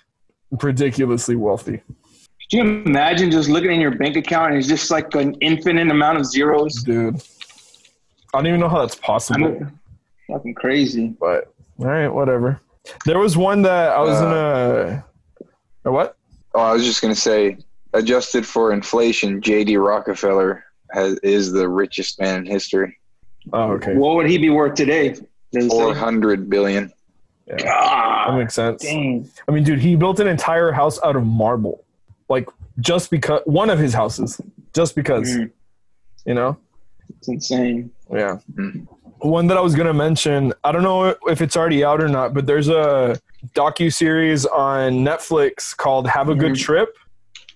ridiculously 0.52 1.36
wealthy. 1.36 1.78
Could 1.78 2.58
you 2.58 2.62
imagine 2.64 3.30
just 3.32 3.50
looking 3.50 3.72
in 3.72 3.80
your 3.80 3.96
bank 3.96 4.16
account 4.16 4.52
and 4.52 4.60
it's 4.60 4.68
just 4.68 4.90
like 4.90 5.14
an 5.16 5.36
infinite 5.36 5.90
amount 5.90 6.18
of 6.18 6.26
zeros? 6.26 6.82
dude. 6.84 7.22
I 8.34 8.38
don't 8.38 8.48
even 8.48 8.60
know 8.60 8.70
how 8.70 8.80
that's 8.82 8.98
I 8.98 9.06
possible, 9.06 9.50
mean, 9.52 9.80
fucking 10.28 10.54
crazy. 10.56 11.16
but 11.20 11.54
all 11.80 11.86
right, 11.86 12.08
whatever. 12.08 12.60
There 13.06 13.20
was 13.20 13.38
one 13.38 13.62
that 13.64 13.92
I 13.92 14.00
was 14.00 14.20
in 14.20 14.28
a, 14.28 14.30
uh, 14.30 15.02
a 15.86 15.92
what? 15.92 16.18
Oh, 16.56 16.60
I 16.60 16.74
was 16.74 16.84
just 16.86 17.02
gonna 17.02 17.16
say, 17.16 17.58
adjusted 17.94 18.46
for 18.46 18.72
inflation, 18.74 19.42
J.D. 19.42 19.78
Rockefeller 19.78 20.64
has 20.92 21.18
is 21.20 21.52
the 21.52 21.68
richest 21.68 22.20
man 22.20 22.40
in 22.40 22.46
history. 22.46 22.98
Oh, 23.54 23.74
okay, 23.74 23.96
What 23.96 24.16
would 24.16 24.30
he 24.30 24.38
be 24.38 24.50
worth 24.50 24.76
today? 24.76 25.10
Does 25.10 25.26
it 25.54 25.62
say? 25.64 25.68
Four 25.70 25.96
hundred 25.96 26.50
billion. 26.50 26.92
That 27.50 27.64
God, 27.64 28.38
makes 28.38 28.54
sense. 28.56 28.82
dang. 28.84 29.30
I 29.48 29.52
mean, 29.52 29.64
dude, 29.64 29.80
he 29.80 29.96
built 29.96 30.20
an 30.20 30.28
entire 30.28 30.72
house 30.72 31.00
out 31.04 31.16
of 31.16 31.26
marble, 31.26 31.84
like 32.30 32.48
just 32.80 33.10
because 33.12 33.42
one 33.46 33.70
of 33.70 33.80
his 33.80 33.94
houses, 33.94 34.40
just 34.74 34.96
because, 34.96 35.30
Mm, 35.36 35.52
you 36.26 36.34
know. 36.36 36.58
it's 37.18 37.28
insane. 37.28 37.92
Yeah. 38.12 38.38
Mm. 38.54 38.88
One 39.20 39.48
that 39.48 39.58
I 39.58 39.62
was 39.62 39.76
gonna 39.76 39.94
mention, 39.94 40.54
I 40.64 40.72
don't 40.72 40.84
know 40.84 41.14
if 41.28 41.42
it's 41.42 41.58
already 41.58 41.84
out 41.84 42.02
or 42.02 42.08
not, 42.08 42.34
but 42.34 42.46
there's 42.46 42.70
a 42.70 43.20
docu 43.54 43.92
series 43.94 44.46
on 44.46 44.94
Netflix 45.04 45.76
called 45.76 46.08
"Have 46.08 46.30
a 46.30 46.36
Good 46.36 46.54
Mhm. 46.54 46.60
Trip." 46.62 46.96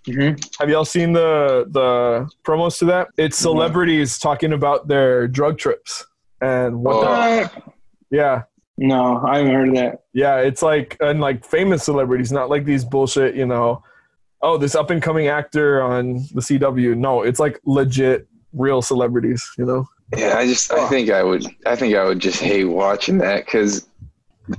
hmm 0.06 0.32
Have 0.60 0.70
y'all 0.70 0.84
seen 0.84 1.14
the 1.14 1.66
the 1.70 2.28
promos 2.44 2.78
to 2.80 2.86
that? 2.86 3.08
It's 3.18 3.42
No. 3.42 3.52
celebrities 3.54 4.18
talking 4.20 4.52
about 4.52 4.88
their 4.90 5.28
drug 5.30 5.58
trips 5.58 6.06
and 6.42 6.84
what. 6.84 6.96
Oh. 6.96 7.04
the- 7.44 7.52
yeah, 8.12 8.42
no, 8.78 9.24
I 9.26 9.38
haven't 9.38 9.54
heard 9.54 9.70
of 9.70 9.76
that. 9.76 10.04
yeah. 10.14 10.38
It's 10.38 10.62
like 10.62 10.98
and 11.00 11.22
like 11.22 11.46
famous 11.46 11.84
celebrities, 11.84 12.32
not 12.32 12.50
like 12.50 12.66
these 12.66 12.84
bullshit. 12.84 13.36
You 13.36 13.46
know, 13.46 13.84
oh, 14.42 14.58
this 14.58 14.76
up 14.76 14.90
and 14.90 15.02
coming 15.02 15.28
actor 15.28 15.82
on 15.82 16.26
the 16.34 16.42
CW. 16.42 16.98
No, 16.98 17.22
it's 17.22 17.40
like 17.40 17.60
legit, 17.66 18.28
real 18.52 18.82
celebrities. 18.82 19.48
You 19.58 19.66
know. 19.66 19.88
Yeah, 20.18 20.38
I 20.38 20.46
just 20.46 20.72
I 20.72 20.80
oh. 20.80 20.88
think 20.88 21.10
I 21.10 21.24
would 21.24 21.46
I 21.66 21.76
think 21.76 21.96
I 21.96 22.04
would 22.06 22.20
just 22.20 22.42
hate 22.42 22.66
watching 22.66 23.20
that 23.20 23.46
because 23.46 23.88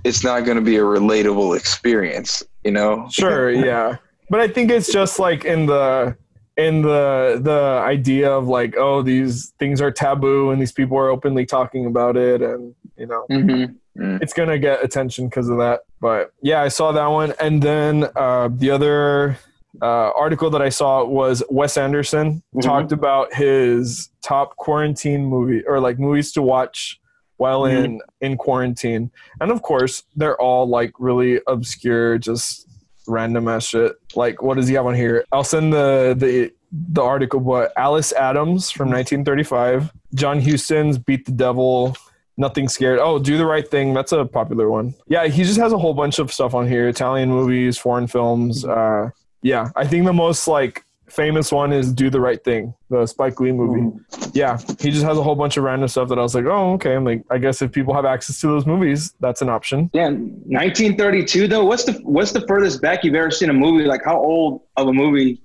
it's 0.04 0.24
not 0.24 0.44
going 0.44 0.56
to 0.56 0.62
be 0.62 0.76
a 0.76 0.82
relatable 0.82 1.56
experience. 1.56 2.42
You 2.62 2.70
know. 2.70 3.08
Sure, 3.10 3.50
yeah. 3.66 3.96
But 4.30 4.40
I 4.40 4.48
think 4.48 4.70
it's 4.70 4.92
just 4.92 5.18
like 5.18 5.44
in 5.44 5.66
the 5.66 6.16
in 6.56 6.82
the 6.82 7.40
the 7.42 7.82
idea 7.84 8.30
of 8.30 8.46
like, 8.46 8.76
oh, 8.78 9.02
these 9.02 9.52
things 9.58 9.80
are 9.80 9.90
taboo 9.90 10.50
and 10.50 10.62
these 10.62 10.72
people 10.72 10.96
are 10.96 11.08
openly 11.08 11.44
talking 11.46 11.86
about 11.86 12.16
it 12.16 12.42
and 12.42 12.74
you 12.96 13.06
know 13.06 13.26
mm-hmm. 13.28 13.72
Hmm 13.96 14.16
it's 14.20 14.32
gonna 14.32 14.58
get 14.58 14.82
attention 14.84 15.28
because 15.28 15.48
of 15.48 15.58
that. 15.58 15.80
But 16.00 16.32
yeah, 16.42 16.62
I 16.62 16.68
saw 16.68 16.92
that 16.92 17.06
one, 17.06 17.32
and 17.40 17.62
then 17.62 18.08
uh, 18.16 18.48
the 18.52 18.70
other 18.70 19.38
uh, 19.82 20.10
article 20.16 20.50
that 20.50 20.62
I 20.62 20.68
saw 20.68 21.04
was 21.04 21.42
Wes 21.50 21.76
Anderson 21.76 22.42
Mhm. 22.54 22.62
talked 22.62 22.92
about 22.92 23.34
his 23.34 24.10
top 24.22 24.56
quarantine 24.56 25.24
movie 25.24 25.64
or 25.66 25.80
like 25.80 25.98
movies 25.98 26.32
to 26.32 26.42
watch 26.42 27.00
while 27.38 27.62
Mhm. 27.62 27.84
in 27.84 28.00
in 28.20 28.36
quarantine, 28.36 29.10
and 29.40 29.50
of 29.50 29.62
course 29.62 30.02
they're 30.16 30.40
all 30.40 30.68
like 30.68 30.92
really 30.98 31.40
obscure, 31.48 32.18
just 32.18 32.68
random 33.08 33.48
ass 33.48 33.66
shit. 33.66 33.92
Like 34.14 34.42
what 34.42 34.56
does 34.56 34.68
he 34.68 34.74
have 34.74 34.86
on 34.86 34.94
here? 34.94 35.24
I'll 35.32 35.44
send 35.44 35.72
the 35.72 36.14
the 36.16 36.52
the 36.72 37.02
article, 37.02 37.38
but 37.40 37.72
Alice 37.76 38.12
Adams 38.12 38.70
from 38.70 38.88
1935, 38.90 39.92
John 40.14 40.40
Huston's 40.40 40.98
Beat 40.98 41.24
the 41.26 41.32
Devil, 41.32 41.96
Nothing 42.36 42.68
Sacred. 42.68 42.98
Oh, 43.00 43.18
Do 43.18 43.38
the 43.38 43.46
Right 43.46 43.68
Thing. 43.68 43.94
That's 43.94 44.12
a 44.12 44.24
popular 44.24 44.70
one. 44.70 44.94
Yeah, 45.06 45.26
he 45.26 45.44
just 45.44 45.58
has 45.58 45.72
a 45.72 45.78
whole 45.78 45.94
bunch 45.94 46.18
of 46.18 46.32
stuff 46.32 46.54
on 46.54 46.66
here 46.66 46.88
Italian 46.88 47.28
movies, 47.28 47.78
foreign 47.78 48.06
films. 48.06 48.64
Uh, 48.64 49.10
yeah, 49.42 49.70
I 49.76 49.86
think 49.86 50.04
the 50.04 50.12
most 50.12 50.48
like 50.48 50.84
famous 51.08 51.52
one 51.52 51.72
is 51.72 51.92
Do 51.92 52.10
the 52.10 52.20
Right 52.20 52.42
Thing, 52.42 52.74
the 52.90 53.06
Spike 53.06 53.38
Lee 53.38 53.52
movie. 53.52 53.96
Yeah, 54.32 54.58
he 54.80 54.90
just 54.90 55.04
has 55.04 55.16
a 55.16 55.22
whole 55.22 55.36
bunch 55.36 55.56
of 55.56 55.64
random 55.64 55.86
stuff 55.88 56.08
that 56.08 56.18
I 56.18 56.22
was 56.22 56.34
like, 56.34 56.46
oh, 56.46 56.72
okay. 56.72 56.94
I'm 56.94 57.04
like, 57.04 57.22
I 57.30 57.38
guess 57.38 57.62
if 57.62 57.70
people 57.70 57.94
have 57.94 58.04
access 58.04 58.40
to 58.40 58.48
those 58.48 58.66
movies, 58.66 59.14
that's 59.20 59.42
an 59.42 59.48
option. 59.48 59.90
Yeah, 59.92 60.08
1932 60.08 61.46
though. 61.46 61.64
What's 61.64 61.84
the 61.84 61.92
what's 62.02 62.32
the 62.32 62.44
furthest 62.48 62.82
back 62.82 63.04
you've 63.04 63.14
ever 63.14 63.30
seen 63.30 63.50
a 63.50 63.54
movie? 63.54 63.84
Like 63.84 64.04
how 64.04 64.18
old 64.18 64.62
of 64.76 64.88
a 64.88 64.92
movie? 64.92 65.40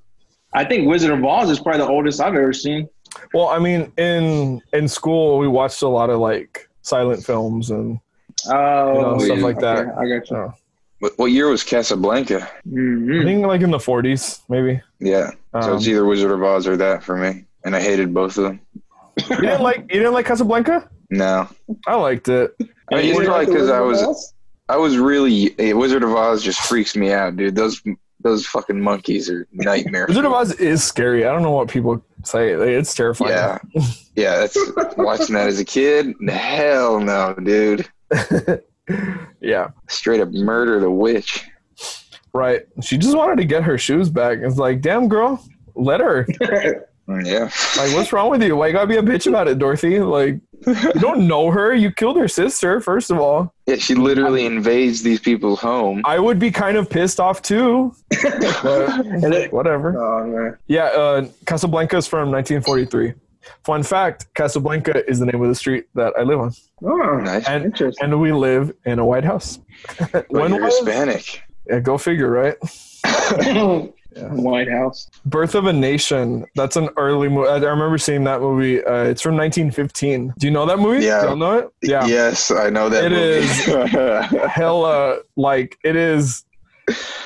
I 0.54 0.65
think 0.65 0.88
Wizard 0.88 1.12
of 1.12 1.23
Oz 1.23 1.49
is 1.52 1.60
probably 1.60 1.82
the 1.82 1.88
oldest 1.88 2.19
I've 2.19 2.34
ever 2.34 2.54
seen. 2.54 2.89
Well, 3.34 3.49
I 3.49 3.60
mean, 3.60 3.91
in 3.97 4.62
in 4.73 4.88
school, 4.88 5.38
we 5.38 5.47
watched 5.47 5.82
a 5.82 5.88
lot 5.88 6.10
of 6.10 6.19
like 6.19 6.68
silent 6.81 7.23
films 7.23 7.71
and 7.71 7.99
Oh, 8.47 8.93
you 8.93 9.01
know, 9.01 9.19
stuff 9.19 9.37
yeah. 9.39 9.43
like 9.43 9.59
that. 9.59 9.77
okay, 9.79 9.89
I 9.91 10.03
got 10.03 10.05
you. 10.05 10.25
So, 10.27 10.53
What, 10.99 11.13
what 11.17 11.25
year 11.27 11.49
was 11.49 11.63
Casablanca? 11.63 12.41
I 12.43 12.67
Mhm. 12.69 13.23
think 13.23 13.45
like 13.45 13.61
in 13.61 13.71
the 13.71 13.77
40s, 13.79 14.41
maybe. 14.49 14.81
Yeah, 14.99 15.31
so 15.61 15.71
Um, 15.71 15.77
it's 15.77 15.87
either 15.87 16.05
Wizard 16.05 16.31
of 16.31 16.43
Oz 16.43 16.67
or 16.67 16.77
that 16.77 17.03
for 17.03 17.15
me, 17.15 17.45
and 17.65 17.75
I 17.75 17.81
hated 17.81 18.13
both 18.13 18.37
of 18.37 18.43
them. 18.43 18.59
you 19.29 19.35
didn't 19.37 19.61
like 19.61 19.79
you 19.89 19.99
didn't 19.99 20.13
like 20.13 20.25
Casablanca? 20.25 20.89
No, 21.09 21.47
I 21.87 21.95
liked 21.95 22.27
it. 22.29 22.53
I 22.91 22.95
mean, 22.95 23.05
You 23.05 23.11
it's 23.19 23.25
probably 23.25 23.45
like 23.45 23.47
because 23.47 23.69
I 23.69 23.79
was 23.81 24.33
I 24.69 24.77
was 24.77 24.97
really 24.97 25.55
eh, 25.59 25.73
Wizard 25.73 26.03
of 26.03 26.13
Oz 26.13 26.43
just 26.43 26.59
freaks 26.61 26.95
me 26.95 27.11
out, 27.11 27.35
dude. 27.35 27.55
Those 27.55 27.81
those 28.21 28.45
fucking 28.45 28.79
monkeys 28.81 29.29
are 29.29 29.47
nightmare. 29.53 30.05
Wizard 30.07 30.25
of 30.25 30.33
Oz 30.33 30.51
is 30.53 30.83
scary. 30.83 31.25
I 31.25 31.31
don't 31.33 31.41
know 31.43 31.51
what 31.51 31.69
people 31.69 32.03
say. 32.23 32.55
Like, 32.57 32.69
It's 32.69 32.93
terrifying. 32.93 33.31
Yeah, 33.31 33.57
yeah. 34.19 34.38
That's 34.38 34.58
watching 34.97 35.36
that 35.36 35.47
as 35.47 35.60
a 35.60 35.65
kid. 35.65 36.13
Hell 36.29 36.99
no, 36.99 37.34
dude. 37.43 37.88
yeah. 39.41 39.69
Straight 39.88 40.21
up 40.21 40.29
murder 40.32 40.79
the 40.79 40.91
witch. 40.91 41.45
Right. 42.34 42.63
She 42.82 42.97
just 42.97 43.15
wanted 43.17 43.38
to 43.38 43.45
get 43.45 43.63
her 43.63 43.77
shoes 43.77 44.10
back. 44.10 44.39
It's 44.41 44.58
like, 44.58 44.82
damn 44.82 45.08
girl, 45.08 45.43
let 45.75 45.99
her. 46.01 46.27
Yeah. 47.23 47.49
Like, 47.75 47.91
what's 47.95 48.13
wrong 48.13 48.29
with 48.29 48.43
you? 48.43 48.55
Why 48.55 48.67
you 48.67 48.73
gotta 48.73 48.86
be 48.86 48.97
a 48.97 49.01
bitch 49.01 49.25
about 49.25 49.47
it, 49.47 49.58
Dorothy? 49.58 49.99
Like, 49.99 50.39
you 50.67 50.91
don't 50.99 51.27
know 51.27 51.49
her. 51.49 51.73
You 51.73 51.91
killed 51.91 52.17
her 52.17 52.27
sister, 52.27 52.79
first 52.82 53.10
of 53.10 53.17
all. 53.17 53.51
Yeah, 53.65 53.77
she 53.77 53.95
literally 53.95 54.45
invades 54.45 55.01
these 55.01 55.19
people's 55.19 55.60
home. 55.60 56.03
I 56.05 56.19
would 56.19 56.38
be 56.38 56.51
kind 56.51 56.77
of 56.77 56.88
pissed 56.88 57.19
off 57.19 57.41
too. 57.41 57.95
But 58.62 59.08
And 59.08 59.34
it- 59.34 59.51
whatever. 59.51 59.97
oh 59.99 60.27
man. 60.27 60.58
Yeah, 60.67 60.84
uh, 60.84 61.27
Casablanca 61.47 61.97
is 61.97 62.05
from 62.05 62.29
1943. 62.29 63.13
Fun 63.63 63.83
fact 63.83 64.33
Casablanca 64.33 65.07
is 65.09 65.19
the 65.19 65.25
name 65.25 65.41
of 65.41 65.47
the 65.49 65.55
street 65.55 65.85
that 65.95 66.13
I 66.17 66.23
live 66.23 66.39
on. 66.39 66.51
Oh, 66.83 67.19
Nice. 67.19 67.47
And, 67.47 67.65
interesting. 67.65 68.03
and 68.05 68.19
we 68.21 68.31
live 68.31 68.73
in 68.85 68.99
a 68.99 69.05
White 69.05 69.23
House. 69.25 69.59
When 70.29 70.53
you're 70.53 70.63
was, 70.63 70.77
Hispanic. 70.79 71.43
yeah, 71.67 71.79
go 71.79 71.97
figure, 71.97 72.29
right? 72.31 72.55
White 74.15 74.69
House. 74.69 75.09
Birth 75.25 75.55
of 75.55 75.65
a 75.65 75.73
Nation. 75.73 76.45
That's 76.55 76.75
an 76.75 76.89
early 76.97 77.29
movie. 77.29 77.47
I 77.49 77.57
remember 77.57 77.97
seeing 77.97 78.23
that 78.25 78.41
movie. 78.41 78.83
Uh, 78.83 79.03
it's 79.03 79.21
from 79.21 79.35
1915. 79.38 80.33
Do 80.38 80.47
you 80.47 80.51
know 80.51 80.65
that 80.65 80.79
movie? 80.79 81.05
Yeah. 81.05 81.25
Do 81.27 81.35
know 81.35 81.57
it? 81.59 81.69
Yeah. 81.81 82.05
Yes, 82.05 82.51
I 82.51 82.69
know 82.69 82.89
that 82.89 83.12
It 83.12 84.25
movie. 84.27 84.47
Hella, 84.49 85.19
like, 85.35 85.77
it 85.83 85.95
is 85.95 86.43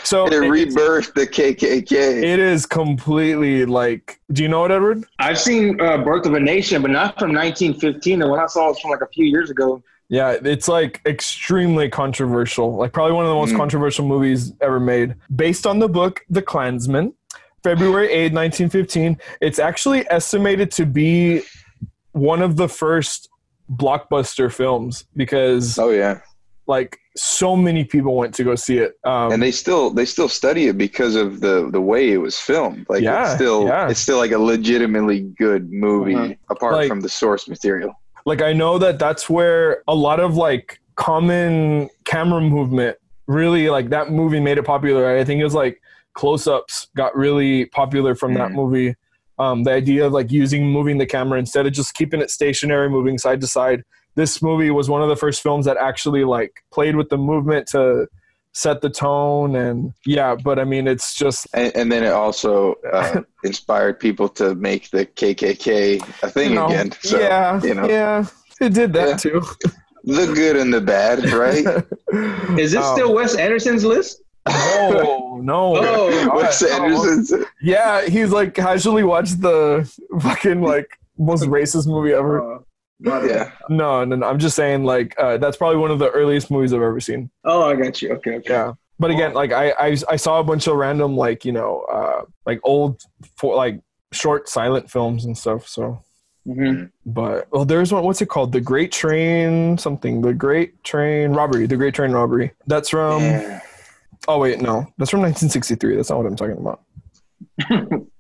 So 0.04 0.26
It 0.28 0.34
it- 0.34 0.42
rebirthed 0.44 1.14
the 1.14 1.26
KKK. 1.28 1.92
it 2.24 2.40
is 2.40 2.66
completely 2.66 3.66
like. 3.66 4.20
Do 4.32 4.44
you 4.44 4.50
know 4.50 4.66
it, 4.66 4.72
Edward? 4.72 5.06
I've 5.20 5.40
seen 5.40 5.80
uh, 5.82 5.98
Birth 6.00 6.26
of 6.26 6.34
a 6.34 6.40
Nation, 6.40 6.82
but 6.82 6.92
not 6.92 7.18
from 7.20 7.34
1915. 7.34 8.20
The 8.20 8.28
one 8.28 8.40
I 8.40 8.48
saw 8.48 8.68
was 8.70 8.80
from 8.80 8.92
like 8.92 9.02
a 9.02 9.08
few 9.08 9.26
years 9.26 9.50
ago. 9.50 9.82
Yeah, 10.10 10.36
it's 10.44 10.68
like 10.68 11.02
extremely 11.06 11.90
controversial. 11.90 12.76
Like 12.76 12.92
probably 12.94 13.14
one 13.14 13.26
of 13.26 13.30
the 13.30 13.36
most 13.36 13.54
Mm. 13.54 13.58
controversial 13.58 14.06
movies 14.06 14.52
ever 14.62 14.80
made. 14.80 15.16
Based 15.36 15.66
on 15.66 15.80
the 15.80 15.88
book 15.88 16.22
The 16.30 16.42
Clansman, 16.42 17.14
February 17.64 18.10
8, 18.12 18.34
1915. 18.34 19.18
It's 19.42 19.58
actually 19.60 20.06
estimated 20.12 20.70
to 20.72 20.86
be 20.86 21.44
one 22.12 22.42
of 22.42 22.58
the 22.58 22.68
first 22.68 23.30
blockbuster 23.72 24.52
films 24.52 25.06
because 25.16 25.80
oh 25.80 25.90
yeah, 25.90 26.20
like 26.68 27.00
so 27.16 27.56
many 27.56 27.84
people 27.84 28.16
went 28.16 28.34
to 28.36 28.44
go 28.44 28.56
see 28.56 28.78
it. 28.80 28.98
Um, 29.04 29.32
and 29.32 29.42
they 29.42 29.52
still 29.52 29.90
they 29.92 30.06
still 30.06 30.30
study 30.30 30.68
it 30.68 30.78
because 30.78 31.16
of 31.16 31.42
the 31.42 31.70
the 31.72 31.82
way 31.82 32.12
it 32.12 32.18
was 32.18 32.40
filmed. 32.40 32.86
Like 32.90 33.04
Yeah, 33.04 33.24
it's 33.26 33.36
still 33.36 33.66
yeah. 33.68 33.90
it's 33.90 34.00
still 34.00 34.18
like 34.18 34.32
a 34.32 34.40
legitimately 34.40 35.22
good 35.38 35.72
movie 35.72 36.14
Mhm. 36.16 36.38
apart 36.50 36.74
Like- 36.74 36.88
from 36.88 37.02
the 37.02 37.10
source 37.10 37.48
material. 37.48 37.94
like 38.26 38.42
I 38.42 38.54
know 38.54 38.78
that 38.80 39.00
that's 39.00 39.30
where 39.30 39.84
a 39.88 39.94
lot 39.94 40.20
of 40.20 40.36
like 40.38 40.80
common 40.96 41.90
camera 42.06 42.42
movement 42.42 42.98
really 43.28 43.70
like 43.70 43.90
that 43.90 44.12
movie 44.12 44.40
made 44.40 44.58
it 44.58 44.64
popular. 44.64 45.16
I 45.18 45.24
think 45.24 45.40
it 45.42 45.44
was 45.44 45.54
like 45.56 45.82
close-ups 46.14 46.88
got 46.96 47.16
really 47.16 47.66
popular 47.66 48.16
from 48.16 48.34
that 48.36 48.50
Mhm. 48.52 48.56
movie. 48.56 48.96
Um, 49.40 49.64
the 49.64 49.72
idea 49.72 50.06
of 50.06 50.14
like 50.14 50.32
using 50.32 50.68
moving 50.68 50.98
the 51.00 51.06
camera 51.06 51.40
instead 51.40 51.66
of 51.66 51.74
just 51.74 51.94
keeping 51.96 52.22
it 52.22 52.30
stationary, 52.30 52.90
moving 52.90 53.18
side 53.18 53.42
to 53.42 53.48
side. 53.48 53.84
This 54.16 54.42
movie 54.42 54.70
was 54.72 54.90
one 54.90 55.02
of 55.02 55.10
the 55.10 55.16
first 55.16 55.42
films 55.42 55.66
that 55.66 55.78
actually 55.78 56.24
like 56.24 56.64
played 56.72 56.96
with 56.96 57.10
the 57.10 57.18
movement 57.18 57.68
to 57.70 58.08
set 58.54 58.82
the 58.82 58.90
tone 58.90 59.56
and 59.56 59.94
yeah. 60.06 60.36
But 60.36 60.60
I 60.60 60.64
mean, 60.64 60.88
it's 60.88 61.16
just 61.16 61.48
And, 61.54 61.76
and 61.76 61.92
then 61.92 62.04
it 62.04 62.12
also 62.14 62.76
uh, 62.92 63.22
inspired 63.44 64.00
people 64.00 64.30
to 64.30 64.54
make 64.56 64.90
the 64.92 65.06
KKK 65.08 66.02
a 66.24 66.30
thing 66.30 66.50
you 66.52 66.56
know, 66.56 66.68
again. 66.68 66.92
So 67.02 67.20
yeah, 67.20 67.60
you 67.64 67.74
know 67.74 67.88
yeah, 67.88 68.26
it 68.62 68.74
did 68.74 68.94
that 68.94 69.08
Yeah. 69.10 69.16
too. 69.18 69.42
the 70.04 70.32
good 70.34 70.58
and 70.58 70.72
the 70.74 70.82
bad, 70.82 71.32
right? 71.32 71.66
Is 72.60 72.74
this 72.74 72.84
Um, 72.86 72.96
still 72.96 73.14
Wes 73.16 73.36
Anderson's 73.36 73.84
list? 73.86 74.22
No, 74.48 75.40
no. 75.42 75.76
Oh, 75.78 76.36
Wes 76.36 76.62
no. 76.62 76.68
Anderson's 76.70 77.34
Yeah, 77.62 78.06
he's 78.06 78.30
like 78.32 78.54
casually 78.54 79.04
watched 79.04 79.42
the 79.42 79.90
fucking 80.20 80.62
like 80.62 81.00
most 81.18 81.44
racist 81.46 81.88
movie 81.88 82.12
ever. 82.14 82.56
Uh, 82.56 82.60
my 83.04 83.24
yeah. 83.26 83.52
No, 83.70 84.04
no, 84.04 84.16
no. 84.16 84.28
I'm 84.28 84.40
just 84.40 84.56
saying 84.56 84.84
like 84.86 85.14
uh, 85.20 85.38
that's 85.38 85.58
probably 85.58 85.78
one 85.78 85.92
of 85.92 86.00
the 86.00 86.10
earliest 86.10 86.50
movies 86.50 86.74
I've 86.74 86.82
ever 86.82 87.00
seen. 87.00 87.30
Oh, 87.44 87.64
I 87.70 87.76
got 87.76 88.02
you. 88.02 88.14
Okay, 88.14 88.36
okay. 88.36 88.50
Yeah. 88.54 88.74
But 89.00 89.12
again, 89.12 89.34
like 89.34 89.52
I, 89.52 89.72
I, 89.72 89.98
I 90.10 90.16
saw 90.16 90.40
a 90.40 90.44
bunch 90.44 90.68
of 90.68 90.76
random 90.78 91.16
like 91.18 91.46
you 91.46 91.52
know 91.52 91.82
uh, 91.92 92.22
like 92.46 92.60
old 92.64 93.02
for 93.38 93.56
like 93.56 93.80
short 94.12 94.48
silent 94.50 94.90
films 94.90 95.26
and 95.26 95.38
stuff. 95.38 95.68
So, 95.68 96.02
Mhm. 96.48 96.92
but 97.06 97.48
well, 97.52 97.66
there's 97.66 97.92
one. 97.94 98.04
What's 98.04 98.22
it 98.22 98.30
called? 98.30 98.52
The 98.52 98.62
Great 98.62 98.92
Train 98.92 99.78
something. 99.78 100.22
The 100.22 100.34
Great 100.34 100.84
Train 100.84 101.32
Robbery. 101.32 101.66
The 101.68 101.78
Great 101.78 101.94
Train 101.94 102.12
Robbery. 102.12 102.52
That's 102.68 102.90
from. 102.90 103.22
Yeah. 103.24 103.62
Oh 104.28 104.40
wait, 104.40 104.62
no, 104.62 104.86
that's 104.98 105.12
from 105.12 105.20
1963. 105.22 105.98
That's 105.98 106.10
not 106.10 106.18
what 106.20 106.26
I'm 106.28 106.36
talking 106.38 106.58
about. 106.58 106.82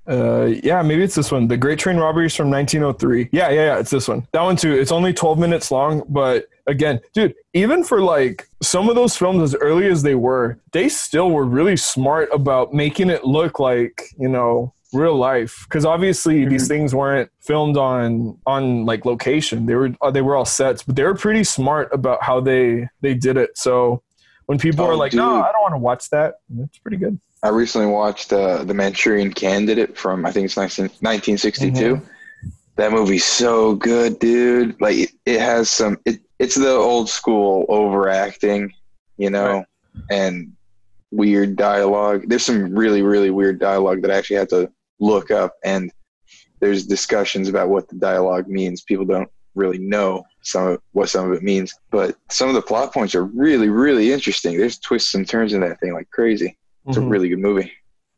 Uh, 0.08 0.46
yeah, 0.64 0.82
maybe 0.82 1.04
it's 1.04 1.16
this 1.16 1.32
one. 1.32 1.48
The 1.48 1.58
Great 1.58 1.80
Train 1.80 1.98
Robbery 1.98 2.26
is 2.28 2.36
from 2.36 2.50
1903. 2.50 3.30
Yeah, 3.32 3.50
yeah, 3.50 3.66
yeah, 3.66 3.80
it's 3.80 3.90
this 3.92 4.08
one. 4.08 4.28
That 4.34 4.42
one 4.42 4.56
too. 4.56 4.74
It's 4.74 4.92
only 4.92 5.14
12 5.14 5.40
minutes 5.40 5.72
long, 5.72 6.04
but 6.10 6.48
again, 6.68 7.00
dude, 7.14 7.34
even 7.54 7.84
for 7.84 8.02
like 8.02 8.48
some 8.62 8.90
of 8.90 8.96
those 8.96 9.16
films 9.16 9.42
as 9.42 9.56
early 9.56 9.88
as 9.88 10.04
they 10.04 10.16
were, 10.16 10.60
they 10.72 10.90
still 10.90 11.30
were 11.32 11.46
really 11.46 11.78
smart 11.78 12.30
about 12.34 12.74
making 12.74 13.10
it 13.10 13.24
look 13.26 13.60
like 13.60 14.02
you 14.18 14.30
know 14.30 14.74
real 14.94 15.16
life 15.16 15.66
because 15.68 15.86
obviously 15.86 16.46
these 16.46 16.68
things 16.68 16.94
weren't 16.94 17.28
filmed 17.42 17.78
on 17.78 18.38
on 18.46 18.86
like 18.86 19.06
location 19.06 19.66
they 19.66 19.74
were 19.74 19.90
uh, 20.04 20.12
they 20.12 20.22
were 20.22 20.36
all 20.36 20.46
sets 20.46 20.84
but 20.84 20.96
they 20.96 21.02
were 21.02 21.16
pretty 21.16 21.44
smart 21.44 21.90
about 21.92 22.22
how 22.22 22.40
they 22.40 22.88
they 23.02 23.16
did 23.16 23.36
it 23.36 23.58
so 23.58 24.04
when 24.46 24.60
people 24.60 24.86
Oh, 24.86 24.90
are 24.90 24.96
like 24.96 25.12
no 25.14 25.42
i 25.42 25.52
don't 25.52 25.64
want 25.64 25.74
to 25.74 25.80
watch 25.80 26.12
that 26.12 26.36
it's 26.60 26.78
pretty 26.78 26.98
good 26.98 27.20
I 27.44 27.50
recently 27.50 27.88
watched 27.88 28.32
uh, 28.32 28.64
The 28.64 28.74
Manchurian 28.74 29.34
Candidate 29.34 29.98
from 29.98 30.26
I 30.26 30.32
think 30.32 30.46
it's 30.46 30.56
19, 30.56 30.86
1962. 31.02 32.02
That 32.78 32.92
movie's 32.94 33.26
so 33.26 33.76
good, 33.76 34.18
dude. 34.18 34.80
Like 34.80 34.96
it, 34.96 35.12
it 35.26 35.42
has 35.42 35.70
some. 35.70 35.98
It, 36.06 36.22
it's 36.40 36.56
the 36.56 36.70
old 36.70 37.10
school 37.10 37.66
overacting, 37.68 38.74
you 39.18 39.30
know, 39.30 39.66
and 40.10 40.54
weird 41.12 41.58
dialogue. 41.58 42.24
There's 42.28 42.44
some 42.44 42.74
really 42.74 43.02
really 43.02 43.30
weird 43.30 43.60
dialogue 43.60 44.02
that 44.02 44.12
I 44.12 44.16
actually 44.16 44.38
had 44.38 44.50
to 44.50 44.72
look 45.00 45.30
up, 45.30 45.56
and 45.66 45.92
there's 46.62 46.86
discussions 46.86 47.50
about 47.50 47.70
what 47.70 47.90
the 47.90 47.96
dialogue 47.96 48.48
means. 48.48 48.84
People 48.84 49.06
don't 49.06 49.30
really 49.54 49.78
know 49.78 50.24
some 50.42 50.68
of 50.68 50.82
what 50.94 51.10
some 51.10 51.30
of 51.30 51.38
it 51.38 51.44
means, 51.44 51.76
but 51.92 52.16
some 52.32 52.48
of 52.48 52.56
the 52.56 52.62
plot 52.62 52.94
points 52.94 53.14
are 53.14 53.26
really 53.26 53.68
really 53.70 54.14
interesting. 54.14 54.58
There's 54.58 54.80
twists 54.80 55.14
and 55.14 55.28
turns 55.28 55.54
in 55.54 55.60
that 55.60 55.82
thing 55.82 55.94
like 55.94 56.10
crazy. 56.10 56.58
It's 56.88 56.98
Mhm. 56.98 57.06
a 57.06 57.08
really 57.08 57.30
good 57.30 57.40
movie. 57.40 57.72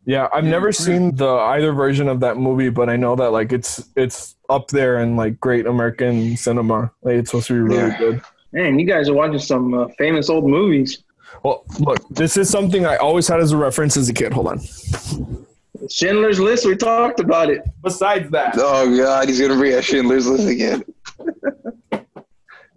yeah 0.08 0.28
i've 0.34 0.44
never 0.44 0.72
seen 0.72 1.16
the 1.16 1.28
either 1.56 1.72
version 1.74 2.08
of 2.08 2.20
that 2.20 2.38
movie 2.38 2.70
but 2.70 2.90
i 2.90 2.96
know 2.96 3.16
that 3.16 3.32
like 3.32 3.52
it's 3.52 3.72
it's 3.96 4.36
up 4.50 4.68
there 4.68 5.00
in 5.00 5.16
like 5.16 5.40
great 5.40 5.66
american 5.66 6.38
cinema 6.38 6.92
like 7.02 7.16
it's 7.16 7.32
supposed 7.32 7.48
to 7.48 7.54
be 7.54 7.60
really 7.60 7.78
Yeah. 7.90 7.98
good 7.98 8.22
Man, 8.54 8.78
you 8.80 8.86
guys 8.86 9.10
are 9.10 9.14
watching 9.16 9.40
some 9.40 9.74
uh, 9.74 9.88
famous 9.98 10.30
old 10.30 10.48
movies. 10.48 11.04
well 11.44 11.64
look 11.80 11.98
this 12.10 12.38
is 12.38 12.50
something 12.50 12.86
i 12.86 12.96
always 12.98 13.28
had 13.28 13.40
as 13.40 13.52
a 13.52 13.58
reference 13.58 13.98
as 13.98 14.08
a 14.10 14.14
kid 14.14 14.32
hold 14.34 14.48
on 14.48 14.60
Schindler's 15.90 16.40
List. 16.40 16.66
We 16.66 16.76
talked 16.76 17.20
about 17.20 17.50
it. 17.52 17.62
besides 17.84 18.32
that 18.32 18.56
Oh 18.58 18.86
God, 18.98 19.28
he's 19.28 19.40
gonna 19.42 19.56
bring 19.56 19.76
up 19.78 19.84
Schindler's 19.84 20.26
List 20.28 20.48
again. 20.48 20.84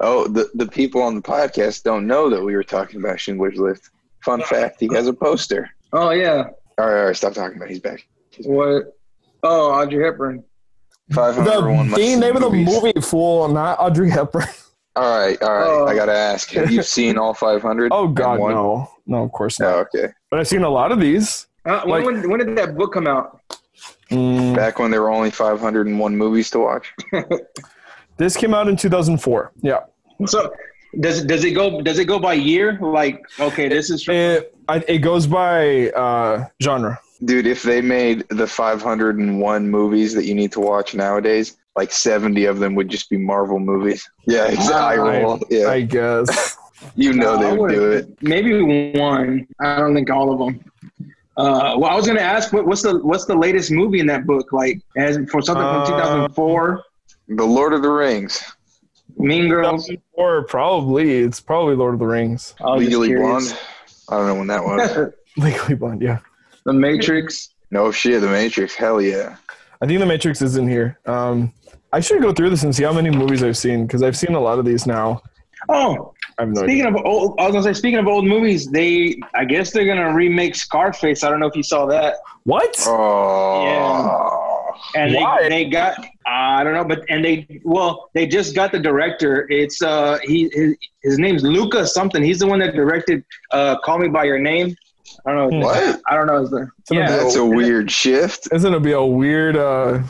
oh, 0.00 0.26
the 0.28 0.50
the 0.54 0.66
people 0.66 1.02
on 1.02 1.14
the 1.14 1.22
podcast 1.22 1.82
don't 1.84 2.06
know 2.06 2.28
that 2.30 2.42
we 2.42 2.54
were 2.54 2.64
talking 2.64 3.00
about 3.00 3.18
Schindler's 3.20 3.58
List. 3.58 3.90
Fun 4.24 4.42
fact: 4.42 4.80
he 4.80 4.88
has 4.94 5.06
a 5.06 5.12
poster. 5.12 5.70
Oh 5.92 6.10
yeah. 6.10 6.48
All 6.78 6.86
right, 6.86 7.00
all 7.00 7.06
right, 7.06 7.16
stop 7.16 7.32
talking 7.34 7.56
about. 7.56 7.66
it. 7.68 7.72
He's 7.72 7.80
back. 7.80 8.06
What? 8.44 8.96
Oh, 9.42 9.72
Audrey 9.72 10.04
Hepburn. 10.04 10.44
Five 11.12 11.36
hundred 11.36 11.50
the 11.54 11.70
one. 11.70 11.90
the 11.90 12.16
name 12.16 12.36
of 12.36 12.42
the 12.42 12.50
movie 12.50 12.92
fool 13.00 13.48
not 13.48 13.78
audrey 13.80 14.10
hepburn 14.10 14.44
All 14.96 15.18
right, 15.18 15.40
all 15.42 15.54
right. 15.54 15.66
Oh. 15.66 15.86
I 15.86 15.94
gotta 15.94 16.12
ask: 16.12 16.50
Have 16.50 16.70
you 16.70 16.82
seen 16.82 17.16
all 17.16 17.32
five 17.32 17.62
hundred? 17.62 17.92
oh 17.94 18.08
god 18.08 18.38
no 18.40 18.90
no 19.06 19.22
of 19.22 19.32
course 19.32 19.58
not 19.58 19.72
Oh, 19.74 19.78
okay. 19.94 20.12
but 20.30 20.38
i've 20.38 20.46
seen 20.48 20.64
a 20.64 20.68
lot 20.68 20.92
of 20.92 21.00
these 21.00 21.46
Uh, 21.64 21.80
when, 21.84 21.90
Like- 21.90 22.04
when, 22.04 22.30
when 22.30 22.38
did 22.40 22.56
that 22.58 22.76
book 22.76 22.92
come 22.92 23.06
out? 23.06 23.40
Mm, 24.10 24.54
Back 24.54 24.78
when 24.78 24.90
there 24.90 25.00
were 25.00 25.10
only 25.10 25.30
five 25.30 25.58
hundred 25.60 25.86
and 25.86 25.98
one 25.98 26.14
movies 26.14 26.50
to 26.50 26.58
watch. 26.58 26.92
this 28.18 28.36
came 28.36 28.52
out 28.52 28.68
in 28.68 28.76
2004 28.76 29.52
yeah 29.62 29.80
So 30.26 30.52
does 31.00 31.24
does 31.24 31.44
it 31.44 31.52
go 31.52 31.80
does 31.82 31.98
it 31.98 32.06
go 32.06 32.18
by 32.18 32.34
year? 32.34 32.78
Like 32.80 33.22
okay, 33.38 33.68
this 33.68 33.90
is 33.90 34.02
from, 34.04 34.14
it, 34.14 34.54
it 34.88 34.98
goes 34.98 35.26
by 35.26 35.90
uh, 35.90 36.46
genre 36.62 36.98
Dude, 37.24 37.46
if 37.48 37.62
they 37.64 37.80
made 37.80 38.28
the 38.28 38.46
501 38.46 39.68
movies 39.68 40.14
that 40.14 40.24
you 40.24 40.34
need 40.36 40.52
to 40.52 40.60
watch 40.60 40.94
nowadays, 40.94 41.56
like 41.74 41.90
70 41.90 42.44
of 42.44 42.60
them 42.60 42.76
would 42.76 42.88
just 42.88 43.10
be 43.10 43.16
Marvel 43.16 43.58
movies. 43.58 44.08
Yeah, 44.28 44.46
exactly. 44.46 44.78
I 44.78 45.22
roll. 45.22 45.40
Yeah, 45.50 45.66
i 45.68 45.80
guess 45.80 46.56
you 46.94 47.12
know 47.12 47.34
I 47.36 47.42
they 47.42 47.50
would 47.50 47.60
would- 47.60 47.74
do 47.74 47.92
it. 47.92 48.22
maybe 48.22 48.98
one. 48.98 49.48
I 49.60 49.76
don't 49.78 49.94
think 49.94 50.10
all 50.10 50.32
of 50.32 50.38
them. 50.38 50.64
Uh, 51.36 51.74
well, 51.78 51.90
I 51.90 51.94
was 51.94 52.04
gonna 52.06 52.20
ask 52.20 52.52
what, 52.52 52.66
what's 52.66 52.82
the 52.82 52.98
what's 52.98 53.24
the 53.26 53.36
latest 53.36 53.70
movie 53.70 54.00
in 54.00 54.06
that 54.06 54.26
book? 54.26 54.52
Like 54.52 54.80
as 54.96 55.16
for 55.30 55.40
something 55.40 55.62
from 55.64 55.82
Uh, 55.82 55.86
2004, 55.86 56.82
The 57.28 57.44
Lord 57.44 57.72
of 57.74 57.82
the 57.82 57.90
Rings, 57.90 58.42
Mean 59.18 59.48
Girls. 59.48 59.90
or 60.12 60.44
probably 60.44 61.18
it's 61.18 61.40
probably 61.40 61.74
lord 61.74 61.94
of 61.94 62.00
the 62.00 62.06
rings 62.06 62.54
I 62.60 62.64
was 62.74 62.80
just 62.86 62.90
Legally 62.98 63.08
curious. 63.08 63.52
Blonde. 63.52 63.60
I 64.10 64.16
don't 64.16 64.26
know 64.26 64.34
when 64.36 64.46
that 64.48 64.62
was. 64.64 65.12
legally 65.36 65.74
blonde 65.74 66.02
yeah 66.02 66.18
the 66.64 66.72
Matrix. 66.72 67.50
no 67.70 67.90
shit, 67.90 68.20
The 68.20 68.28
Matrix. 68.28 68.74
Hell 68.74 69.00
yeah. 69.00 69.36
I 69.80 69.86
think 69.86 70.00
the 70.00 70.06
Matrix 70.06 70.42
is 70.42 70.56
in 70.56 70.68
here. 70.68 70.98
Um, 71.06 71.52
I 71.94 72.00
should 72.00 72.20
go 72.20 72.32
through 72.32 72.50
this 72.50 72.62
and 72.64 72.74
see 72.76 72.82
how 72.84 72.92
many 72.92 73.08
movies 73.10 73.42
I've 73.42 73.56
seen 73.56 73.86
because 73.86 74.02
I've 74.02 74.16
seen 74.18 74.34
a 74.34 74.40
lot 74.40 74.58
of 74.58 74.66
these 74.66 74.86
now. 74.86 75.22
Oh, 75.70 76.12
I 76.38 76.42
have 76.42 76.50
no 76.50 76.62
idea. 76.62 76.74
speaking 76.84 76.86
of 76.94 76.96
old, 77.06 77.40
I 77.40 77.44
was 77.46 77.52
gonna 77.52 77.62
say 77.62 77.72
speaking 77.72 77.98
of 77.98 78.06
old 78.06 78.26
movies, 78.26 78.70
they 78.70 79.18
I 79.34 79.44
guess 79.46 79.70
they're 79.70 79.86
gonna 79.86 80.12
remake 80.14 80.54
Scarface. 80.56 81.24
I 81.24 81.30
don't 81.30 81.40
know 81.40 81.46
if 81.46 81.56
you 81.56 81.62
saw 81.62 81.86
that. 81.86 82.16
What? 82.44 82.76
Oh. 82.86 83.64
And 84.94 85.14
Why? 85.14 85.42
they, 85.42 85.48
they 85.48 85.64
got 85.66 85.98
I 86.26 86.62
don't 86.64 86.74
know, 86.74 86.84
but 86.84 87.04
and 87.08 87.24
they 87.24 87.60
well 87.64 88.10
they 88.14 88.26
just 88.26 88.54
got 88.54 88.72
the 88.72 88.78
director. 88.78 89.46
It's 89.50 89.82
uh 89.82 90.18
he 90.22 90.50
his, 90.52 90.76
his 91.02 91.18
name's 91.18 91.42
Luca 91.42 91.86
something. 91.86 92.22
He's 92.22 92.38
the 92.38 92.46
one 92.46 92.58
that 92.60 92.74
directed 92.74 93.24
uh 93.52 93.78
Call 93.80 93.98
Me 93.98 94.08
by 94.08 94.24
Your 94.24 94.38
Name. 94.38 94.74
I 95.26 95.32
don't 95.32 95.50
know. 95.50 95.66
What? 95.66 96.00
I 96.06 96.14
don't 96.14 96.26
know. 96.26 96.42
Is 96.42 96.50
the 96.50 96.68
It's 96.78 96.90
yeah. 96.90 97.08
That's 97.08 97.36
a 97.36 97.44
weird 97.44 97.90
shift. 97.90 98.48
It's 98.52 98.62
gonna 98.64 98.80
be 98.80 98.92
a 98.92 99.04
weird 99.04 99.56
uh, 99.56 100.02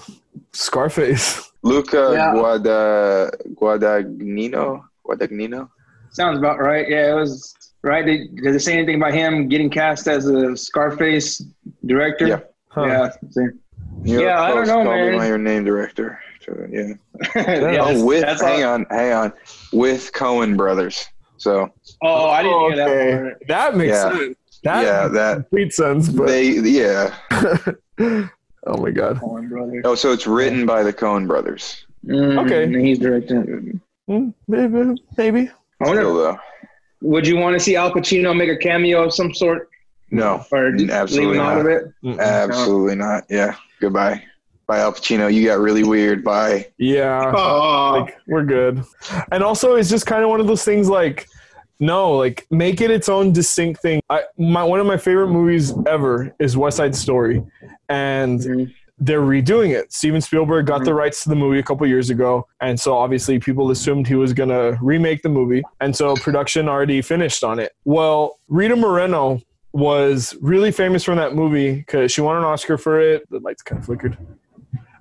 Scarface. 0.52 1.50
Luca 1.62 2.12
Yeah. 2.14 2.32
Guada, 2.34 3.30
Guadagnino. 3.54 4.84
Guadagnino. 5.06 5.68
Sounds 6.10 6.38
about 6.38 6.58
right. 6.60 6.88
Yeah, 6.88 7.12
it 7.12 7.14
was. 7.14 7.54
right? 7.82 8.04
Did, 8.04 8.36
does 8.42 8.56
it 8.56 8.60
say 8.60 8.74
anything 8.74 8.96
about 8.96 9.14
him 9.14 9.48
getting 9.48 9.70
cast 9.70 10.06
as 10.08 10.26
a 10.26 10.56
Scarface 10.56 11.42
director? 11.86 12.26
Yeah. 12.26 12.40
Huh. 12.68 13.10
Yeah. 13.36 13.48
See. 14.04 14.10
New 14.10 14.12
York 14.20 14.24
Yeah, 14.24 14.42
I 14.42 14.48
don't 14.48 14.56
Post 14.58 14.68
know, 14.68 14.74
called 14.74 14.86
man. 14.86 15.14
him 15.14 15.22
your 15.28 15.38
name 15.38 15.64
director. 15.64 16.20
So, 16.44 16.66
yeah. 16.70 16.92
yeah, 17.36 17.78
oh, 17.82 18.04
with 18.04 18.22
that's 18.22 18.40
hang 18.42 18.64
all- 18.64 18.74
on, 18.74 18.86
hang 18.90 19.12
on, 19.12 19.32
with 19.72 20.10
Coen 20.12 20.56
brothers. 20.56 21.06
So 21.36 21.70
Oh, 22.02 22.28
I 22.30 22.42
didn't 22.42 22.58
hear 22.72 22.82
Okay. 22.82 23.10
that 23.12 23.22
part. 23.22 23.42
That 23.48 23.76
makes 23.76 23.90
Yeah. 23.92 24.10
sense. 24.18 24.36
That 24.64 24.84
yeah, 24.84 25.02
makes 25.02 25.14
that 25.14 25.34
complete 25.36 25.72
sense. 25.72 26.08
But 26.08 26.26
they 26.26 26.50
yeah. 26.58 27.14
oh 28.66 28.76
my 28.76 28.90
god. 28.90 29.18
Coen 29.20 29.48
Brothers. 29.48 29.82
Oh, 29.84 29.94
so 29.94 30.12
it's 30.12 30.26
written 30.26 30.66
by 30.66 30.82
the 30.82 30.92
Coen 30.92 31.26
brothers. 31.28 31.86
Mm, 32.06 32.44
Okay. 32.44 32.64
and 32.64 32.74
He's 32.74 32.98
directing. 32.98 33.80
Hmm, 34.08 34.30
maybe. 34.48 35.00
Maybe. 35.16 35.50
I 35.80 35.84
wonder, 35.86 36.00
Still 36.02 36.14
though, 36.16 36.38
would 37.02 37.26
you 37.26 37.36
want 37.36 37.54
to 37.54 37.60
see 37.60 37.76
Al 37.76 37.92
Pacino 37.92 38.36
make 38.36 38.48
a 38.48 38.56
cameo 38.56 39.04
of 39.04 39.14
some 39.14 39.32
sort, 39.32 39.68
no, 40.10 40.44
or 40.50 40.74
Absolutely 40.90 41.34
leave 41.38 41.40
out 41.40 41.56
not. 41.56 41.60
of 41.60 41.66
it? 41.66 41.84
Mm-mm. 42.02 42.18
absolutely 42.18 42.96
not. 42.96 43.24
Yeah, 43.30 43.54
goodbye. 43.80 44.22
Bye, 44.66 44.80
Al 44.80 44.92
Pacino. 44.92 45.32
You 45.32 45.46
got 45.46 45.58
really 45.60 45.82
weird. 45.84 46.22
Bye. 46.22 46.68
Yeah. 46.78 47.32
Oh, 47.36 48.04
like 48.04 48.16
we're 48.26 48.44
good 48.44 48.82
and 49.32 49.42
also 49.42 49.74
it's 49.76 49.88
just 49.88 50.06
kind 50.06 50.22
of 50.22 50.28
one 50.30 50.40
of 50.40 50.46
those 50.46 50.62
things 50.64 50.88
like 50.88 51.26
no 51.80 52.12
like 52.12 52.46
make 52.50 52.80
it 52.80 52.90
its 52.90 53.08
own 53.08 53.32
distinct 53.32 53.80
thing 53.80 54.00
i 54.10 54.22
my 54.36 54.62
one 54.64 54.78
of 54.80 54.86
my 54.86 54.96
favorite 54.96 55.28
movies 55.28 55.72
ever 55.86 56.34
is 56.38 56.56
west 56.56 56.76
side 56.78 56.94
story 56.94 57.42
and 57.88 58.40
Mhm. 58.40 58.74
they're 58.98 59.20
redoing 59.22 59.70
it 59.78 59.92
steven 59.92 60.20
spielberg 60.20 60.66
got 60.66 60.84
the 60.84 60.92
rights 60.92 61.22
to 61.22 61.28
the 61.28 61.36
movie 61.36 61.58
a 61.60 61.62
couple 61.62 61.86
years 61.86 62.10
ago 62.10 62.46
and 62.60 62.78
so 62.78 62.96
obviously 62.96 63.38
people 63.38 63.70
assumed 63.70 64.06
he 64.08 64.16
was 64.16 64.32
going 64.32 64.48
to 64.50 64.76
remake 64.82 65.22
the 65.22 65.28
movie 65.28 65.62
and 65.80 65.94
so 65.94 66.14
production 66.16 66.68
already 66.68 67.00
finished 67.00 67.42
on 67.44 67.58
it 67.58 67.72
well 67.84 68.38
rita 68.48 68.74
moreno 68.76 69.40
was 69.72 70.36
really 70.40 70.70
famous 70.72 71.04
from 71.04 71.16
that 71.16 71.34
movie 71.34 71.74
because 71.74 72.10
she 72.10 72.20
won 72.20 72.36
an 72.36 72.44
oscar 72.44 72.78
for 72.78 73.00
it 73.00 73.28
the 73.30 73.38
lights 73.40 73.62
kind 73.62 73.78
of 73.78 73.84
flickered 73.86 74.16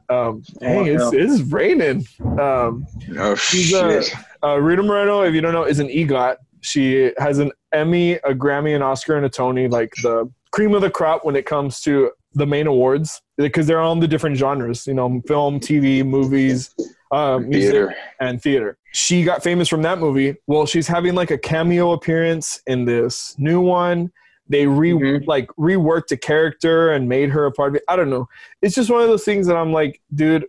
um, 0.09 0.41
Oh, 0.61 0.65
hey, 0.85 0.95
it's, 0.95 1.11
it's 1.11 1.41
raining. 1.51 2.05
Um, 2.39 2.87
Oh 3.17 3.35
She's 3.35 3.73
a- 3.73 4.01
shit. 4.01 4.13
uh, 4.41 4.57
Rita 4.57 4.81
Moreno, 4.81 5.23
if 5.23 5.33
you 5.35 5.41
don't 5.41 5.51
know, 5.51 5.65
is 5.65 5.79
an 5.79 5.89
EGOT. 5.89 6.37
She 6.61 7.11
has 7.17 7.39
an 7.39 7.51
Emmy, 7.73 8.13
a 8.13 8.33
Grammy, 8.33 8.73
an 8.73 8.81
Oscar, 8.81 9.17
and 9.17 9.25
a 9.25 9.29
Tony, 9.29 9.67
like 9.67 9.91
the 10.03 10.31
cream 10.51 10.73
of 10.73 10.81
the 10.81 10.89
crop 10.89 11.25
when 11.25 11.35
it 11.35 11.45
comes 11.45 11.81
to 11.81 12.11
the 12.35 12.45
main 12.45 12.67
awards, 12.67 13.21
because 13.35 13.67
they're 13.67 13.81
on 13.81 13.99
the 13.99 14.07
different 14.07 14.37
genres, 14.37 14.87
you 14.87 14.93
know, 14.93 15.21
film, 15.27 15.59
TV, 15.59 16.05
movies, 16.05 16.73
uh, 17.11 17.39
music, 17.39 17.71
Theater. 17.73 17.95
and 18.21 18.41
theater. 18.41 18.77
She 18.93 19.25
got 19.25 19.43
famous 19.43 19.67
from 19.67 19.81
that 19.81 19.99
movie. 19.99 20.37
Well, 20.47 20.65
she's 20.65 20.87
having 20.87 21.15
like 21.15 21.31
a 21.31 21.37
cameo 21.37 21.91
appearance 21.91 22.61
in 22.65 22.85
this 22.85 23.35
new 23.37 23.59
one. 23.59 24.09
They 24.49 24.65
re 24.67 24.91
Mhm. 24.91 25.27
like 25.27 25.47
reworked 25.57 26.07
the 26.07 26.17
character 26.17 26.91
and 26.91 27.09
made 27.09 27.29
her 27.29 27.45
a 27.45 27.51
part 27.51 27.69
of 27.69 27.75
it. 27.75 27.83
I 27.89 27.95
don't 27.95 28.09
know. 28.09 28.27
It's 28.61 28.75
just 28.75 28.89
one 28.89 29.01
of 29.01 29.07
those 29.07 29.23
things 29.25 29.47
that 29.47 29.55
I'm 29.57 29.73
like, 29.73 30.01
dude, 30.15 30.45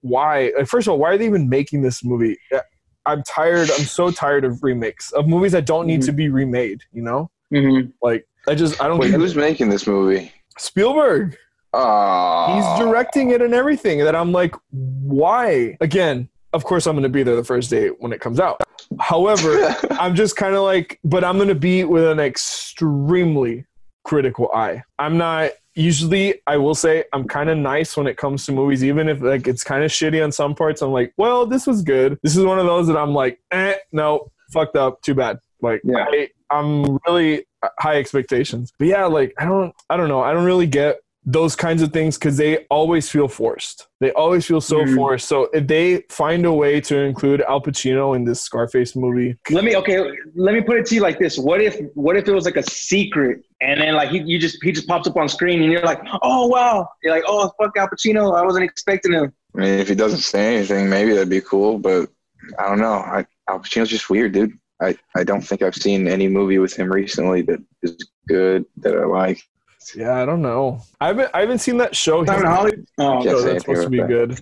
why? 0.00 0.52
Like, 0.56 0.66
first 0.66 0.86
of 0.86 0.92
all, 0.92 0.98
why 0.98 1.10
are 1.12 1.18
they 1.18 1.26
even 1.26 1.48
making 1.48 1.82
this 1.82 2.02
movie? 2.04 2.38
Uh, 2.54 2.60
I'm 3.06 3.22
tired. 3.22 3.70
I'm 3.70 3.84
so 3.84 4.10
tired 4.10 4.44
of 4.44 4.62
remakes 4.62 5.12
of 5.12 5.28
movies 5.28 5.52
that 5.52 5.66
don't 5.66 5.86
need 5.86 6.00
Mhm. 6.00 6.06
to 6.06 6.12
be 6.12 6.28
remade. 6.30 6.80
You 6.92 7.02
know, 7.02 7.30
Mhm. 7.52 7.92
like 8.02 8.26
I 8.48 8.54
just 8.54 8.80
I 8.82 8.88
don't. 8.88 8.98
Wait, 8.98 9.10
who's 9.12 9.36
it. 9.36 9.40
making 9.40 9.68
this 9.68 9.86
movie? 9.86 10.32
Spielberg? 10.58 11.36
Ah, 11.76 12.54
He's 12.54 12.86
directing 12.86 13.30
it 13.30 13.42
and 13.42 13.52
everything. 13.52 13.98
That 13.98 14.14
I'm 14.14 14.30
like, 14.32 14.54
why? 14.70 15.76
Again, 15.80 16.28
of 16.52 16.64
course, 16.64 16.86
I'm 16.86 16.94
going 16.94 17.02
to 17.02 17.08
be 17.08 17.22
there 17.24 17.34
the 17.36 17.42
first 17.44 17.68
day 17.68 17.88
when 17.88 18.12
it 18.12 18.20
comes 18.20 18.38
out. 18.38 18.62
However, 19.00 19.76
I'm 19.92 20.14
just 20.14 20.36
kind 20.36 20.54
of 20.54 20.62
like, 20.62 20.98
but 21.04 21.24
I'm 21.24 21.36
going 21.36 21.48
to 21.48 21.54
be 21.54 21.84
with 21.84 22.04
an 22.04 22.20
extremely 22.20 23.66
critical 24.04 24.50
eye. 24.52 24.82
I'm 24.98 25.16
not 25.18 25.52
usually, 25.74 26.40
I 26.46 26.56
will 26.56 26.74
say, 26.74 27.04
I'm 27.12 27.26
kind 27.26 27.50
of 27.50 27.58
nice 27.58 27.96
when 27.96 28.06
it 28.06 28.16
comes 28.16 28.46
to 28.46 28.52
movies, 28.52 28.84
even 28.84 29.08
if 29.08 29.20
like 29.20 29.46
it's 29.48 29.64
kind 29.64 29.82
of 29.84 29.90
shitty 29.90 30.22
on 30.22 30.32
some 30.32 30.54
parts. 30.54 30.82
I'm 30.82 30.92
like, 30.92 31.12
well, 31.16 31.46
this 31.46 31.66
was 31.66 31.82
good. 31.82 32.18
This 32.22 32.36
is 32.36 32.44
one 32.44 32.58
of 32.58 32.66
those 32.66 32.86
that 32.86 32.96
I'm 32.96 33.12
like, 33.12 33.40
eh, 33.50 33.74
no, 33.92 34.30
fucked 34.52 34.76
up, 34.76 35.02
too 35.02 35.14
bad. 35.14 35.38
Like, 35.60 35.80
Yeah. 35.84 36.06
I, 36.08 36.28
I'm 36.50 36.98
really 37.06 37.46
high 37.80 37.96
expectations. 37.96 38.72
But 38.78 38.88
yeah, 38.88 39.06
like 39.06 39.34
I 39.38 39.44
don't, 39.44 39.74
I 39.90 39.96
don't 39.96 40.08
know. 40.08 40.20
I 40.20 40.32
don't 40.32 40.44
really 40.44 40.66
get 40.66 41.00
those 41.26 41.56
kinds 41.56 41.80
of 41.80 41.90
things 41.92 42.18
because 42.18 42.36
they 42.36 42.58
always 42.70 43.08
feel 43.08 43.28
forced. 43.28 43.86
They 44.00 44.12
always 44.12 44.44
feel 44.46 44.60
so 44.60 44.80
Mhm. 44.80 44.94
forced. 44.94 45.26
So 45.26 45.44
if 45.54 45.66
they 45.66 46.02
find 46.10 46.44
a 46.44 46.52
way 46.52 46.80
to 46.82 46.98
include 46.98 47.40
Al 47.48 47.62
Pacino 47.62 48.14
in 48.14 48.24
this 48.24 48.42
Scarface 48.42 48.94
movie, 48.94 49.36
Let 49.50 49.64
me 49.64 49.74
okay. 49.76 49.98
Let 50.34 50.54
me 50.54 50.60
put 50.60 50.76
it 50.76 50.86
to 50.86 50.94
you 50.94 51.00
like 51.00 51.18
this: 51.18 51.38
What 51.38 51.60
if 51.62 51.80
what 51.94 52.16
if 52.16 52.28
it 52.28 52.32
was 52.32 52.44
like 52.44 52.56
a 52.58 52.62
secret, 52.70 53.42
and 53.62 53.80
then 53.80 53.94
like 53.94 54.10
he 54.10 54.18
you 54.18 54.38
just 54.38 54.62
he 54.62 54.70
just 54.70 54.86
pops 54.86 55.08
up 55.08 55.16
on 55.16 55.28
screen, 55.28 55.62
and 55.62 55.72
you're 55.72 55.82
like, 55.82 56.00
oh 56.22 56.46
wow, 56.46 56.86
you're 57.02 57.14
like, 57.14 57.24
oh 57.26 57.50
fuck 57.58 57.74
Al 57.76 57.88
Pacino, 57.88 58.36
I 58.38 58.44
wasn't 58.44 58.64
expecting 58.64 59.12
him. 59.12 59.32
I 59.56 59.60
mean, 59.60 59.78
if 59.78 59.88
he 59.88 59.94
doesn't 59.94 60.18
say 60.20 60.56
anything, 60.56 60.90
maybe 60.90 61.12
that'd 61.12 61.30
be 61.30 61.40
cool. 61.40 61.78
But 61.78 62.10
I 62.58 62.68
don't 62.68 62.80
know. 62.80 62.94
I, 62.94 63.24
Al 63.48 63.60
Pacino's 63.60 63.88
just 63.88 64.10
weird, 64.10 64.32
dude. 64.32 64.52
I, 64.82 64.96
I 65.16 65.24
don't 65.24 65.40
think 65.40 65.62
I've 65.62 65.76
seen 65.76 66.06
any 66.08 66.28
movie 66.28 66.58
with 66.58 66.74
him 66.74 66.92
recently 66.92 67.40
that 67.42 67.60
is 67.82 67.96
good 68.28 68.66
that 68.78 68.94
I 68.94 69.04
like. 69.06 69.40
Yeah, 69.96 70.14
I 70.20 70.24
don't 70.24 70.42
know. 70.42 70.80
I 71.00 71.08
haven't, 71.08 71.30
I 71.34 71.40
haven't 71.40 71.58
seen 71.58 71.76
that 71.78 71.94
show. 71.96 72.24
Simon 72.24 72.46
Holly. 72.46 72.72
Oh, 72.98 73.22
Can't 73.22 73.24
So 73.24 73.42
that's 73.42 73.62
supposed 73.64 73.82
to 73.82 73.88
be 73.90 73.98
about 73.98 74.08
good. 74.08 74.40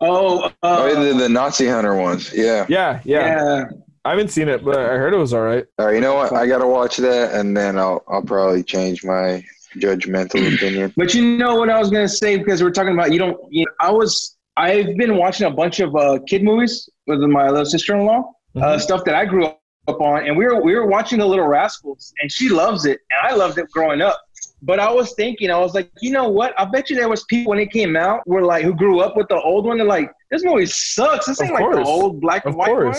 oh, 0.00 0.40
uh, 0.44 0.50
oh, 0.62 1.04
the, 1.04 1.14
the 1.14 1.28
Nazi 1.28 1.66
Hunter 1.68 1.94
ones. 1.94 2.32
Yeah. 2.34 2.66
Yeah, 2.68 3.00
yeah, 3.04 3.26
yeah. 3.26 3.64
I 4.04 4.10
haven't 4.10 4.28
seen 4.30 4.48
it, 4.48 4.64
but 4.64 4.78
I 4.78 4.96
heard 4.96 5.14
it 5.14 5.18
was 5.18 5.32
all 5.32 5.42
right. 5.42 5.64
All 5.78 5.86
right. 5.86 5.94
You 5.94 6.00
know 6.00 6.14
what? 6.14 6.32
I 6.32 6.46
gotta 6.46 6.66
watch 6.66 6.96
that, 6.96 7.34
and 7.34 7.56
then 7.56 7.78
I'll 7.78 8.02
I'll 8.08 8.22
probably 8.22 8.64
change 8.64 9.04
my 9.04 9.44
judgmental 9.76 10.54
opinion. 10.54 10.92
But 10.96 11.14
you 11.14 11.38
know 11.38 11.54
what 11.54 11.70
I 11.70 11.78
was 11.78 11.90
gonna 11.90 12.08
say 12.08 12.36
because 12.36 12.62
we're 12.62 12.72
talking 12.72 12.92
about 12.94 13.12
you 13.12 13.18
don't. 13.20 13.38
You 13.50 13.64
I 13.80 13.92
was 13.92 14.36
I've 14.56 14.96
been 14.96 15.16
watching 15.16 15.46
a 15.46 15.50
bunch 15.50 15.78
of 15.80 15.94
uh, 15.94 16.18
kid 16.26 16.42
movies 16.42 16.88
with 17.06 17.20
my 17.20 17.48
little 17.48 17.64
sister-in-law, 17.64 18.22
uh, 18.56 18.60
Mhm. 18.60 18.80
stuff 18.80 19.04
that 19.04 19.14
I 19.14 19.24
grew 19.24 19.46
up 19.46 20.00
on, 20.00 20.26
and 20.26 20.36
we 20.36 20.46
were 20.46 20.60
we 20.60 20.74
were 20.74 20.86
watching 20.86 21.18
The 21.20 21.26
Little 21.26 21.46
Rascals, 21.46 22.12
and 22.20 22.30
she 22.30 22.48
loves 22.48 22.84
it, 22.86 22.98
and 23.10 23.32
I 23.32 23.36
loved 23.36 23.58
it 23.58 23.70
growing 23.70 24.00
up. 24.00 24.20
But 24.62 24.78
I 24.78 24.90
was 24.92 25.12
thinking, 25.14 25.50
I 25.50 25.58
was 25.58 25.74
like, 25.74 25.90
you 26.00 26.12
know 26.12 26.28
what? 26.28 26.58
I 26.58 26.64
bet 26.64 26.88
you 26.88 26.96
there 26.96 27.08
was 27.08 27.24
people 27.24 27.50
when 27.50 27.58
it 27.58 27.72
came 27.72 27.96
out 27.96 28.26
were 28.26 28.42
like 28.44 28.64
who 28.64 28.74
grew 28.74 29.00
up 29.00 29.16
with 29.16 29.28
the 29.28 29.40
old 29.40 29.66
one. 29.66 29.78
They're 29.78 29.86
like, 29.86 30.10
this 30.30 30.44
movie 30.44 30.66
sucks. 30.66 31.26
This 31.26 31.40
Of 31.40 31.46
ain't 31.46 31.54
like 31.54 31.70
the 31.72 31.82
old 31.82 32.20
black 32.20 32.44
Of 32.44 32.50
and 32.52 32.56
white 32.56 32.72
one. 32.72 32.94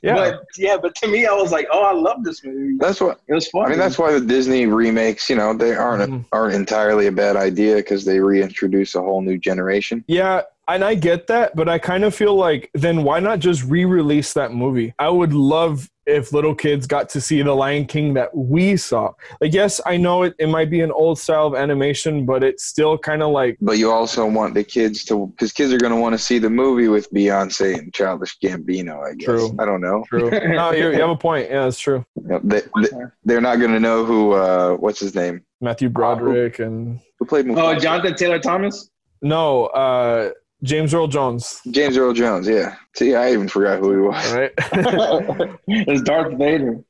Yeah. 0.00 0.14
But 0.14 0.44
yeah, 0.56 0.76
but 0.80 0.94
to 0.96 1.08
me, 1.08 1.26
I 1.26 1.32
was 1.32 1.50
like, 1.50 1.66
oh, 1.72 1.82
I 1.82 1.92
love 1.92 2.22
this 2.22 2.44
movie. 2.44 2.76
That's 2.78 3.00
what 3.00 3.20
It 3.26 3.34
was 3.34 3.48
fun. 3.48 3.66
I 3.66 3.68
mean. 3.70 3.78
That's 3.80 3.98
why 3.98 4.12
the 4.12 4.20
Disney 4.20 4.66
remakes, 4.66 5.28
you 5.28 5.34
know, 5.34 5.52
they 5.54 5.74
aren't 5.74 6.08
Mhm. 6.08 6.24
aren't 6.30 6.54
entirely 6.54 7.08
a 7.08 7.12
bad 7.12 7.34
idea 7.34 7.74
because 7.76 8.04
they 8.04 8.20
reintroduce 8.20 8.94
a 8.94 9.02
whole 9.02 9.22
new 9.22 9.38
generation. 9.38 10.04
Yeah, 10.06 10.42
and 10.68 10.84
I 10.84 10.94
get 10.94 11.26
that, 11.26 11.56
but 11.56 11.68
I 11.68 11.78
kind 11.78 12.04
of 12.04 12.14
feel 12.14 12.36
like 12.36 12.70
then 12.74 13.02
why 13.02 13.18
not 13.18 13.40
just 13.40 13.64
re-release 13.64 14.34
that 14.34 14.52
movie? 14.52 14.94
I 15.00 15.08
would 15.08 15.32
love 15.32 15.90
if 16.08 16.32
little 16.32 16.54
kids 16.54 16.86
got 16.86 17.08
to 17.10 17.20
see 17.20 17.42
the 17.42 17.54
Lion 17.54 17.84
King 17.84 18.14
that 18.14 18.34
we 18.34 18.76
saw. 18.76 19.12
Like, 19.40 19.52
yes, 19.52 19.80
I 19.84 19.98
know 19.98 20.22
it, 20.22 20.34
it 20.38 20.48
might 20.48 20.70
be 20.70 20.80
an 20.80 20.90
old 20.90 21.18
style 21.18 21.46
of 21.46 21.54
animation, 21.54 22.24
but 22.24 22.42
it's 22.42 22.64
still 22.64 22.96
kind 22.96 23.22
of 23.22 23.30
like 23.30 23.58
But 23.60 23.78
you 23.78 23.92
also 23.92 24.26
want 24.26 24.54
the 24.54 24.64
kids 24.64 25.04
to, 25.04 25.26
because 25.28 25.52
kids 25.52 25.72
are 25.72 25.78
going 25.78 25.92
to 25.92 26.00
want 26.00 26.14
to 26.14 26.18
see 26.18 26.38
the 26.38 26.50
movie 26.50 26.88
with 26.88 27.12
Beyonce 27.12 27.78
and 27.78 27.92
Childish 27.92 28.38
Gambino. 28.42 29.06
I 29.06 29.14
guess. 29.14 29.26
True. 29.26 29.54
I 29.58 29.66
don't 29.66 29.82
know. 29.82 30.04
true. 30.08 30.30
no, 30.48 30.72
you, 30.72 30.90
you 30.90 31.00
have 31.00 31.10
a 31.10 31.16
point. 31.16 31.50
Yeah, 31.50 31.64
that's 31.64 31.78
true. 31.78 32.04
You 32.16 32.40
They, 32.42 32.62
they, 32.80 32.88
they're 33.24 33.40
not 33.40 33.56
going 33.56 33.72
to 33.72 33.80
know 33.80 34.04
who. 34.04 34.32
Uh, 34.32 34.74
what's 34.76 35.00
his 35.00 35.14
name? 35.14 35.42
Matthew 35.60 35.88
Broderick 35.88 36.60
and 36.60 37.00
Who 37.18 37.26
played 37.26 37.46
Mufasa? 37.46 37.76
oh, 37.76 37.78
Jonathan 37.78 38.14
Taylor 38.14 38.38
Thomas. 38.38 38.90
no, 39.22 39.66
uh, 39.66 40.30
James 40.62 40.92
Earl 40.92 41.06
Jones. 41.06 41.60
James 41.70 41.96
Earl 41.96 42.12
Jones. 42.12 42.48
Yeah. 42.48 42.76
See, 42.96 43.14
I 43.14 43.32
even 43.32 43.48
forgot 43.48 43.78
who 43.78 43.92
he 43.92 43.98
was. 43.98 44.32
Right? 44.32 44.52
it's 45.68 46.02
Darth 46.02 46.36
Vader. 46.36 46.80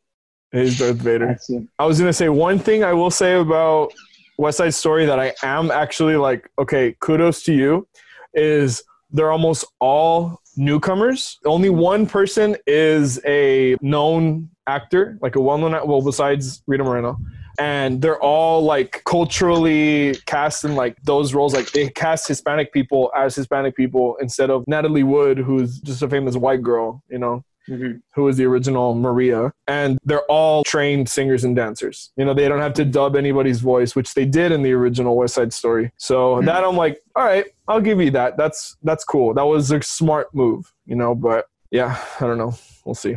He's 0.52 0.78
Darth 0.78 0.96
Vader. 0.96 1.38
I 1.78 1.84
was 1.84 1.98
gonna 1.98 2.12
say 2.12 2.28
one 2.28 2.58
thing 2.58 2.82
I 2.82 2.94
will 2.94 3.10
say 3.10 3.34
about 3.34 3.92
West 4.38 4.58
Side 4.58 4.72
Story 4.74 5.04
that 5.04 5.18
I 5.18 5.34
am 5.42 5.70
actually 5.70 6.16
like, 6.16 6.48
okay, 6.58 6.96
kudos 7.00 7.42
to 7.44 7.52
you, 7.52 7.86
is 8.34 8.82
they're 9.10 9.32
almost 9.32 9.66
all 9.80 10.40
newcomers. 10.56 11.38
Only 11.44 11.70
one 11.70 12.06
person 12.06 12.56
is 12.66 13.20
a 13.26 13.76
known 13.82 14.48
actor, 14.66 15.18
like 15.20 15.36
a 15.36 15.40
well-known, 15.40 15.74
act- 15.74 15.86
well, 15.86 16.02
besides 16.02 16.62
Rita 16.66 16.84
Moreno, 16.84 17.18
and 17.58 18.00
they're 18.00 18.20
all 18.22 18.62
like 18.62 19.02
culturally 19.04 20.14
cast 20.26 20.64
in 20.64 20.74
like 20.74 20.96
those 21.02 21.34
roles. 21.34 21.54
Like 21.54 21.70
they 21.72 21.88
cast 21.88 22.28
Hispanic 22.28 22.72
people 22.72 23.10
as 23.16 23.34
Hispanic 23.34 23.76
people 23.76 24.16
instead 24.20 24.50
of 24.50 24.64
Natalie 24.66 25.02
Wood, 25.02 25.38
who's 25.38 25.80
just 25.80 26.02
a 26.02 26.08
famous 26.08 26.36
white 26.36 26.62
girl, 26.62 27.02
you 27.08 27.18
know 27.18 27.44
Mhm. 27.68 28.00
was 28.16 28.38
the 28.38 28.46
original 28.46 28.94
Maria, 28.94 29.52
and 29.66 29.98
they're 30.04 30.24
all 30.30 30.64
trained 30.64 31.06
singers 31.08 31.44
and 31.44 31.54
dancers. 31.54 32.10
You 32.16 32.24
know, 32.24 32.32
they 32.32 32.48
don't 32.48 32.60
have 32.60 32.72
to 32.74 32.84
dub 32.84 33.14
anybody's 33.14 33.60
voice, 33.60 33.94
which 33.94 34.14
they 34.14 34.24
did 34.24 34.52
in 34.52 34.62
the 34.62 34.72
original 34.72 35.16
West 35.16 35.34
Side 35.34 35.52
Story. 35.52 35.92
So 35.98 36.40
that 36.42 36.64
I'm 36.64 36.76
like, 36.76 37.00
all 37.14 37.24
right, 37.24 37.44
I'll 37.66 37.82
give 37.82 38.00
you 38.00 38.10
that. 38.12 38.38
That's 38.38 38.76
that's 38.82 39.04
cool. 39.04 39.34
That 39.34 39.44
was 39.44 39.70
a 39.70 39.82
smart 39.82 40.34
move, 40.34 40.72
you 40.86 40.96
know. 40.96 41.14
But 41.14 41.44
yeah, 41.70 41.98
I 42.18 42.26
don't 42.26 42.38
know. 42.38 42.54
We'll 42.86 42.94
see. 42.94 43.16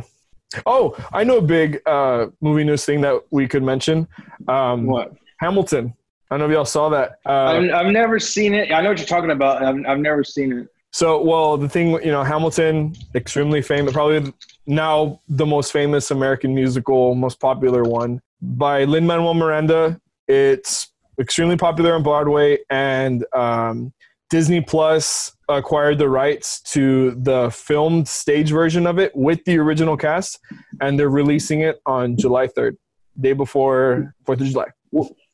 Oh, 0.66 0.96
I 1.12 1.24
know 1.24 1.38
a 1.38 1.42
big 1.42 1.80
uh, 1.86 2.26
movie 2.40 2.64
news 2.64 2.84
thing 2.84 3.00
that 3.02 3.22
we 3.30 3.48
could 3.48 3.62
mention. 3.62 4.06
Um, 4.48 4.86
What? 4.86 5.12
Hamilton. 5.40 5.94
I 6.30 6.38
don't 6.38 6.40
know 6.40 6.46
if 6.46 6.56
y'all 6.56 6.64
saw 6.64 6.88
that. 6.90 7.18
Uh, 7.26 7.30
I've, 7.30 7.70
I've 7.86 7.92
never 7.92 8.18
seen 8.18 8.54
it. 8.54 8.72
I 8.72 8.80
know 8.80 8.90
what 8.90 8.98
you're 8.98 9.06
talking 9.06 9.30
about. 9.30 9.62
I've, 9.62 9.76
I've 9.86 9.98
never 9.98 10.24
seen 10.24 10.52
it. 10.52 10.68
So, 10.90 11.22
well, 11.22 11.56
the 11.56 11.68
thing, 11.68 11.92
you 12.04 12.10
know, 12.10 12.22
Hamilton, 12.22 12.94
extremely 13.14 13.62
famous, 13.62 13.92
probably 13.92 14.32
now 14.66 15.20
the 15.28 15.46
most 15.46 15.72
famous 15.72 16.10
American 16.10 16.54
musical, 16.54 17.14
most 17.14 17.40
popular 17.40 17.82
one 17.82 18.20
by 18.40 18.84
Lin 18.84 19.06
Manuel 19.06 19.34
Miranda. 19.34 20.00
It's 20.28 20.92
extremely 21.18 21.56
popular 21.56 21.94
on 21.94 22.02
Broadway, 22.02 22.58
and 22.70 23.24
um, 23.34 23.92
Disney 24.30 24.60
Plus 24.60 25.36
acquired 25.58 25.98
the 25.98 26.08
rights 26.08 26.60
to 26.74 27.12
the 27.12 27.50
filmed 27.50 28.06
stage 28.08 28.50
version 28.50 28.86
of 28.86 28.98
it 28.98 29.12
with 29.14 29.44
the 29.44 29.58
original 29.58 29.96
cast, 29.96 30.38
and 30.80 30.98
they're 30.98 31.08
releasing 31.10 31.60
it 31.62 31.80
on 31.86 32.16
July 32.16 32.46
3rd, 32.48 32.76
day 33.20 33.32
before 33.32 34.14
4th 34.26 34.40
of 34.40 34.46
July. 34.46 34.66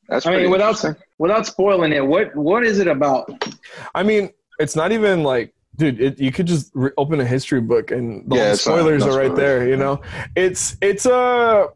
That's 0.09 0.27
I 0.27 0.37
mean, 0.37 0.51
without 0.51 0.83
without 1.19 1.47
spoiling 1.47 1.93
it, 1.93 2.07
what 2.07 2.35
what 2.35 2.65
is 2.65 2.79
it 2.79 2.87
about? 2.89 3.31
I 3.95 4.03
mean, 4.03 4.31
it's 4.59 4.75
not 4.75 4.91
even 4.93 5.23
like, 5.23 5.55
dude, 5.77 6.01
it, 6.01 6.19
you 6.19 6.33
could 6.33 6.47
just 6.47 6.71
re- 6.75 6.93
open 6.97 7.21
a 7.21 7.27
history 7.27 7.61
book 7.61 7.91
and 7.91 8.29
the 8.31 8.37
Yeah, 8.37 8.43
whole 8.45 8.53
it's 8.53 8.67
not- 8.67 8.79
spoilers 8.79 9.03
are 9.03 9.09
right 9.11 9.27
spoilers. 9.27 9.37
there. 9.39 9.69
You 9.69 9.77
know, 9.77 10.01
it's 10.35 10.77
it's 10.81 11.05
a 11.07 11.69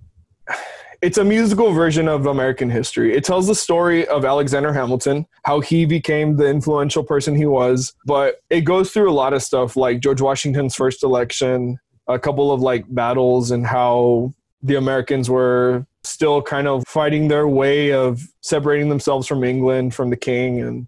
it's 1.02 1.18
a 1.18 1.24
musical 1.24 1.72
version 1.72 2.06
of 2.06 2.26
American 2.26 2.70
history. 2.70 3.14
It 3.14 3.24
tells 3.24 3.48
the 3.48 3.56
story 3.56 4.06
of 4.06 4.24
Alexander 4.24 4.72
Hamilton, 4.72 5.26
how 5.44 5.58
he 5.58 5.84
became 5.84 6.36
the 6.36 6.46
influential 6.46 7.02
person 7.02 7.34
he 7.34 7.44
was, 7.44 7.92
but 8.06 8.36
it 8.50 8.60
goes 8.60 8.92
through 8.92 9.10
a 9.10 9.12
lot 9.12 9.32
of 9.32 9.42
stuff 9.42 9.76
like 9.76 10.00
George 10.00 10.20
Washington's 10.20 10.76
first 10.76 11.02
election, 11.02 11.78
a 12.06 12.20
couple 12.20 12.52
of 12.52 12.60
like 12.60 12.84
battles 12.88 13.50
and 13.50 13.66
how 13.66 14.32
the 14.62 14.76
Americans 14.76 15.28
were 15.28 15.84
still 16.04 16.40
kind 16.40 16.68
of 16.68 16.84
fighting 16.86 17.26
their 17.26 17.48
way 17.48 17.92
of 17.92 18.22
separating 18.40 18.88
themselves 18.88 19.26
from 19.26 19.42
England, 19.42 19.94
from 19.94 20.10
the 20.10 20.16
king 20.16 20.60
and 20.60 20.86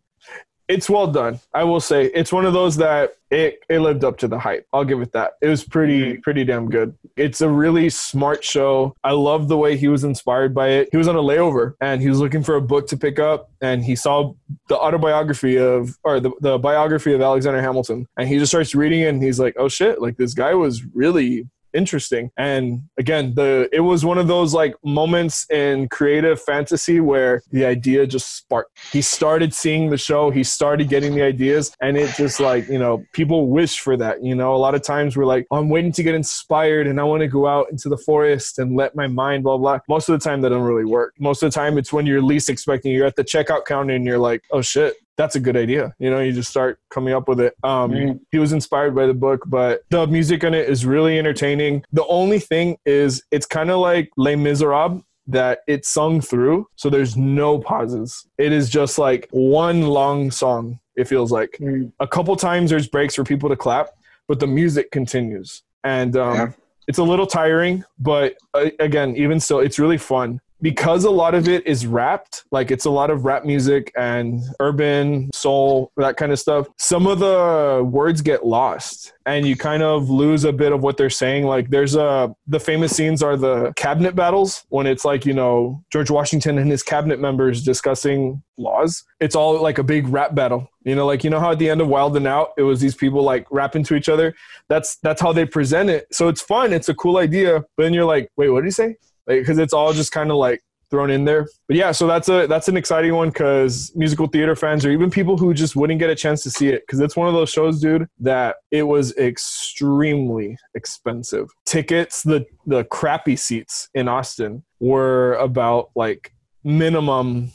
it's 0.68 0.88
well 0.88 1.06
done. 1.06 1.40
I 1.52 1.64
will 1.64 1.80
say 1.80 2.06
it's 2.06 2.32
one 2.32 2.46
of 2.46 2.52
those 2.52 2.76
that 2.76 3.16
it, 3.30 3.60
it 3.68 3.80
lived 3.80 4.04
up 4.04 4.16
to 4.18 4.28
the 4.28 4.38
hype. 4.38 4.66
I'll 4.72 4.84
give 4.84 5.00
it 5.02 5.12
that. 5.12 5.32
It 5.42 5.48
was 5.48 5.64
pretty 5.64 6.12
mm-hmm. 6.12 6.20
pretty 6.20 6.44
damn 6.44 6.70
good. 6.70 6.96
It's 7.16 7.40
a 7.40 7.48
really 7.48 7.90
smart 7.90 8.44
show. 8.44 8.94
I 9.04 9.12
love 9.12 9.48
the 9.48 9.58
way 9.58 9.76
he 9.76 9.88
was 9.88 10.04
inspired 10.04 10.54
by 10.54 10.68
it. 10.68 10.88
He 10.90 10.96
was 10.96 11.08
on 11.08 11.16
a 11.16 11.22
layover 11.22 11.74
and 11.80 12.00
he 12.00 12.08
was 12.08 12.20
looking 12.20 12.42
for 12.42 12.56
a 12.56 12.60
book 12.60 12.86
to 12.88 12.96
pick 12.96 13.18
up 13.18 13.50
and 13.60 13.84
he 13.84 13.96
saw 13.96 14.34
the 14.68 14.78
autobiography 14.78 15.58
of 15.58 15.96
or 16.02 16.20
the, 16.20 16.30
the 16.40 16.58
biography 16.58 17.12
of 17.12 17.20
Alexander 17.20 17.60
Hamilton 17.60 18.06
and 18.16 18.28
he 18.28 18.38
just 18.38 18.50
starts 18.50 18.74
reading 18.74 19.00
it 19.00 19.08
and 19.08 19.22
he's 19.22 19.40
like, 19.40 19.54
"Oh 19.58 19.68
shit, 19.68 20.00
like 20.00 20.16
this 20.16 20.34
guy 20.34 20.54
was 20.54 20.82
really 20.94 21.46
interesting. 21.74 22.30
And 22.36 22.82
again 22.98 23.34
the 23.34 23.68
it 23.72 23.80
was 23.80 24.04
one 24.04 24.18
of 24.18 24.28
those 24.28 24.54
like 24.54 24.74
moments 24.84 25.46
in 25.50 25.88
creative 25.88 26.40
fantasy 26.40 27.00
where 27.00 27.42
the 27.50 27.64
idea 27.64 28.06
just 28.06 28.36
sparked. 28.36 28.78
He 28.92 29.02
started 29.02 29.52
seeing 29.52 29.90
the 29.90 29.98
show 29.98 30.30
he 30.30 30.44
started 30.44 30.88
getting 30.88 31.14
the 31.14 31.22
ideas 31.22 31.74
and 31.80 31.96
it 31.96 32.14
just 32.16 32.40
like 32.40 32.68
you 32.68 32.78
know 32.78 33.04
people 33.12 33.48
wish 33.48 33.80
for 33.80 33.96
that 33.96 34.22
you 34.22 34.34
know? 34.34 34.54
A 34.54 34.56
lot 34.56 34.74
of 34.74 34.82
times 34.82 35.16
we're 35.16 35.26
like 35.26 35.46
oh, 35.50 35.56
i'm 35.58 35.68
waiting 35.68 35.92
to 35.92 36.02
get 36.02 36.14
inspired 36.14 36.86
and 36.86 37.00
i 37.00 37.02
want 37.04 37.20
to 37.20 37.28
go 37.28 37.46
out 37.46 37.70
into 37.70 37.88
the 37.88 37.96
forest 37.96 38.58
and 38.58 38.76
let 38.76 38.94
my 38.94 39.06
mind 39.06 39.44
blah 39.44 39.58
blah. 39.58 39.78
Most 39.88 40.08
of 40.08 40.18
the 40.18 40.22
time 40.22 40.40
that 40.42 40.50
don't 40.50 40.62
really 40.62 40.84
work. 40.84 41.14
Most 41.18 41.42
of 41.42 41.50
the 41.50 41.54
time 41.54 41.78
it's 41.78 41.92
when 41.92 42.06
you're 42.06 42.22
least 42.22 42.48
expecting 42.48 42.92
you're 42.92 43.06
at 43.06 43.16
the 43.16 43.24
checkout 43.24 43.64
counter 43.64 43.94
and 43.94 44.04
you're 44.04 44.18
like 44.18 44.42
oh 44.50 44.62
shit 44.62 44.94
that's 45.16 45.36
a 45.36 45.40
good 45.40 45.56
idea. 45.56 45.94
You 45.98 46.10
know, 46.10 46.20
you 46.20 46.32
just 46.32 46.50
start 46.50 46.78
coming 46.90 47.14
up 47.14 47.28
with 47.28 47.40
it. 47.40 47.54
Um, 47.62 47.92
Mhm. 47.92 48.20
He 48.32 48.38
was 48.38 48.52
inspired 48.52 48.94
by 48.94 49.06
the 49.06 49.14
book, 49.14 49.42
but 49.46 49.82
the 49.90 50.06
music 50.06 50.42
on 50.44 50.54
it 50.54 50.68
is 50.68 50.84
really 50.84 51.18
entertaining. 51.18 51.84
The 51.92 52.04
only 52.06 52.38
thing 52.38 52.78
is, 52.84 53.22
it's 53.30 53.46
kind 53.46 53.70
of 53.70 53.78
like 53.78 54.10
Les 54.16 54.36
Miserables 54.36 55.02
that 55.26 55.60
it's 55.66 55.88
sung 55.88 56.20
through, 56.20 56.66
so 56.76 56.90
there's 56.90 57.16
no 57.16 57.58
pauses. 57.58 58.26
It 58.38 58.52
is 58.52 58.68
just 58.68 58.98
like 58.98 59.28
one 59.30 59.82
long 59.82 60.30
song. 60.30 60.80
It 60.96 61.08
feels 61.08 61.32
like 61.32 61.56
Mm. 61.60 61.92
a 62.00 62.06
couple 62.06 62.36
times 62.36 62.70
there's 62.70 62.88
breaks 62.88 63.14
for 63.14 63.24
people 63.24 63.48
to 63.48 63.56
clap, 63.56 63.90
but 64.28 64.38
the 64.40 64.46
music 64.46 64.90
continues, 64.90 65.62
and 65.82 66.16
um, 66.16 66.34
Yeah. 66.34 66.48
it's 66.88 66.98
a 66.98 67.02
little 67.02 67.26
tiring. 67.26 67.84
But 67.98 68.34
uh, 68.52 68.70
again, 68.80 69.16
even 69.16 69.40
still, 69.40 69.60
it's 69.60 69.78
really 69.78 69.96
fun 69.98 70.40
because 70.61 71.05
a 71.05 71.11
lot 71.11 71.34
of 71.34 71.48
it 71.48 71.66
is 71.66 71.86
rapped 71.86 72.44
like 72.50 72.70
it's 72.70 72.84
a 72.84 72.90
lot 72.90 73.11
of 73.11 73.24
rap 73.24 73.44
music 73.44 73.92
and 73.96 74.40
urban 74.61 75.30
soul 75.34 75.90
that 75.96 76.16
kind 76.16 76.32
of 76.32 76.38
stuff 76.38 76.66
some 76.78 77.07
of 77.07 77.18
the 77.18 77.82
words 77.90 78.22
get 78.22 78.46
lost 78.46 79.14
and 79.26 79.46
you 79.46 79.57
kind 79.57 79.82
of 79.82 80.11
lose 80.11 80.44
a 80.44 80.52
bit 80.52 80.72
of 80.72 80.82
what 80.82 80.96
they're 80.96 81.11
saying. 81.11 81.44
Like 81.44 81.70
there's 81.70 81.94
a 81.96 82.34
the 82.46 82.61
famous 82.61 82.94
scenes 82.94 83.22
are 83.22 83.36
the 83.36 83.72
cabinet 83.74 84.14
battles 84.14 84.64
when 84.68 84.86
it's 84.86 85.05
like 85.05 85.24
you 85.24 85.32
know 85.32 85.82
george 85.90 86.11
washington 86.11 86.59
and 86.59 86.70
his 86.70 86.82
cabinet 86.82 87.18
members 87.20 87.62
discussing 87.62 88.42
laws. 88.59 89.05
It's 89.20 89.34
all 89.34 89.61
like 89.61 89.78
a 89.78 89.82
big 89.82 90.09
rap 90.09 90.34
battle 90.34 90.68
you 90.84 90.94
know 90.94 91.07
like 91.07 91.24
you 91.24 91.30
know 91.30 91.40
how 91.40 91.52
at 91.52 91.59
the 91.59 91.70
end 91.70 91.80
of 91.80 91.88
wild 91.88 92.16
and 92.16 92.26
out 92.26 92.50
it 92.57 92.62
was 92.62 92.80
these 92.80 92.94
people 92.94 93.22
like 93.22 93.46
rapping 93.50 93.84
to 93.84 93.94
each 93.94 94.09
other? 94.09 94.34
That's 94.68 94.96
that's 94.96 95.20
how 95.20 95.32
they 95.32 95.46
present 95.46 95.90
it. 95.90 96.07
So 96.12 96.28
it's 96.28 96.42
fun 96.42 96.72
it's 96.72 96.88
a 96.88 96.94
cool 96.94 97.16
idea 97.16 97.64
but 97.76 97.84
then 97.84 97.94
you're 97.94 98.05
like 98.05 98.30
wait 98.36 98.50
what 98.50 98.61
did 98.61 98.66
he 98.66 98.72
say 98.72 98.96
because 99.26 99.58
it's 99.58 99.72
all 99.72 99.92
just 99.92 100.12
kind 100.12 100.30
of 100.30 100.36
like 100.36 100.62
thrown 100.90 101.10
in 101.10 101.24
there. 101.24 101.46
But 101.66 101.76
yeah, 101.76 101.92
so 101.92 102.06
that's 102.06 102.28
a 102.28 102.46
that's 102.46 102.68
an 102.68 102.76
exciting 102.76 103.14
one 103.14 103.28
because 103.30 103.92
musical 103.94 104.26
theater 104.26 104.54
fans 104.54 104.84
or 104.84 104.90
even 104.90 105.10
people 105.10 105.36
who 105.36 105.52
just 105.54 105.76
wouldn't 105.76 105.98
get 105.98 106.10
a 106.10 106.14
chance 106.14 106.42
to 106.44 106.50
see 106.50 106.68
it 106.68 106.82
because 106.86 107.00
it's 107.00 107.16
one 107.16 107.28
of 107.28 107.34
those 107.34 107.50
shows, 107.50 107.80
dude, 107.80 108.06
that 108.20 108.56
it 108.70 108.84
was 108.84 109.16
extremely 109.16 110.56
expensive. 110.74 111.48
Tickets, 111.66 112.22
the 112.22 112.46
the 112.66 112.84
crappy 112.84 113.36
seats 113.36 113.88
in 113.94 114.08
Austin 114.08 114.62
were 114.80 115.34
about 115.34 115.90
like 115.94 116.32
minimum 116.62 117.50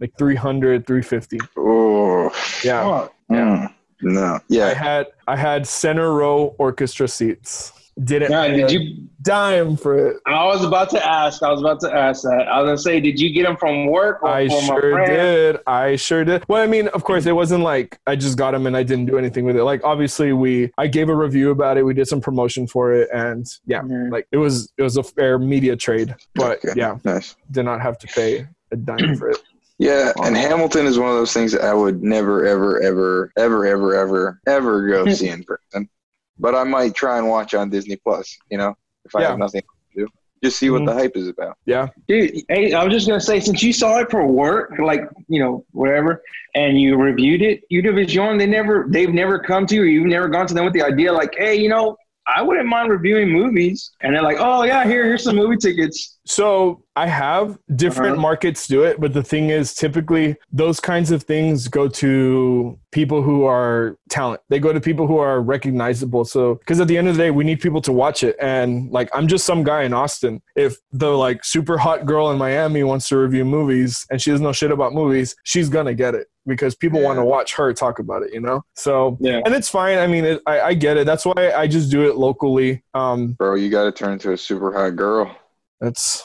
like 0.00 0.12
300 0.18 0.86
350 0.86 1.38
Oh, 1.56 2.30
yeah. 2.64 2.82
Oh, 2.84 3.10
mm, 3.30 3.72
no. 4.02 4.38
Yeah. 4.48 4.66
i 4.66 4.74
had 4.74 5.06
i 5.26 5.36
had 5.36 5.66
center 5.66 6.12
row 6.14 6.54
orchestra 6.58 7.08
seats 7.08 7.72
didn't 8.04 8.28
pay 8.30 8.56
did 8.56 8.70
you? 8.70 9.08
dime 9.22 9.76
for 9.76 10.08
it 10.10 10.16
I 10.26 10.44
was 10.44 10.62
about 10.64 10.90
to 10.90 11.04
ask. 11.04 11.42
I 11.42 11.50
was 11.50 11.60
about 11.60 11.80
to 11.80 11.92
ask 11.92 12.22
that. 12.22 12.46
I 12.48 12.60
was 12.60 12.68
gonna 12.68 12.78
say, 12.78 13.00
did 13.00 13.18
you 13.18 13.32
get 13.32 13.44
them 13.44 13.56
from 13.56 13.86
work 13.86 14.22
or 14.22 14.28
I 14.28 14.46
sure 14.48 15.04
did. 15.06 15.58
I 15.66 15.96
sure 15.96 16.24
did. 16.24 16.44
Well, 16.48 16.62
I 16.62 16.66
mean, 16.66 16.88
of 16.88 17.02
course, 17.04 17.26
it 17.26 17.32
wasn't 17.32 17.64
like 17.64 17.98
I 18.06 18.14
just 18.14 18.36
got 18.38 18.52
them 18.52 18.66
and 18.66 18.76
I 18.76 18.82
didn't 18.82 19.06
do 19.06 19.18
anything 19.18 19.44
with 19.44 19.56
it. 19.56 19.64
Like, 19.64 19.82
obviously, 19.82 20.32
we 20.32 20.70
I 20.78 20.86
gave 20.86 21.08
a 21.08 21.14
review 21.16 21.50
about 21.50 21.76
it. 21.78 21.82
We 21.82 21.94
did 21.94 22.06
some 22.06 22.20
promotion 22.20 22.66
for 22.68 22.92
it, 22.92 23.08
and 23.12 23.46
yeah, 23.66 23.80
Mhm. 23.82 24.12
like 24.12 24.28
it 24.30 24.36
was 24.36 24.70
it 24.78 24.82
was 24.82 24.96
a 24.96 25.02
fair 25.02 25.38
media 25.38 25.74
trade. 25.74 26.14
But 26.34 26.58
Okay. 26.64 26.74
yeah, 26.76 26.98
Nice. 27.04 27.34
did 27.50 27.64
not 27.64 27.80
have 27.80 27.98
to 27.98 28.06
pay 28.06 28.46
a 28.70 28.76
dime 28.76 29.16
for 29.16 29.30
it. 29.30 29.38
Yeah, 29.78 30.12
and 30.24 30.34
Hamilton 30.34 30.86
is 30.86 30.98
one 30.98 31.10
of 31.10 31.16
those 31.16 31.34
things 31.34 31.52
that 31.52 31.62
I 31.62 31.74
would 31.74 32.02
never, 32.02 32.46
ever, 32.46 32.80
ever, 32.80 33.30
ever, 33.36 33.66
ever, 33.66 33.94
ever, 33.94 34.40
ever 34.46 34.88
go 34.88 35.06
see 35.12 35.28
in 35.28 35.44
person. 35.44 35.90
But 36.38 36.54
I 36.54 36.64
might 36.64 36.94
try 36.94 37.18
and 37.18 37.28
watch 37.28 37.54
on 37.54 37.70
Disney 37.70 37.96
Plus. 37.96 38.36
You 38.50 38.58
know, 38.58 38.74
if 39.04 39.14
I 39.14 39.22
Yeah. 39.22 39.28
have 39.28 39.38
nothing 39.38 39.62
to 39.62 40.00
do, 40.00 40.08
just 40.44 40.58
see 40.58 40.68
what 40.70 40.82
Mhm. 40.82 40.86
the 40.86 40.94
hype 40.94 41.16
is 41.16 41.28
about. 41.28 41.56
Yeah, 41.64 41.88
Dude, 42.08 42.42
hey, 42.48 42.72
I 42.72 42.84
was 42.84 42.92
just 42.92 43.08
gonna 43.08 43.20
say, 43.20 43.40
since 43.40 43.62
you 43.62 43.72
saw 43.72 44.00
it 44.00 44.10
for 44.10 44.26
work, 44.26 44.72
like 44.78 45.02
you 45.28 45.40
know, 45.40 45.64
whatever, 45.72 46.22
and 46.54 46.78
you 46.80 46.96
reviewed 46.96 47.42
it, 47.42 47.62
Univision, 47.72 48.38
they 48.38 48.46
never, 48.46 48.86
they've 48.88 49.12
never 49.12 49.38
come 49.38 49.66
to 49.66 49.74
you, 49.74 49.82
or 49.82 49.86
you've 49.86 50.06
never 50.06 50.28
gone 50.28 50.46
to 50.46 50.54
them 50.54 50.64
with 50.64 50.74
the 50.74 50.82
idea, 50.82 51.12
like, 51.12 51.34
hey, 51.36 51.54
you 51.56 51.68
know, 51.68 51.96
I 52.34 52.42
wouldn't 52.42 52.66
mind 52.66 52.90
reviewing 52.90 53.30
movies, 53.30 53.92
and 54.00 54.14
they're 54.14 54.22
like, 54.22 54.38
oh 54.40 54.64
yeah, 54.64 54.84
here, 54.84 55.04
here's 55.04 55.22
some 55.24 55.36
movie 55.36 55.56
tickets. 55.56 56.18
So 56.24 56.82
I 56.96 57.06
have 57.06 57.56
different 57.76 58.14
Uh-huh. 58.14 58.22
markets 58.22 58.66
do 58.66 58.82
it, 58.82 59.00
but 59.00 59.12
the 59.12 59.22
thing 59.22 59.50
is, 59.50 59.74
typically 59.74 60.34
those 60.50 60.80
kinds 60.80 61.12
of 61.12 61.22
things 61.22 61.68
go 61.68 61.86
to 61.88 62.78
people 62.90 63.22
who 63.22 63.44
are 63.44 63.96
talent. 64.10 64.40
They 64.48 64.58
go 64.58 64.72
to 64.72 64.80
people 64.80 65.06
who 65.06 65.18
are 65.18 65.40
recognizable. 65.40 66.24
So 66.24 66.56
because 66.56 66.80
at 66.80 66.88
the 66.88 66.98
end 66.98 67.06
of 67.08 67.16
the 67.16 67.22
day, 67.22 67.30
we 67.30 67.44
need 67.44 67.60
people 67.60 67.80
to 67.82 67.92
watch 67.92 68.24
it. 68.24 68.34
And 68.40 68.90
like 68.90 69.08
I'm 69.14 69.28
just 69.28 69.44
some 69.46 69.62
guy 69.62 69.82
in 69.84 69.92
Austin. 69.92 70.42
If 70.56 70.76
the 70.92 71.10
like 71.10 71.44
super 71.44 71.78
hot 71.78 72.06
girl 72.06 72.30
in 72.32 72.38
Miami 72.38 72.82
wants 72.82 73.08
to 73.10 73.18
review 73.18 73.44
movies 73.44 74.04
and 74.10 74.20
she 74.20 74.30
doesn't 74.32 74.42
know 74.42 74.52
shit 74.52 74.72
about 74.72 74.94
movies, 74.94 75.36
she's 75.44 75.68
gonna 75.68 75.94
get 75.94 76.14
it 76.16 76.26
because 76.46 76.74
people 76.74 77.00
want 77.00 77.18
to 77.18 77.24
watch 77.24 77.54
her 77.54 77.72
talk 77.72 77.98
about 77.98 78.22
it. 78.22 78.32
You 78.32 78.40
know. 78.40 78.64
So 78.74 79.16
Yeah. 79.20 79.40
and 79.44 79.54
it's 79.54 79.68
fine. 79.68 79.98
I 79.98 80.06
mean, 80.06 80.24
it, 80.24 80.42
I, 80.46 80.60
I 80.60 80.74
get 80.74 80.96
it. 80.96 81.06
That's 81.06 81.24
why 81.26 81.52
I 81.56 81.66
just 81.66 81.90
do 81.90 82.08
it 82.08 82.16
locally. 82.16 82.82
Um, 82.94 83.32
Bro, 83.32 83.56
you 83.56 83.70
got 83.70 83.84
to 83.84 83.92
turn 83.92 84.12
into 84.14 84.32
a 84.32 84.36
super 84.36 84.72
hot 84.72 84.96
girl. 84.96 85.36
that's 85.80 86.22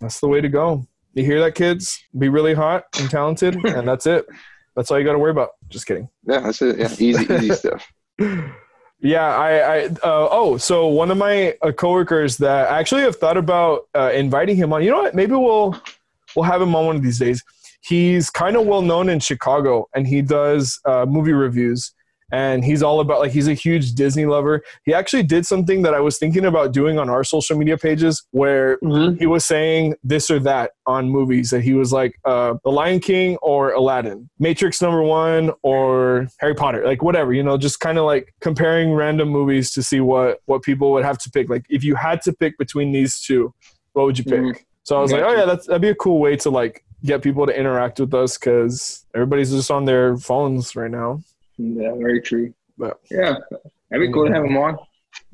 that's 0.00 0.20
the 0.20 0.28
way 0.28 0.40
to 0.40 0.48
go. 0.48 0.86
You 1.14 1.24
hear 1.24 1.40
that, 1.40 1.54
kids? 1.54 2.02
Be 2.18 2.28
really 2.28 2.54
hot 2.54 2.84
and 2.98 3.10
talented, 3.10 3.54
and 3.64 3.86
that's 3.86 4.06
it. 4.06 4.26
That's 4.74 4.90
all 4.90 4.98
you 4.98 5.04
got 5.04 5.12
to 5.12 5.18
worry 5.18 5.30
about. 5.30 5.50
Just 5.68 5.86
kidding. 5.86 6.08
Yeah, 6.26 6.40
that's 6.40 6.62
it. 6.62 6.78
Yeah, 6.78 6.88
easy, 6.98 7.24
easy 7.34 7.50
stuff. 7.54 7.86
Yeah, 9.04 9.36
I, 9.36 9.50
I 9.58 9.84
uh, 9.86 10.28
oh, 10.30 10.56
so 10.56 10.86
one 10.86 11.10
of 11.10 11.18
my 11.18 11.54
uh, 11.60 11.72
coworkers 11.72 12.36
that 12.38 12.70
I 12.70 12.78
actually 12.78 13.02
have 13.02 13.16
thought 13.16 13.36
about 13.36 13.88
uh, 13.96 14.12
inviting 14.14 14.54
him 14.56 14.72
on. 14.72 14.82
You 14.84 14.92
know 14.92 15.02
what? 15.02 15.14
Maybe 15.14 15.32
we'll 15.32 15.76
we'll 16.36 16.44
have 16.44 16.62
him 16.62 16.74
on 16.76 16.86
one 16.86 16.96
of 16.96 17.02
these 17.02 17.18
days. 17.18 17.42
He's 17.82 18.30
kind 18.30 18.56
of 18.56 18.66
well 18.66 18.82
known 18.82 19.08
in 19.08 19.20
Chicago, 19.20 19.88
and 19.94 20.06
he 20.06 20.22
does 20.22 20.80
uh, 20.84 21.04
movie 21.06 21.32
reviews. 21.32 21.92
and 22.34 22.64
he's 22.64 22.82
all 22.82 23.00
about 23.00 23.20
like 23.20 23.30
he's 23.30 23.46
a 23.46 23.52
huge 23.52 23.92
Disney 23.92 24.24
lover. 24.24 24.62
He 24.84 24.94
actually 24.94 25.22
did 25.22 25.44
something 25.44 25.82
that 25.82 25.92
I 25.92 26.00
was 26.00 26.16
thinking 26.16 26.46
about 26.46 26.72
doing 26.72 26.98
on 26.98 27.10
our 27.10 27.24
social 27.24 27.58
media 27.58 27.76
pages 27.76 28.24
where 28.30 28.78
Mhm. 28.78 29.18
he 29.18 29.26
was 29.26 29.44
saying 29.44 29.96
this 30.02 30.30
or 30.30 30.38
that 30.40 30.70
on 30.86 31.10
movies 31.10 31.50
that 31.50 31.60
he 31.60 31.74
was 31.74 31.92
like 31.92 32.18
uh, 32.24 32.54
The 32.64 32.70
Lion 32.70 33.00
King 33.00 33.36
or 33.42 33.72
Aladdin, 33.72 34.30
Matrix 34.38 34.80
number 34.80 35.02
one 35.02 35.50
or 35.62 36.26
Harry 36.40 36.54
Potter, 36.54 36.82
like 36.86 37.02
whatever, 37.02 37.34
you 37.34 37.42
know, 37.42 37.58
just 37.58 37.80
kind 37.80 37.98
of 37.98 38.06
like 38.06 38.32
comparing 38.40 38.94
random 38.94 39.28
movies 39.28 39.70
to 39.74 39.82
see 39.82 40.00
what 40.00 40.38
what 40.46 40.62
people 40.62 40.90
would 40.92 41.04
have 41.04 41.18
to 41.18 41.30
pick. 41.30 41.50
Like 41.50 41.66
if 41.68 41.84
you 41.84 41.96
had 41.96 42.22
to 42.22 42.32
pick 42.32 42.56
between 42.56 42.92
these 42.92 43.20
two, 43.20 43.52
what 43.92 44.06
would 44.06 44.16
you 44.18 44.24
pick? 44.24 44.40
Mhm. 44.40 44.56
So 44.84 44.96
I 44.96 45.00
was 45.02 45.12
like, 45.12 45.22
oh 45.22 45.32
yeah, 45.36 45.44
that's 45.44 45.66
that'd 45.66 45.82
be 45.82 45.90
a 45.90 45.94
cool 45.94 46.18
way 46.18 46.34
to 46.36 46.48
like 46.48 46.82
get 47.04 47.22
people 47.22 47.46
to 47.46 47.58
interact 47.58 48.00
with 48.00 48.12
us 48.14 48.38
because 48.38 49.04
everybody's 49.14 49.50
just 49.50 49.70
on 49.70 49.84
their 49.84 50.16
phones 50.16 50.74
right 50.76 50.90
now. 50.90 51.20
Yeah, 51.58 51.92
very 51.96 52.20
true. 52.20 52.52
But 52.78 53.00
Yeah, 53.10 53.34
that'd 53.90 54.06
be 54.06 54.12
cool 54.12 54.26
to 54.26 54.32
have 54.34 54.44
him 54.44 54.56
on. 54.56 54.78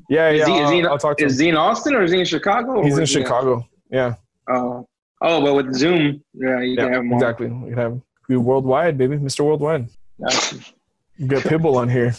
yeah, 0.09 0.29
yeah, 0.29 0.41
Is 0.43 0.47
he, 0.47 0.57
is 0.57 0.69
he, 0.71 0.79
in, 0.79 0.85
I'll 0.87 0.95
is 1.17 1.39
him. 1.39 1.43
he 1.45 1.49
in 1.49 1.55
Austin 1.57 1.95
or 1.95 2.03
is 2.03 2.11
he 2.11 2.19
in 2.19 2.25
Chicago? 2.25 2.83
He's 2.83 2.95
in 2.97 3.01
he 3.05 3.05
Chicago. 3.05 3.67
Yeah, 3.91 4.15
Oh, 4.49 4.87
oh, 5.21 5.41
but 5.41 5.53
with 5.55 5.73
Zoom, 5.75 6.23
yeah, 6.33 6.59
you 6.61 6.75
can 6.75 6.91
have 6.93 7.01
him 7.03 7.11
on. 7.13 7.17
exactly. 7.17 7.47
We 7.47 7.69
can 7.69 7.77
have 7.77 8.01
be 8.27 8.35
worldwide, 8.35 8.97
baby, 8.97 9.17
Mr. 9.17 9.43
Worldwide. 9.45 9.87
Gotcha. 10.21 10.57
You 11.17 11.27
got 11.27 11.41
Pitbull 11.43 11.75
on 11.77 11.89
here. 11.89 12.13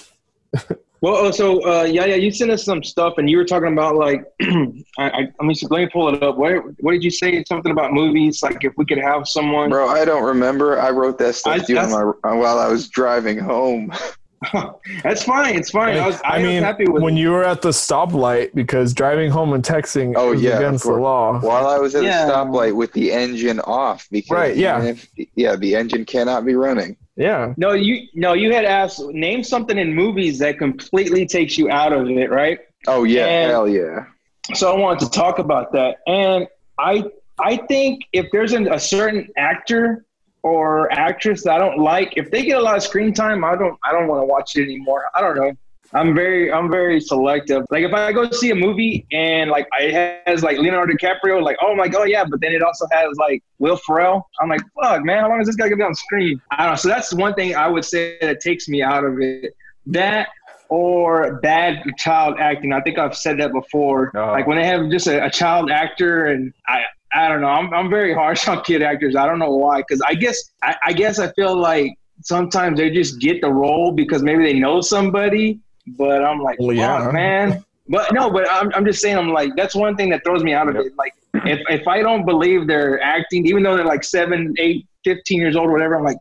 Well, 1.03 1.17
oh, 1.17 1.31
so 1.31 1.65
uh, 1.67 1.85
yeah, 1.85 2.05
yeah, 2.05 2.17
you 2.17 2.31
sent 2.31 2.51
us 2.51 2.65
some 2.65 2.83
stuff, 2.83 3.15
and 3.17 3.29
you 3.31 3.39
were 3.39 3.45
talking 3.45 3.73
about 3.73 3.97
like, 3.97 4.23
I, 4.43 4.75
I, 4.99 5.19
let 5.39 5.43
me 5.43 5.55
let 5.71 5.81
me 5.81 5.89
pull 5.91 6.15
it 6.15 6.23
up. 6.23 6.37
What 6.37 6.63
what 6.81 6.93
did 6.93 7.03
you 7.03 7.11
say? 7.11 7.43
Something 7.45 7.73
about 7.73 7.95
movies? 7.95 8.43
Like 8.43 8.65
if 8.65 8.75
we 8.77 8.85
could 8.85 8.99
have 8.99 9.27
someone. 9.27 9.71
Bro, 9.71 9.89
I 9.89 10.05
don't 10.05 10.25
remember. 10.25 10.79
I 10.79 10.91
wrote 10.91 11.17
that 11.19 11.35
stuff 11.35 11.55
I- 11.55 11.59
to 11.61 11.73
you 11.73 11.79
on 11.79 11.91
my, 11.91 12.35
while 12.35 12.59
I 12.59 12.69
was 12.69 12.89
driving 12.89 13.39
home. 13.39 13.93
That's 15.03 15.23
fine. 15.23 15.55
It's 15.57 15.71
fine. 15.71 15.97
I 15.99 16.07
was, 16.07 16.21
I, 16.23 16.37
I 16.37 16.39
was 16.39 16.47
mean, 16.47 16.63
happy 16.63 16.87
with 16.87 17.03
when 17.03 17.17
it. 17.17 17.21
you 17.21 17.31
were 17.31 17.45
at 17.45 17.61
the 17.63 17.69
stoplight 17.71 18.55
because 18.55 18.95
driving 18.95 19.31
home 19.31 19.53
and 19.53 19.63
texting 19.63 20.15
Oh, 20.17 20.33
is 20.33 20.43
yeah, 20.43 20.53
of 20.53 20.59
against 20.61 20.85
the 20.85 20.91
course. 20.91 21.03
law. 21.03 21.41
While 21.41 21.67
I 21.67 21.79
was 21.79 21.95
at 21.95 22.05
Yeah. 22.05 22.25
the 22.27 22.33
stoplight 22.33 22.75
with 22.75 22.93
the 22.95 23.13
engine 23.13 23.61
off 23.61 24.09
because 24.11 24.31
Right, 24.31 24.57
yeah. 24.57 24.83
if- 24.83 25.07
yeah, 25.35 25.57
the 25.57 25.77
engine 25.77 26.05
cannot 26.07 26.47
be 26.47 26.55
running. 26.55 26.97
Yeah, 27.17 27.53
No, 27.59 27.73
you 27.73 28.07
no, 28.15 28.33
you 28.33 28.55
had 28.55 28.65
asked 28.65 29.01
name 29.09 29.45
something 29.45 29.77
in 29.77 29.95
movies 29.95 30.39
that 30.39 30.59
completely 30.59 31.27
takes 31.27 31.59
you 31.59 31.69
out 31.71 31.93
of 31.93 32.09
it, 32.09 32.31
right? 32.31 32.61
Oh 32.87 33.05
yeah, 33.05 33.27
And- 33.27 33.51
hell 33.51 33.69
yeah. 33.69 34.07
So 34.55 34.73
I 34.75 34.79
wanted 34.79 35.01
to 35.01 35.11
talk 35.11 35.39
about 35.39 35.71
that, 35.73 35.99
and 36.07 36.49
I 36.79 37.05
I 37.39 37.59
think 37.59 38.05
if 38.15 38.27
there's 38.33 38.53
an, 38.55 38.73
a 38.73 38.81
certain 38.81 39.29
actor 39.37 40.07
or 40.43 40.93
actress 40.93 41.45
that 41.45 41.55
I 41.55 41.59
don't 41.59 41.79
like, 41.79 42.15
if 42.17 42.31
they 42.31 42.45
get 42.45 42.59
a 42.59 42.63
lot 42.63 42.77
of 42.77 42.83
screen 42.83 43.13
time, 43.13 43.45
I 43.45 43.57
don't 43.57 43.79
I 43.85 43.93
don't 43.93 44.09
want 44.09 44.23
to 44.23 44.27
watch 44.27 44.57
it 44.57 44.63
anymore. 44.63 45.05
I 45.15 45.21
don't 45.21 45.37
know. 45.37 45.53
I'm 45.93 46.15
very 46.15 46.53
I'm 46.53 46.71
very 46.71 47.01
selective. 47.01 47.65
Like 47.71 47.85
if 47.85 47.93
I 47.93 48.13
go 48.13 48.31
see 48.31 48.51
a 48.51 48.55
movie 48.55 49.07
and 49.13 49.51
like 49.51 49.67
it 49.81 50.23
has 50.27 50.43
like 50.43 50.59
Leonardo 50.59 50.93
DiCaprio, 50.95 51.43
like 51.43 51.57
oh 51.63 51.75
my 51.75 51.89
god 51.89 52.05
yeah, 52.05 52.25
but 52.25 52.41
then 52.41 52.53
it 52.53 52.63
also 52.63 52.87
has 52.93 53.17
like 53.17 53.43
Will 53.59 53.77
Ferrell. 53.77 54.29
I'm 54.41 54.49
like 54.49 54.61
fuck 54.81 55.05
man, 55.05 55.23
how 55.23 55.29
long 55.29 55.41
is 55.41 55.47
this 55.47 55.57
guy 55.57 55.65
gonna 55.65 55.77
be 55.77 55.83
on 55.83 55.95
screen? 55.95 56.41
I 56.53 56.65
don't 56.65 56.73
know. 56.73 56.77
So 56.77 56.89
that's 56.89 57.13
one 57.13 57.35
thing 57.35 57.57
I 57.57 57.67
would 57.67 57.85
say 57.85 58.19
that 58.21 58.41
takes 58.41 58.69
me 58.69 58.83
out 58.83 59.05
of 59.05 59.21
it. 59.21 59.55
That 59.87 60.29
or 60.71 61.41
bad 61.41 61.83
child 61.99 62.37
acting. 62.39 62.73
I 62.73 62.81
think 62.81 62.97
I've 62.97 63.17
said 63.17 63.39
that 63.41 63.53
before. 63.53 64.13
Oh. 64.15 64.27
Like 64.27 64.47
when 64.47 64.57
they 64.57 64.67
have 64.67 64.89
just 64.91 65.09
a, 65.09 65.25
a 65.27 65.31
child 65.31 65.71
actor, 65.71 66.27
and 66.27 66.55
I, 66.67 66.85
I 67.13 67.29
don't 67.29 67.41
know. 67.41 67.49
I'm, 67.49 67.73
I'm 67.75 67.91
very 67.91 68.15
harsh 68.15 68.47
on 68.49 68.63
kid 68.63 68.83
actors. 68.83 69.17
I 69.17 69.27
don't 69.27 69.39
know 69.39 69.51
why. 69.55 69.79
Because 69.81 70.01
I 70.07 70.15
guess, 70.15 70.53
I, 70.63 70.77
I 70.87 70.93
guess 70.93 71.19
I 71.19 71.33
feel 71.33 71.57
like 71.57 71.93
sometimes 72.23 72.79
they 72.79 72.91
just 72.91 73.21
get 73.21 73.41
the 73.41 73.51
role 73.53 73.93
because 73.93 74.23
maybe 74.23 74.45
they 74.45 74.59
know 74.59 74.81
somebody. 74.81 75.59
But 75.87 76.25
I'm 76.25 76.41
like, 76.41 76.59
Well, 76.61 76.77
yeah. 76.77 77.11
man. 77.13 77.65
But 77.89 78.13
no, 78.13 78.31
but 78.31 78.49
I'm, 78.49 78.71
I'm 78.75 78.85
just 78.85 79.01
saying, 79.01 79.19
I'm 79.19 79.33
like, 79.33 79.57
that's 79.57 79.75
one 79.75 79.97
thing 79.97 80.11
that 80.11 80.23
throws 80.25 80.45
me 80.45 80.53
out 80.55 80.69
of 80.69 80.77
Yep. 80.77 80.85
it. 80.87 80.93
Like, 80.97 81.15
if, 81.47 81.61
if 81.69 81.89
I 81.89 82.03
don't 82.03 82.25
believe 82.25 82.67
they're 82.69 83.01
acting, 83.03 83.47
even 83.47 83.63
though 83.65 83.77
they're 83.77 83.85
like 83.87 84.05
seven, 84.05 84.55
eight, 84.59 84.87
15 85.05 85.41
years 85.41 85.57
old 85.57 85.69
or 85.69 85.73
whatever, 85.73 85.97
I'm 85.97 86.05
like, 86.05 86.19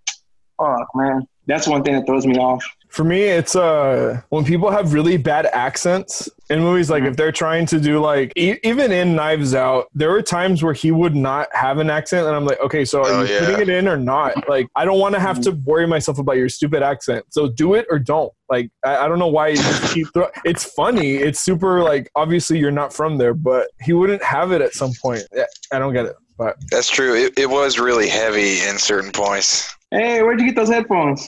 fuck, 0.57 0.87
man. 0.95 1.27
That's 1.45 1.67
one 1.67 1.83
thing 1.83 1.95
that 1.95 2.05
throws 2.07 2.25
me 2.25 2.37
off. 2.37 2.63
For 2.89 3.03
me, 3.03 3.21
it's 3.21 3.55
uh 3.55 4.21
when 4.29 4.43
people 4.43 4.71
have 4.71 4.93
really 4.93 5.15
bad 5.17 5.45
accents 5.45 6.27
in 6.49 6.59
movies. 6.61 6.89
Like 6.89 7.03
if 7.03 7.15
they're 7.15 7.31
trying 7.31 7.67
to 7.67 7.79
do 7.79 7.99
like 7.99 8.33
e- 8.35 8.57
even 8.63 8.91
in 8.91 9.15
Knives 9.15 9.53
Out, 9.53 9.87
there 9.93 10.09
were 10.09 10.23
times 10.23 10.63
where 10.63 10.73
he 10.73 10.91
would 10.91 11.15
not 11.15 11.47
have 11.53 11.77
an 11.77 11.91
accent, 11.91 12.25
and 12.25 12.35
I'm 12.35 12.45
like, 12.45 12.59
okay, 12.61 12.83
so 12.85 13.01
are 13.03 13.07
Oh, 13.07 13.21
you 13.21 13.33
yeah. 13.33 13.39
putting 13.41 13.61
it 13.61 13.69
in 13.69 13.87
or 13.87 13.95
not? 13.95 14.49
Like 14.49 14.67
I 14.75 14.85
don't 14.85 14.99
want 14.99 15.13
to 15.13 15.21
have 15.21 15.39
to 15.41 15.51
worry 15.51 15.85
myself 15.85 16.17
about 16.17 16.37
your 16.37 16.49
stupid 16.49 16.81
accent. 16.81 17.25
So 17.29 17.47
do 17.47 17.75
it 17.75 17.85
or 17.91 17.99
don't. 17.99 18.33
Like 18.49 18.71
I, 18.83 18.97
I 18.97 19.07
don't 19.07 19.19
know 19.19 19.27
why 19.27 19.49
you 19.49 19.57
just 19.57 19.93
keep. 19.93 20.07
Throw- 20.13 20.31
it's 20.43 20.63
funny. 20.63 21.15
It's 21.17 21.39
super 21.39 21.83
like 21.83 22.09
obviously 22.15 22.57
you're 22.57 22.71
not 22.71 22.91
from 22.91 23.17
there, 23.19 23.35
but 23.35 23.67
he 23.81 23.93
wouldn't 23.93 24.23
have 24.23 24.51
it 24.51 24.61
at 24.61 24.73
some 24.73 24.93
point. 24.99 25.23
Yeah, 25.31 25.45
I 25.71 25.77
don't 25.77 25.93
get 25.93 26.07
it. 26.07 26.15
But 26.39 26.55
That's 26.71 26.89
true. 26.89 27.13
It, 27.15 27.37
it 27.37 27.49
was 27.49 27.77
really 27.77 28.09
heavy 28.09 28.61
in 28.67 28.77
certain 28.79 29.11
points. 29.11 29.71
Hey, 29.91 30.23
where'd 30.23 30.39
you 30.39 30.47
get 30.47 30.55
those 30.55 30.69
headphones? 30.69 31.27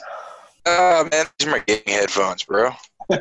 Oh 0.66 1.08
man, 1.10 1.26
these 1.38 1.48
are 1.48 1.50
my 1.50 1.58
gaming 1.66 1.82
headphones, 1.86 2.44
bro. 2.44 2.70
All 3.10 3.18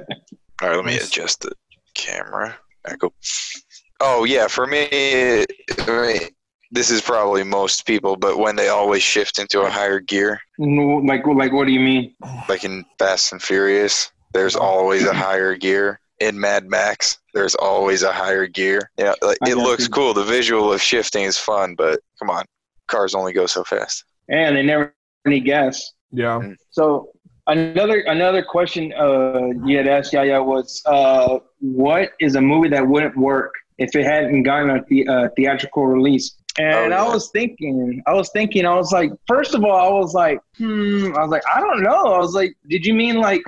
right, 0.62 0.76
let 0.76 0.86
me 0.86 0.98
adjust 0.98 1.42
the 1.42 1.52
camera. 1.96 2.56
Echo. 2.86 3.14
Oh 4.00 4.24
yeah, 4.24 4.48
for 4.48 4.66
me, 4.68 4.88
I 4.92 5.46
mean, 5.88 6.30
this 6.72 6.90
is 6.90 7.02
probably 7.02 7.44
most 7.44 7.86
people, 7.86 8.16
but 8.16 8.38
when 8.38 8.56
they 8.56 8.70
always 8.70 9.04
shift 9.04 9.40
into 9.40 9.62
a 9.62 9.70
higher 9.70 10.00
gear, 10.00 10.40
No, 10.58 10.98
Like, 10.98 11.26
like, 11.28 11.52
what 11.52 11.66
do 11.68 11.74
you 11.74 11.80
mean? 11.80 12.16
like 12.48 12.64
in 12.64 12.86
Fast 12.98 13.32
and 13.32 13.42
Furious, 13.42 14.12
there's 14.34 14.56
always 14.56 15.06
a 15.06 15.14
higher 15.14 15.56
gear. 15.56 16.00
In 16.20 16.40
Mad 16.40 16.68
Max, 16.70 17.18
there's 17.34 17.56
always 17.56 18.04
a 18.04 18.12
higher 18.12 18.46
gear. 18.46 18.92
Yeah, 18.98 19.16
like, 19.24 19.40
it 19.48 19.56
looks 19.58 19.86
you. 19.86 19.90
cool. 19.90 20.14
The 20.14 20.24
visual 20.24 20.72
of 20.72 20.80
shifting 20.80 21.24
is 21.24 21.36
fun, 21.38 21.74
but 21.76 22.00
come 22.20 22.30
on, 22.30 22.46
cars 22.88 23.16
only 23.16 23.34
go 23.34 23.48
so 23.48 23.64
fast. 23.64 24.04
And 24.30 24.56
they 24.56 24.62
never 24.62 24.94
need 25.26 25.46
gas. 25.46 25.94
yeah, 26.12 26.40
mm. 26.40 26.56
So 26.70 27.10
another 27.48 28.00
another 28.02 28.42
question 28.44 28.94
uh, 28.94 29.50
you 29.66 29.78
had 29.78 29.88
asked 29.88 30.14
Yaya 30.14 30.42
was, 30.42 30.82
uh, 30.86 31.40
what 31.60 32.12
is 32.20 32.36
a 32.36 32.42
movie 32.42 32.70
that 32.70 32.86
wouldn't 32.88 33.16
work 33.18 33.54
if 33.78 33.96
it 33.96 34.04
hadn't 34.06 34.44
gotten 34.44 34.70
a 34.72 34.84
the, 34.88 35.08
uh, 35.08 35.28
theatrical 35.36 35.86
release? 35.88 36.36
And 36.60 36.94
Oh, 36.94 36.98
yeah. 36.98 37.04
I 37.06 37.08
was 37.14 37.30
thinking, 37.32 38.02
I 38.08 38.14
was 38.14 38.30
thinking, 38.32 38.66
I 38.66 38.76
was 38.76 38.92
like, 38.92 39.12
first 39.28 39.56
of 39.56 39.64
all, 39.64 39.76
I 39.76 39.90
was 40.00 40.14
like, 40.14 40.40
hmm, 40.58 41.14
I 41.18 41.22
was 41.22 41.32
like, 41.32 41.44
I 41.54 41.60
don't 41.62 41.82
know. 41.82 42.14
I 42.14 42.20
was 42.20 42.34
like, 42.36 42.54
did 42.68 42.86
you 42.86 42.94
mean 42.94 43.16
like 43.22 43.42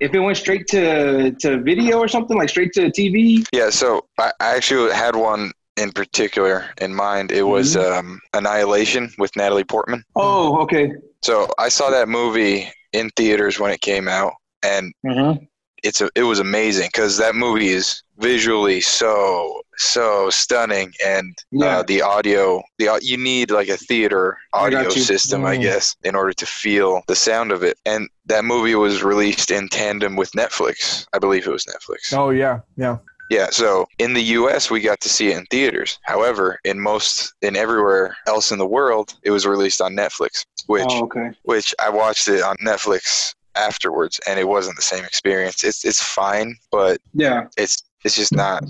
if 0.00 0.12
it 0.14 0.18
went 0.20 0.36
straight 0.36 0.66
to 0.68 1.30
to 1.32 1.58
video 1.62 1.98
or 1.98 2.08
something, 2.08 2.36
like 2.36 2.48
straight 2.48 2.72
to 2.74 2.90
TV? 2.90 3.44
Yeah, 3.52 3.70
so 3.70 4.06
I, 4.18 4.32
I 4.40 4.56
actually 4.56 4.92
had 4.92 5.14
one 5.16 5.52
in 5.76 5.92
particular 5.92 6.64
in 6.80 6.92
mind. 6.94 7.30
It 7.30 7.44
was 7.44 7.76
Mm-hmm. 7.76 7.98
um, 7.98 8.20
Annihilation 8.34 9.10
with 9.18 9.34
Natalie 9.36 9.64
Portman. 9.64 10.02
Oh, 10.16 10.58
okay. 10.62 10.92
So 11.22 11.48
I 11.58 11.68
saw 11.68 11.90
that 11.90 12.08
movie 12.08 12.68
in 12.92 13.10
theaters 13.16 13.58
when 13.60 13.70
it 13.72 13.80
came 13.80 14.08
out, 14.08 14.34
and 14.62 14.92
Mm-hmm. 15.04 15.44
it's 15.84 16.00
a, 16.00 16.10
it 16.16 16.22
was 16.24 16.40
amazing 16.40 16.88
because 16.92 17.16
that 17.18 17.34
movie 17.34 17.68
is 17.68 18.02
visually 18.18 18.80
so 18.80 19.62
so 19.76 20.28
stunning, 20.30 20.92
and 21.06 21.36
Yeah. 21.52 21.78
uh, 21.78 21.82
the 21.84 22.02
audio 22.02 22.62
the 22.78 22.98
you 23.02 23.16
need 23.16 23.50
like 23.52 23.68
a 23.68 23.76
theater 23.76 24.36
I 24.52 24.66
audio 24.66 24.82
you. 24.90 24.90
system, 24.90 25.44
I 25.44 25.56
Mm. 25.56 25.62
guess, 25.62 25.94
in 26.02 26.16
order 26.16 26.32
to 26.32 26.46
feel 26.46 27.02
the 27.06 27.14
sound 27.16 27.52
of 27.52 27.62
it. 27.62 27.78
And 27.86 28.08
that 28.26 28.44
movie 28.44 28.74
was 28.74 29.02
released 29.04 29.50
in 29.52 29.68
tandem 29.68 30.16
with 30.16 30.32
Netflix. 30.32 31.06
I 31.12 31.18
believe 31.20 31.46
it 31.46 31.52
was 31.52 31.64
Netflix. 31.66 32.12
oh 32.12 32.30
yeah, 32.30 32.60
yeah. 32.76 32.98
Yeah, 33.30 33.50
so 33.50 33.86
in 33.98 34.14
the 34.14 34.22
US 34.38 34.70
we 34.70 34.80
got 34.80 35.00
to 35.00 35.08
see 35.08 35.28
it 35.28 35.36
in 35.36 35.44
theaters. 35.46 35.98
However, 36.02 36.58
in 36.64 36.80
most 36.80 37.34
in 37.42 37.56
everywhere 37.56 38.16
else 38.26 38.50
in 38.52 38.58
the 38.58 38.66
world, 38.66 39.14
it 39.22 39.30
was 39.30 39.46
released 39.46 39.80
on 39.82 39.94
Netflix, 39.94 40.44
which 40.68 40.84
Oh, 40.88 41.04
okay. 41.04 41.30
which 41.42 41.74
I 41.84 41.90
watched 41.90 42.28
it 42.28 42.42
on 42.42 42.56
Netflix 42.64 43.34
afterwards 43.56 44.20
and 44.28 44.38
it 44.38 44.46
wasn't 44.46 44.76
the 44.76 44.82
same 44.82 45.04
experience. 45.04 45.64
It's 45.64 45.84
it's 45.84 46.00
fine, 46.02 46.54
but 46.70 46.98
Yeah. 47.14 47.46
it's 47.56 47.82
it's 48.04 48.14
just 48.14 48.32
not 48.34 48.62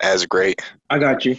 as 0.00 0.26
great. 0.26 0.60
I 0.90 0.98
got 0.98 1.24
you. 1.24 1.36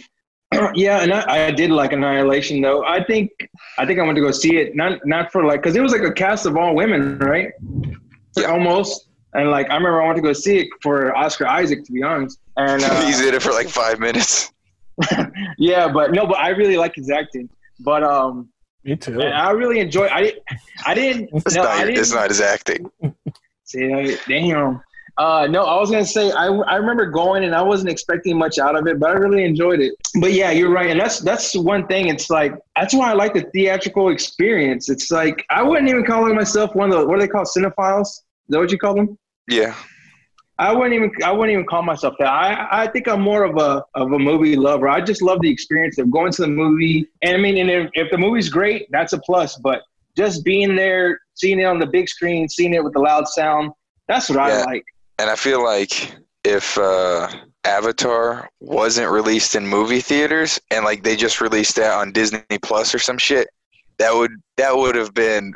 yeah, 0.74 1.00
and 1.02 1.12
I, 1.12 1.46
I 1.48 1.50
did 1.50 1.70
like 1.70 1.92
Annihilation 1.92 2.60
though. 2.62 2.84
I 2.84 3.04
think 3.04 3.30
I 3.78 3.84
think 3.86 4.00
I 4.00 4.02
went 4.02 4.16
to 4.16 4.22
go 4.22 4.30
see 4.32 4.56
it 4.56 4.74
not 4.74 5.06
not 5.06 5.30
for 5.30 5.44
like 5.44 5.62
because 5.62 5.76
it 5.76 5.82
was 5.82 5.92
like 5.92 6.02
a 6.02 6.12
cast 6.12 6.46
of 6.46 6.56
all 6.56 6.74
women, 6.74 7.18
right? 7.18 7.50
Yeah. 8.36 8.46
Almost. 8.50 9.04
And 9.34 9.50
like 9.50 9.68
I 9.70 9.74
remember 9.74 10.00
I 10.02 10.06
wanted 10.06 10.22
to 10.22 10.28
go 10.28 10.32
see 10.32 10.58
it 10.60 10.68
for 10.82 11.14
Oscar 11.14 11.46
Isaac 11.46 11.84
to 11.84 11.92
be 11.92 12.02
honest. 12.02 12.40
And 12.56 12.82
uh, 12.88 13.06
He's 13.06 13.20
in 13.20 13.34
it 13.34 13.42
for 13.42 13.52
like 13.52 13.68
5 13.68 14.00
minutes. 14.00 14.50
yeah, 15.58 15.86
but 15.86 16.12
no, 16.12 16.26
but 16.26 16.38
I 16.38 16.48
really 16.48 16.76
like 16.78 16.94
his 16.96 17.10
acting. 17.10 17.48
But 17.80 18.02
um, 18.02 18.48
Me 18.88 18.96
too. 18.96 19.20
and 19.20 19.34
I 19.34 19.50
really 19.50 19.80
enjoy. 19.80 20.06
I 20.08 20.22
didn't. 20.22 20.42
I 20.86 20.94
didn't. 20.94 21.30
It's 21.34 21.54
no, 21.54 21.62
not 21.64 21.72
I 21.72 21.84
didn't. 21.84 21.98
it's 22.00 22.12
not 22.12 22.28
his 22.30 22.40
acting. 22.40 22.90
See, 23.64 23.92
I- 23.92 24.18
damn. 24.26 24.80
Uh, 25.18 25.48
no, 25.50 25.64
I 25.64 25.74
was 25.80 25.90
gonna 25.90 26.04
say 26.06 26.30
I, 26.30 26.46
I 26.46 26.76
remember 26.76 27.06
going 27.06 27.42
and 27.42 27.52
I 27.52 27.60
wasn't 27.60 27.90
expecting 27.90 28.38
much 28.38 28.58
out 28.60 28.76
of 28.76 28.86
it, 28.86 29.00
but 29.00 29.10
I 29.10 29.14
really 29.14 29.44
enjoyed 29.44 29.80
it. 29.80 29.92
But 30.20 30.32
yeah, 30.32 30.52
you're 30.52 30.70
right, 30.70 30.90
and 30.90 31.00
that's 31.00 31.18
that's 31.18 31.56
one 31.56 31.88
thing. 31.88 32.06
It's 32.06 32.30
like 32.30 32.54
that's 32.76 32.94
why 32.94 33.10
I 33.10 33.14
like 33.14 33.34
the 33.34 33.42
theatrical 33.52 34.10
experience. 34.10 34.88
It's 34.88 35.10
like 35.10 35.44
I 35.50 35.62
wouldn't 35.64 35.88
even 35.88 36.04
call 36.04 36.32
myself 36.32 36.72
one 36.76 36.92
of 36.92 37.00
the 37.00 37.06
what 37.06 37.16
do 37.16 37.20
they 37.22 37.28
call 37.28 37.44
cinephiles? 37.44 38.02
Is 38.06 38.22
that 38.50 38.58
what 38.60 38.70
you 38.70 38.78
call 38.78 38.94
them? 38.94 39.18
Yeah. 39.48 39.74
I 40.60 40.72
wouldn't 40.72 40.94
even 40.94 41.12
I 41.24 41.30
wouldn't 41.30 41.52
even 41.52 41.66
call 41.66 41.82
myself 41.82 42.14
that. 42.18 42.26
I, 42.26 42.82
I 42.82 42.86
think 42.88 43.06
I'm 43.06 43.20
more 43.20 43.44
of 43.44 43.56
a 43.58 43.84
of 43.94 44.12
a 44.12 44.18
movie 44.18 44.56
lover. 44.56 44.88
I 44.88 45.00
just 45.00 45.22
love 45.22 45.40
the 45.40 45.50
experience 45.50 45.98
of 45.98 46.10
going 46.10 46.32
to 46.32 46.42
the 46.42 46.48
movie. 46.48 47.08
And 47.22 47.36
I 47.36 47.38
mean, 47.40 47.58
and 47.58 47.70
if, 47.70 47.90
if 47.94 48.10
the 48.10 48.18
movie's 48.18 48.48
great, 48.48 48.88
that's 48.90 49.12
a 49.12 49.18
plus. 49.18 49.56
But 49.56 49.82
just 50.16 50.44
being 50.44 50.74
there, 50.74 51.20
seeing 51.34 51.60
it 51.60 51.64
on 51.64 51.78
the 51.78 51.86
big 51.86 52.08
screen, 52.08 52.48
seeing 52.48 52.74
it 52.74 52.82
with 52.82 52.92
the 52.92 52.98
loud 52.98 53.28
sound, 53.28 53.70
that's 54.08 54.28
what 54.28 54.38
Yeah. 54.38 54.60
I 54.60 54.64
like. 54.64 54.84
And 55.20 55.30
I 55.30 55.36
feel 55.36 55.62
like 55.62 56.16
if 56.42 56.76
uh, 56.76 57.28
Avatar 57.64 58.48
wasn't 58.60 59.10
released 59.10 59.54
in 59.54 59.66
movie 59.66 60.00
theaters 60.00 60.58
and 60.70 60.84
like 60.84 61.04
they 61.04 61.14
just 61.14 61.40
released 61.40 61.76
that 61.76 61.92
on 61.92 62.10
Disney 62.10 62.42
Plus 62.62 62.94
or 62.94 62.98
some 62.98 63.18
shit, 63.18 63.48
that 63.98 64.12
would 64.12 64.32
that 64.56 64.76
would 64.76 64.96
have 64.96 65.14
been 65.14 65.54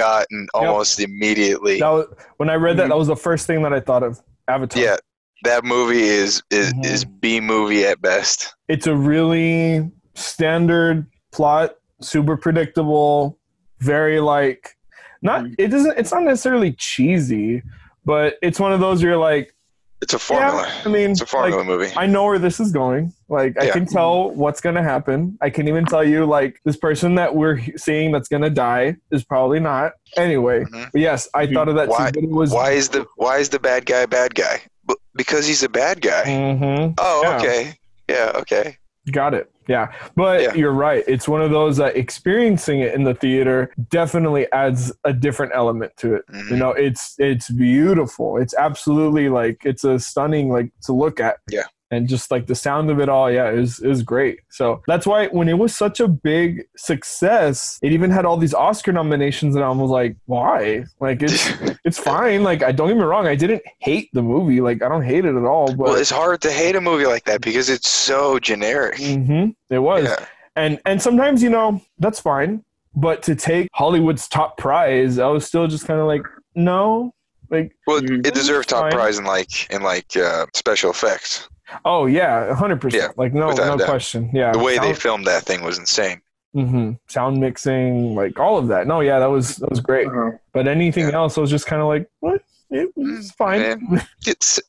forgotten 0.00 0.46
almost 0.54 1.00
immediately. 1.00 1.78
That 1.80 1.88
was, 1.90 2.06
when 2.36 2.50
I 2.50 2.54
read 2.54 2.76
that, 2.78 2.88
that 2.88 2.96
was 2.98 3.08
the 3.08 3.16
first 3.16 3.46
thing 3.46 3.62
that 3.62 3.72
I 3.72 3.80
thought 3.80 4.02
of. 4.02 4.20
Avatar. 4.48 4.82
Yeah, 4.82 4.96
that 5.44 5.64
movie 5.64 6.00
is 6.02 6.42
is 6.50 6.72
Mhm. 6.74 6.84
is 6.84 7.04
B 7.04 7.40
movie 7.40 7.84
at 7.84 8.00
best. 8.02 8.54
it's 8.68 8.86
a 8.86 8.94
really 8.94 9.90
standard 10.14 11.06
plot, 11.32 11.76
super 12.00 12.36
predictable, 12.36 13.38
very 13.80 14.20
like 14.20 14.76
not 15.22 15.44
Mhm. 15.44 15.54
it 15.58 15.68
doesn't 15.68 15.98
it's 15.98 16.12
not 16.12 16.22
necessarily 16.24 16.72
cheesy, 16.72 17.62
but 18.04 18.36
it's 18.42 18.58
one 18.58 18.72
of 18.72 18.80
those 18.80 19.02
you're 19.02 19.16
like, 19.16 19.54
It's 20.02 20.14
a 20.14 20.18
formula. 20.18 20.66
yeah, 20.66 20.82
I 20.84 20.88
mean, 20.88 21.10
it's 21.12 21.20
a 21.20 21.26
formula 21.26 21.58
like, 21.58 21.66
movie. 21.66 21.92
I 21.96 22.06
know 22.06 22.24
where 22.24 22.38
this 22.38 22.58
is 22.58 22.72
going. 22.72 23.12
Like 23.30 23.56
I 23.60 23.70
can 23.70 23.86
tell 23.86 24.30
what's 24.32 24.60
gonna 24.60 24.82
happen. 24.82 25.38
I 25.40 25.50
can 25.50 25.68
even 25.68 25.84
tell 25.86 26.02
you 26.04 26.26
like 26.26 26.60
this 26.64 26.76
person 26.76 27.14
that 27.14 27.36
we're 27.36 27.60
seeing 27.76 28.10
that's 28.10 28.28
gonna 28.28 28.50
die 28.50 28.96
is 29.12 29.24
probably 29.24 29.60
not. 29.60 29.92
Anyway, 30.16 30.64
Mhm. 30.64 30.90
but 30.92 31.00
yes, 31.00 31.28
I 31.32 31.46
Mhm. 31.46 31.54
thought 31.54 31.68
of 31.68 31.76
that 31.76 31.88
Why- 31.88 32.10
too. 32.10 32.20
But 32.20 32.24
it 32.24 32.30
was 32.30 32.50
Why 32.52 32.72
is 32.72 32.88
the 32.88 33.06
why 33.16 33.38
is 33.38 33.48
the 33.48 33.60
bad 33.60 33.86
guy 33.86 34.04
bad 34.06 34.34
guy? 34.34 34.60
B- 34.88 34.96
Because 35.14 35.46
he's 35.46 35.62
a 35.62 35.68
bad 35.68 36.00
guy. 36.00 36.24
Mhm. 36.26 36.94
Oh, 36.98 37.20
Yeah. 37.22 37.36
okay. 37.38 37.74
Yeah, 38.08 38.32
okay. 38.36 38.76
Got 39.12 39.34
it. 39.34 39.48
Yeah. 39.68 39.92
But 40.16 40.42
Yeah. 40.42 40.54
you're 40.54 40.72
right. 40.72 41.04
It's 41.06 41.28
one 41.28 41.40
of 41.42 41.50
those 41.52 41.76
that 41.76 41.96
experiencing 41.96 42.80
it 42.80 42.92
in 42.94 43.04
the 43.04 43.14
theater 43.14 43.70
definitely 43.90 44.50
adds 44.52 44.92
a 45.04 45.12
different 45.12 45.52
element 45.54 45.92
to 45.98 46.14
it. 46.16 46.22
Mhm. 46.32 46.50
You 46.50 46.56
know, 46.56 46.70
it's 46.70 47.14
it's 47.18 47.48
beautiful. 47.50 48.36
It's 48.38 48.54
absolutely 48.54 49.28
like 49.28 49.58
it's 49.64 49.84
a 49.84 49.98
stunning 50.00 50.50
like 50.50 50.70
to 50.86 50.92
look 50.92 51.20
at. 51.20 51.36
Yeah. 51.48 51.64
And 51.92 52.08
just 52.08 52.30
like 52.30 52.46
the 52.46 52.54
sound 52.54 52.88
of 52.88 53.00
it 53.00 53.08
all, 53.08 53.30
yeah, 53.30 53.50
is 53.50 53.80
is 53.80 54.02
great. 54.04 54.38
So 54.48 54.80
that's 54.86 55.06
why 55.06 55.26
when 55.28 55.48
it 55.48 55.58
was 55.58 55.76
such 55.76 55.98
a 55.98 56.06
big 56.06 56.66
success, 56.76 57.78
it 57.82 57.92
even 57.92 58.10
had 58.10 58.24
all 58.24 58.36
these 58.36 58.54
Oscar 58.54 58.92
nominations, 58.92 59.56
and 59.56 59.64
I 59.64 59.70
was 59.70 59.90
like, 59.90 60.16
why? 60.26 60.84
Like 61.00 61.22
it's 61.22 61.48
it's 61.84 61.98
fine. 61.98 62.42
Like 62.44 62.62
I 62.62 62.70
don't 62.72 62.88
get 62.88 62.96
me 62.96 63.02
wrong, 63.02 63.26
I 63.26 63.34
didn't 63.34 63.62
hate 63.80 64.08
the 64.12 64.22
movie. 64.22 64.60
Like 64.60 64.82
I 64.82 64.88
don't 64.88 65.02
hate 65.02 65.24
it 65.24 65.34
at 65.34 65.44
all. 65.44 65.66
But 65.68 65.78
well, 65.78 65.94
it's 65.96 66.10
hard 66.10 66.40
to 66.42 66.52
hate 66.52 66.76
a 66.76 66.80
movie 66.80 67.06
like 67.06 67.24
that 67.24 67.40
because 67.40 67.68
it's 67.68 67.88
so 67.90 68.38
generic. 68.38 68.96
Mhm, 68.98 69.54
it 69.70 69.78
was 69.80 70.04
Yeah. 70.04 70.26
and 70.56 70.80
and 70.86 71.00
sometimes 71.02 71.42
you 71.42 71.50
know 71.50 71.80
that's 71.98 72.20
fine 72.20 72.64
but 72.96 73.22
to 73.22 73.36
take 73.36 73.68
hollywood's 73.72 74.26
top 74.26 74.56
prize 74.58 75.20
i 75.20 75.26
was 75.28 75.46
still 75.46 75.68
just 75.68 75.86
kind 75.86 76.00
of 76.00 76.06
like 76.08 76.22
no 76.56 77.14
like 77.50 77.70
Well, 77.86 78.00
Mhm. 78.00 78.26
it 78.26 78.34
deserved 78.34 78.68
top 78.68 78.82
Fine. 78.82 78.92
prize 78.92 79.16
in 79.18 79.24
like 79.24 79.70
in 79.70 79.82
like 79.82 80.16
uh, 80.16 80.46
special 80.54 80.90
effects. 80.90 81.48
Oh 81.84 82.06
yeah 82.06 82.48
100% 82.54 82.92
Yeah, 82.92 83.08
like 83.16 83.32
no 83.34 83.50
no 83.50 83.76
doubt. 83.76 83.80
question 83.82 84.30
yeah 84.32 84.52
The 84.52 84.58
way 84.58 84.78
they 84.78 84.94
filmed 84.94 85.26
that 85.26 85.42
thing 85.44 85.62
was 85.62 85.78
insane. 85.78 86.20
Mm-hmm. 86.56 86.92
sound 87.08 87.38
mixing 87.38 88.16
like 88.16 88.38
all 88.40 88.58
of 88.58 88.66
that 88.68 88.86
no 88.88 89.00
yeah 89.00 89.20
that 89.20 89.30
was 89.30 89.56
that 89.56 89.70
was 89.70 89.78
great 89.80 90.08
Uh-huh. 90.08 90.32
but 90.52 90.66
anything 90.66 91.06
Yeah. 91.08 91.14
else 91.14 91.38
i 91.38 91.40
was 91.40 91.50
just 91.50 91.66
kind 91.66 91.80
of 91.80 91.86
like 91.86 92.08
what 92.18 92.42
it 92.70 92.90
was 92.96 93.30
fine 93.32 93.60
man. 93.60 94.02
It's 94.26 94.60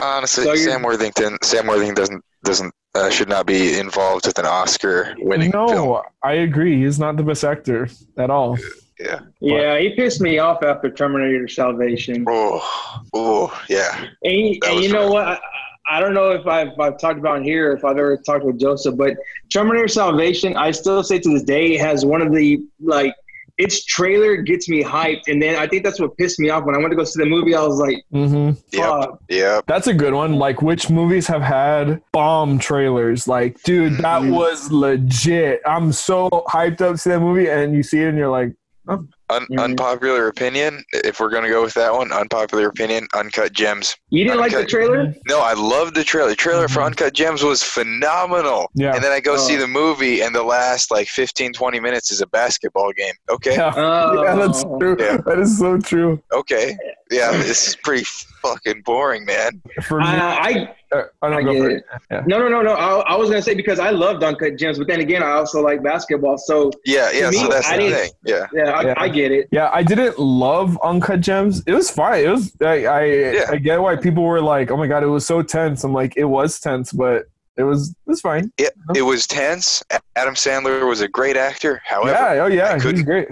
honestly 0.00 0.44
So 0.44 0.54
Sam 0.54 0.82
Worthington. 0.82 1.38
Sam 1.42 1.66
Worthington 1.66 1.94
doesn't 1.94 2.24
doesn't 2.44 2.74
uh, 2.94 3.08
should 3.08 3.28
not 3.30 3.46
be 3.46 3.78
involved 3.78 4.26
with 4.26 4.38
an 4.38 4.46
Oscar 4.46 5.14
winning 5.18 5.50
no 5.50 5.68
film. 5.68 6.02
i 6.22 6.32
agree 6.32 6.76
he's 6.82 6.98
not 6.98 7.16
the 7.16 7.22
best 7.22 7.42
actor 7.44 7.88
at 8.18 8.28
all 8.30 8.58
Yeah. 8.98 9.20
Yeah, 9.40 9.78
he 9.78 9.94
pissed 9.96 10.20
me 10.20 10.38
off 10.40 10.62
after 10.62 10.90
Terminator 10.90 11.48
Salvation. 11.48 12.22
Oh, 12.28 12.60
oh, 13.14 13.62
yeah. 13.66 13.92
And, 14.22 14.62
and 14.62 14.84
you 14.84 14.92
know 14.92 15.04
rough. 15.04 15.12
what? 15.14 15.26
I, 15.28 15.38
I 15.88 16.00
don't 16.00 16.14
know 16.14 16.30
if 16.30 16.46
I've, 16.46 16.78
I've 16.78 16.98
talked 16.98 17.18
about 17.18 17.42
here, 17.42 17.72
if 17.72 17.84
I've 17.84 17.96
ever 17.98 18.16
talked 18.16 18.44
with 18.44 18.58
Joseph, 18.60 18.96
but 18.96 19.16
Terminator 19.52 19.88
Salvation, 19.88 20.56
I 20.56 20.70
still 20.70 21.02
say 21.02 21.18
to 21.18 21.28
this 21.30 21.42
day, 21.42 21.74
it 21.74 21.80
has 21.80 22.04
one 22.04 22.22
of 22.22 22.32
the, 22.32 22.62
like, 22.80 23.14
its 23.58 23.84
trailer 23.84 24.36
gets 24.36 24.68
me 24.70 24.82
hyped. 24.82 25.22
And 25.28 25.42
then 25.42 25.56
I 25.56 25.66
think 25.66 25.84
that's 25.84 26.00
what 26.00 26.16
pissed 26.16 26.38
me 26.40 26.48
off. 26.48 26.64
When 26.64 26.74
I 26.74 26.78
went 26.78 26.90
to 26.92 26.96
go 26.96 27.04
see 27.04 27.22
the 27.22 27.28
movie, 27.28 27.54
I 27.54 27.62
was 27.62 27.78
like, 27.78 28.02
mm-hmm. 28.10 28.58
"Yeah, 28.72 29.00
fuck. 29.00 29.20
Yep. 29.28 29.64
That's 29.66 29.86
a 29.86 29.92
good 29.92 30.14
one. 30.14 30.36
Like, 30.36 30.62
which 30.62 30.88
movies 30.88 31.26
have 31.26 31.42
had 31.42 32.00
bomb 32.12 32.58
trailers? 32.58 33.28
Like, 33.28 33.62
dude, 33.62 33.98
that 33.98 34.22
Mhm. 34.22 34.34
was 34.34 34.72
legit. 34.72 35.60
I'm 35.66 35.92
so 35.92 36.30
hyped 36.48 36.80
up 36.80 36.92
to 36.92 36.98
see 36.98 37.10
that 37.10 37.20
movie, 37.20 37.48
and 37.50 37.74
you 37.74 37.82
see 37.82 38.00
it, 38.00 38.08
and 38.08 38.16
you're 38.16 38.30
like, 38.30 38.54
Un- 38.90 39.46
Mhm. 39.50 39.62
Unpopular 39.62 40.26
opinion. 40.26 40.82
If 40.92 41.20
we're 41.20 41.28
gonna 41.30 41.48
go 41.48 41.62
with 41.62 41.74
that 41.74 41.92
one, 41.94 42.10
unpopular 42.12 42.66
opinion. 42.68 43.06
Uncut 43.14 43.52
Gems. 43.52 43.96
You 44.10 44.24
didn't 44.24 44.40
like 44.40 44.50
the 44.52 44.64
trailer? 44.66 45.14
No, 45.28 45.38
I 45.40 45.52
loved 45.52 45.94
the 45.94 46.02
trailer. 46.02 46.28
The 46.30 46.34
trailer 46.36 46.66
for 46.66 46.80
Mhm. 46.80 46.86
Uncut 46.86 47.14
Gems 47.14 47.42
was 47.44 47.62
phenomenal. 47.62 48.70
yeah, 48.74 48.94
And 48.94 49.04
then 49.04 49.12
I 49.12 49.20
go 49.20 49.34
Oh. 49.34 49.36
see 49.36 49.54
the 49.56 49.68
movie, 49.68 50.20
and 50.22 50.34
the 50.34 50.42
last 50.42 50.90
like 50.90 51.08
15, 51.08 51.52
20 51.52 51.78
minutes 51.78 52.10
is 52.10 52.20
a 52.20 52.26
basketball 52.26 52.90
game. 52.92 53.14
Okay. 53.30 53.54
yeah, 53.54 53.72
Oh. 53.76 54.22
yeah, 54.24 54.34
that's 54.34 54.64
true. 54.80 54.96
Yeah. 54.98 55.18
That 55.26 55.38
is 55.38 55.58
so 55.58 55.78
true. 55.78 56.20
Okay. 56.32 56.76
Yeah, 57.10 57.30
this 57.32 57.68
is 57.68 57.76
pretty 57.76 58.04
fucking 58.42 58.82
boring, 58.84 59.24
man. 59.24 59.60
For 59.82 59.98
me, 60.00 60.06
I, 60.06 60.16
I, 60.16 60.18
uh, 60.18 60.38
I 60.64 60.74
Uh, 60.92 61.04
oh, 61.22 61.32
I 61.32 61.42
get 61.42 61.54
it. 61.54 61.84
it. 62.10 62.26
no, 62.26 62.38
no, 62.38 62.48
no, 62.48 62.62
no. 62.62 62.72
I, 62.72 63.12
I 63.12 63.16
was 63.16 63.28
going 63.28 63.38
to 63.38 63.42
say 63.42 63.54
because 63.54 63.78
I 63.78 63.90
loved 63.90 64.22
Uncut 64.24 64.56
Gems, 64.56 64.76
but 64.78 64.88
then 64.88 65.00
again, 65.00 65.22
I 65.22 65.30
also 65.32 65.60
like 65.62 65.82
basketball. 65.82 66.36
So, 66.36 66.70
Yeah, 66.84 67.10
yeah. 67.12 67.30
To 67.30 67.36
so 67.36 67.48
that's 67.48 67.68
I 67.68 67.76
the 67.76 67.90
thing. 67.90 68.10
Yeah. 68.24 68.46
yeah, 68.52 68.70
I, 68.70 68.82
Yeah. 68.82 68.94
I 68.96 69.08
get 69.08 69.30
it. 69.30 69.48
Yeah, 69.52 69.70
I 69.72 69.82
didn't 69.82 70.18
love 70.18 70.78
Uncut 70.82 71.20
Gems. 71.20 71.62
It 71.66 71.74
was 71.74 71.90
fine. 71.90 72.24
It 72.24 72.28
was. 72.30 72.52
I 72.60 72.84
I, 72.86 73.04
Yeah. 73.04 73.46
I 73.50 73.56
get 73.56 73.80
why 73.80 73.96
people 73.96 74.24
were 74.24 74.40
like, 74.40 74.70
"Oh 74.70 74.76
my 74.76 74.86
god, 74.88 75.02
it 75.02 75.06
was 75.06 75.24
so 75.26 75.42
tense." 75.42 75.84
I'm 75.84 75.92
like, 75.92 76.14
it 76.16 76.24
was 76.24 76.58
tense, 76.58 76.92
but 76.92 77.26
it 77.56 77.62
was. 77.62 77.90
It 77.90 77.96
was 78.06 78.20
fine. 78.20 78.52
It 78.58 79.02
was 79.02 79.26
tense. 79.26 79.82
Adam 80.16 80.34
Sandler 80.34 80.88
was 80.88 81.00
a 81.02 81.08
great 81.08 81.36
actor. 81.36 81.80
However, 81.84 82.12
yeah. 82.34 82.42
Oh 82.42 82.46
yeah. 82.46 82.72
I 82.74 82.78
He's 82.80 83.02
great. 83.04 83.28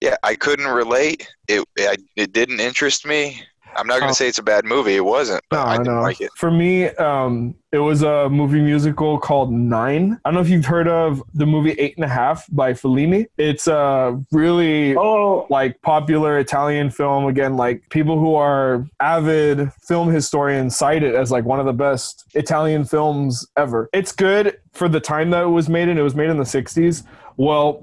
yeah, 0.00 0.16
I 0.22 0.34
couldn't 0.34 0.66
relate. 0.66 1.26
It 1.48 1.64
I, 1.78 1.96
it 2.16 2.32
didn't 2.32 2.60
interest 2.60 3.06
me. 3.06 3.42
I'm 3.78 3.86
not 3.86 4.00
gonna 4.00 4.10
Oh. 4.10 4.14
say 4.14 4.28
it's 4.28 4.38
a 4.38 4.42
bad 4.42 4.64
movie. 4.64 4.96
It 4.96 5.04
wasn't. 5.04 5.42
No, 5.52 5.58
But 5.58 5.66
I 5.66 5.70
I 5.74 5.76
didn't 5.78 5.94
know. 5.94 6.00
like 6.02 6.20
it. 6.20 6.30
For 6.36 6.50
me, 6.50 6.86
um, 6.96 7.54
it 7.70 7.78
was 7.78 8.02
a 8.02 8.28
movie 8.30 8.60
musical 8.60 9.18
called 9.18 9.52
Nine. 9.52 10.18
I 10.24 10.28
don't 10.30 10.34
know 10.34 10.40
if 10.40 10.48
you've 10.48 10.64
heard 10.64 10.88
of 10.88 11.22
the 11.34 11.44
movie 11.46 11.72
Eight 11.72 11.94
and 11.96 12.04
a 12.04 12.08
Half 12.08 12.46
by 12.50 12.72
Fellini. 12.72 13.26
It's 13.36 13.66
a 13.66 14.18
really 14.32 14.96
Oh, 14.96 15.46
like 15.50 15.80
popular 15.82 16.38
Italian 16.38 16.90
film. 16.90 17.26
Again, 17.26 17.56
like 17.56 17.82
people 17.90 18.18
who 18.18 18.34
are 18.34 18.86
avid 19.00 19.70
film 19.86 20.10
historians 20.12 20.76
cite 20.76 21.02
it 21.02 21.14
as 21.14 21.30
like 21.30 21.44
one 21.44 21.60
of 21.60 21.66
the 21.66 21.72
best 21.74 22.24
Italian 22.34 22.84
films 22.84 23.46
ever. 23.56 23.88
It's 23.92 24.12
good 24.12 24.58
for 24.72 24.88
the 24.88 25.00
time 25.00 25.30
that 25.30 25.42
it 25.44 25.48
was 25.48 25.68
made 25.68 25.88
in. 25.88 25.98
It 25.98 26.02
was 26.02 26.14
made 26.14 26.30
in 26.30 26.36
the 26.38 26.44
60s. 26.44 27.02
Well, 27.36 27.82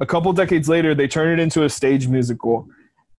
a 0.00 0.06
couple 0.06 0.32
decades 0.32 0.68
later, 0.68 0.94
they 0.94 1.06
turned 1.08 1.38
it 1.38 1.42
into 1.42 1.64
a 1.64 1.68
stage 1.70 2.08
musical. 2.08 2.66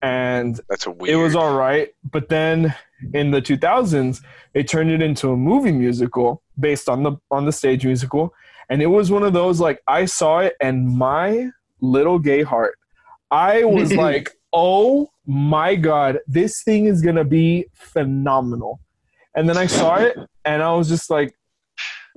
And 0.01 0.59
That's 0.69 0.87
a 0.87 0.91
weird. 0.91 1.13
it 1.13 1.15
was 1.17 1.35
all 1.35 1.55
right 1.55 1.89
but 2.11 2.27
then 2.29 2.73
in 3.13 3.31
the 3.31 3.41
2000s 3.41 4.21
they 4.53 4.63
turned 4.63 4.91
it 4.91 5.01
into 5.01 5.31
a 5.31 5.37
movie 5.37 5.71
musical 5.71 6.41
based 6.59 6.89
on 6.89 7.03
the 7.03 7.13
on 7.29 7.45
the 7.45 7.51
stage 7.51 7.85
musical 7.85 8.33
and 8.69 8.81
it 8.81 8.87
was 8.87 9.11
one 9.11 9.23
of 9.23 9.33
those 9.33 9.59
like 9.59 9.81
i 9.87 10.05
saw 10.05 10.39
it 10.39 10.55
and 10.61 10.87
my 10.87 11.49
little 11.81 12.19
gay 12.19 12.41
heart 12.43 12.77
i 13.31 13.63
was 13.63 13.93
like 14.05 14.31
oh 14.53 15.09
my 15.25 15.75
god 15.75 16.19
this 16.27 16.63
thing 16.63 16.85
is 16.85 17.01
gonna 17.01 17.23
be 17.23 17.65
phenomenal 17.73 18.79
and 19.35 19.47
then 19.47 19.57
i 19.57 19.65
saw 19.65 19.95
it 19.95 20.17
and 20.45 20.61
i 20.61 20.73
was 20.73 20.87
just 20.87 21.09
like 21.09 21.33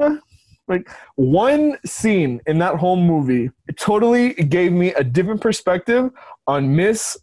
eh. 0.01 0.17
like 0.69 0.89
one 1.17 1.77
scene 1.85 2.41
in 2.47 2.59
that 2.59 2.77
whole 2.77 2.97
movie 2.97 3.51
it 3.69 3.79
totally 3.79 4.35
gave 4.35 4.73
me 4.73 4.93
a 4.95 5.05
different 5.05 5.41
perspective 5.41 6.11
on 6.47 6.75
miss 6.75 7.17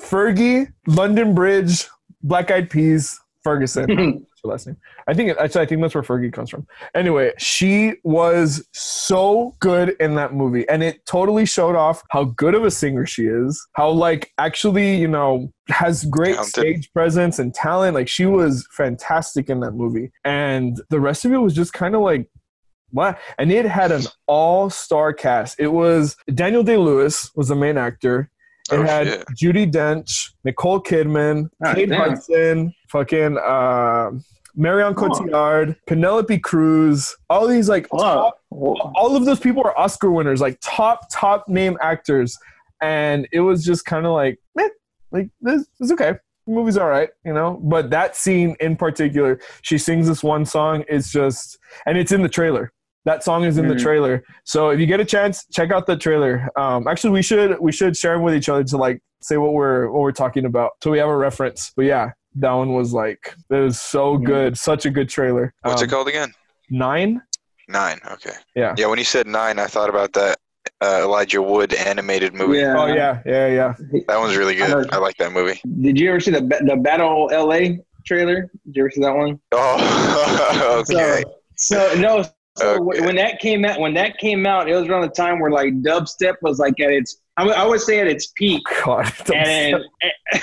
Fergie, 0.00 0.72
London 0.86 1.34
Bridge, 1.34 1.86
Black 2.22 2.50
Eyed 2.50 2.70
Peas, 2.70 3.18
Ferguson. 3.42 3.86
That's 4.28 4.42
her 4.42 4.48
last 4.48 4.66
name. 4.66 4.76
I 5.08 5.14
think 5.14 5.36
actually 5.38 5.62
I 5.62 5.66
think 5.66 5.80
that's 5.80 5.94
where 5.94 6.02
Fergie 6.04 6.32
comes 6.32 6.50
from. 6.50 6.66
Anyway, 6.94 7.32
she 7.38 7.94
was 8.04 8.68
so 8.72 9.56
good 9.58 9.96
in 10.00 10.14
that 10.16 10.34
movie, 10.34 10.68
and 10.68 10.82
it 10.82 11.04
totally 11.06 11.46
showed 11.46 11.74
off 11.74 12.02
how 12.10 12.24
good 12.24 12.54
of 12.54 12.64
a 12.64 12.70
singer 12.70 13.06
she 13.06 13.24
is. 13.24 13.66
How 13.72 13.88
like 13.90 14.32
actually 14.38 14.96
you 14.96 15.08
know 15.08 15.50
has 15.68 16.04
great 16.04 16.34
Talented. 16.34 16.50
stage 16.52 16.92
presence 16.92 17.38
and 17.38 17.54
talent. 17.54 17.94
Like 17.94 18.06
she 18.08 18.26
was 18.26 18.66
fantastic 18.70 19.48
in 19.48 19.60
that 19.60 19.72
movie, 19.72 20.12
and 20.24 20.80
the 20.90 21.00
rest 21.00 21.24
of 21.24 21.32
it 21.32 21.38
was 21.38 21.54
just 21.54 21.72
kind 21.72 21.94
of 21.94 22.02
like. 22.02 22.28
What? 22.90 23.18
And 23.36 23.52
it 23.52 23.66
had 23.66 23.92
an 23.92 24.04
all-star 24.26 25.12
cast. 25.12 25.60
It 25.60 25.68
was 25.68 26.16
Daniel 26.32 26.62
Day 26.62 26.78
Lewis 26.78 27.30
was 27.34 27.48
the 27.48 27.54
main 27.54 27.76
actor. 27.76 28.30
It 28.70 28.76
Oh, 28.78 28.82
had 28.82 29.06
shit. 29.06 29.24
Judi 29.40 29.70
Dench, 29.70 30.30
Nicole 30.44 30.80
Kidman, 30.82 31.48
Ah, 31.64 31.74
Kate 31.74 31.88
damn. 31.88 32.10
Hudson, 32.10 32.74
fucking 32.90 33.38
uh, 33.38 34.10
Marion 34.54 34.94
Cotillard, 34.94 35.76
Penelope 35.86 36.38
Cruz. 36.40 37.16
All 37.30 37.46
these 37.46 37.68
like 37.68 37.88
top 37.90 38.38
all 38.50 39.14
of 39.16 39.24
those 39.24 39.40
people 39.40 39.62
are 39.62 39.78
Oscar 39.78 40.10
winners, 40.10 40.40
like 40.40 40.58
top 40.62 41.00
top 41.12 41.48
name 41.48 41.76
actors, 41.80 42.36
and 42.82 43.28
it 43.32 43.40
was 43.40 43.64
just 43.64 43.84
kind 43.84 44.04
of 44.06 44.12
like, 44.12 44.38
meh, 44.54 44.68
like 45.12 45.28
this 45.40 45.66
is 45.80 45.92
okay. 45.92 46.14
The 46.46 46.54
movie's 46.54 46.76
all 46.78 46.88
right, 46.88 47.10
you 47.24 47.32
know. 47.34 47.60
But 47.62 47.90
that 47.90 48.16
scene 48.16 48.56
in 48.58 48.74
particular, 48.76 49.38
she 49.62 49.76
sings 49.78 50.08
this 50.08 50.22
one 50.24 50.44
song. 50.46 50.82
It's 50.88 51.12
just, 51.12 51.58
and 51.86 51.96
it's 51.98 52.10
in 52.10 52.22
the 52.22 52.28
trailer. 52.28 52.72
That 53.04 53.22
song 53.24 53.44
is 53.44 53.58
in 53.58 53.68
the 53.68 53.74
Mhm. 53.74 53.82
trailer. 53.82 54.22
So 54.44 54.70
if 54.70 54.80
you 54.80 54.86
get 54.86 55.00
a 55.00 55.04
chance, 55.04 55.46
check 55.52 55.70
out 55.70 55.86
the 55.86 55.96
trailer. 55.96 56.48
Um, 56.56 56.86
actually, 56.88 57.10
we 57.10 57.22
should 57.22 57.58
we 57.60 57.72
should 57.72 57.96
share 57.96 58.14
them 58.14 58.22
with 58.22 58.34
each 58.34 58.48
other 58.48 58.64
to 58.64 58.76
like 58.76 59.00
say 59.22 59.36
what 59.36 59.52
we're 59.54 59.90
what 59.90 60.00
we're 60.02 60.12
talking 60.12 60.44
about, 60.44 60.72
so 60.82 60.90
we 60.90 60.98
have 60.98 61.08
a 61.08 61.16
reference. 61.16 61.72
But 61.76 61.86
yeah, 61.86 62.10
that 62.36 62.52
one 62.52 62.74
was 62.74 62.92
like 62.92 63.34
it 63.50 63.54
was 63.54 63.80
so 63.80 64.18
Mhm. 64.18 64.24
good, 64.24 64.58
such 64.58 64.84
a 64.84 64.90
good 64.90 65.08
trailer. 65.08 65.54
What's 65.62 65.80
Um, 65.82 65.88
it 65.88 65.90
called 65.90 66.08
again? 66.08 66.32
Nine. 66.70 67.22
Nine. 67.68 67.98
Okay. 68.12 68.34
Yeah. 68.54 68.74
Yeah. 68.76 68.86
When 68.86 68.98
you 68.98 69.04
said 69.04 69.26
nine, 69.26 69.58
I 69.58 69.66
thought 69.66 69.88
about 69.90 70.12
that 70.14 70.38
uh, 70.82 71.00
Elijah 71.02 71.40
Wood 71.40 71.72
animated 71.74 72.34
movie. 72.34 72.58
Yeah. 72.58 72.74
Oh 72.78 72.86
yeah, 72.86 73.20
yeah, 73.24 73.46
yeah. 73.48 73.74
That 74.06 74.18
one's 74.18 74.36
really 74.36 74.54
good. 74.54 74.68
heard- 74.68 74.90
I 74.92 74.98
like 74.98 75.16
that 75.16 75.32
movie. 75.32 75.60
Did 75.80 75.98
you 75.98 76.10
ever 76.10 76.20
see 76.20 76.30
the 76.30 76.42
Ba- 76.42 76.60
the 76.62 76.76
Battle 76.76 77.30
LA 77.32 77.78
trailer? 78.06 78.42
Did 78.66 78.76
you 78.76 78.82
ever 78.82 78.90
see 78.90 79.00
that 79.00 79.14
one? 79.16 79.40
Oh, 79.52 80.82
okay. 80.90 81.24
So, 81.56 81.94
so 81.94 82.00
no. 82.00 82.24
So 82.58 82.76
Okay. 82.88 83.00
when 83.04 83.16
that 83.16 83.38
came 83.40 83.64
out, 83.64 83.80
when 83.80 83.94
that 83.94 84.18
came 84.18 84.46
out, 84.46 84.68
it 84.68 84.74
was 84.74 84.88
around 84.88 85.02
the 85.02 85.08
time 85.08 85.38
where 85.40 85.50
like 85.50 85.74
dubstep 85.82 86.34
was 86.42 86.58
like 86.58 86.78
at 86.80 86.90
its, 86.90 87.20
I 87.36 87.64
would, 87.66 87.80
say 87.80 88.00
at 88.00 88.06
its 88.06 88.28
peak. 88.36 88.62
God, 88.84 89.12
And 89.32 89.84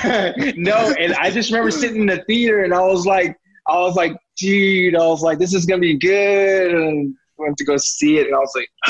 no, 0.57 0.93
and 0.97 1.13
I 1.15 1.29
just 1.29 1.51
remember 1.51 1.71
sitting 1.71 2.01
in 2.01 2.07
the 2.07 2.23
theater 2.25 2.63
and 2.63 2.73
I 2.73 2.81
was 2.81 3.05
like, 3.05 3.35
I 3.67 3.79
was 3.79 3.95
like, 3.95 4.15
dude, 4.37 4.95
I 4.95 5.05
was 5.07 5.21
like, 5.21 5.39
this 5.39 5.53
is 5.53 5.65
gonna 5.65 5.81
be 5.81 5.97
good, 5.97 6.73
and 6.73 7.15
went 7.37 7.57
to 7.57 7.65
go 7.65 7.75
see 7.77 8.19
it, 8.19 8.27
and 8.27 8.35
I 8.35 8.39
was 8.39 8.53
like, 8.55 8.69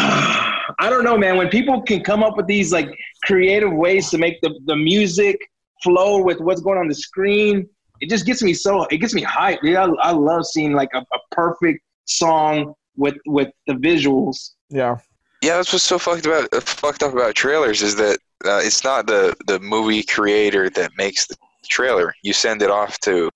I 0.79 0.89
don't 0.89 1.03
know, 1.03 1.17
man. 1.17 1.37
When 1.37 1.49
people 1.49 1.81
can 1.81 2.03
come 2.03 2.23
up 2.23 2.37
with 2.37 2.47
these 2.47 2.71
like 2.73 2.89
creative 3.23 3.71
ways 3.71 4.09
to 4.11 4.17
make 4.17 4.39
the 4.41 4.53
the 4.65 4.75
music 4.75 5.37
flow 5.83 6.21
with 6.21 6.39
what's 6.41 6.61
going 6.61 6.77
on 6.77 6.87
the 6.87 6.95
screen, 6.95 7.67
it 8.01 8.09
just 8.09 8.25
gets 8.25 8.43
me 8.43 8.53
so 8.53 8.83
it 8.85 8.97
gets 8.97 9.13
me 9.13 9.23
hyped. 9.23 9.61
Dude. 9.61 9.75
I, 9.77 9.85
I 9.85 10.11
love 10.11 10.45
seeing 10.45 10.73
like 10.73 10.89
a, 10.93 10.99
a 10.99 11.19
perfect 11.31 11.79
song 12.05 12.73
with 12.97 13.15
with 13.25 13.49
the 13.67 13.73
visuals. 13.73 14.51
yeah, 14.69 14.97
Yeah, 15.41 15.57
that's 15.57 15.71
what's 15.73 15.83
so 15.83 15.99
fucked 15.99 16.25
about 16.25 16.53
uh, 16.53 16.61
fucked 16.61 17.03
up 17.03 17.13
about 17.13 17.35
trailers 17.35 17.81
is 17.81 17.95
that 17.97 18.19
uh, 18.45 18.61
it's 18.63 18.83
not 18.83 19.07
the 19.07 19.35
the 19.47 19.59
movie 19.59 20.03
creator 20.03 20.69
that 20.71 20.91
makes 20.97 21.27
the 21.27 21.35
trailer. 21.69 22.13
You 22.23 22.33
send 22.33 22.61
it 22.61 22.71
off 22.71 22.99
to 23.01 23.29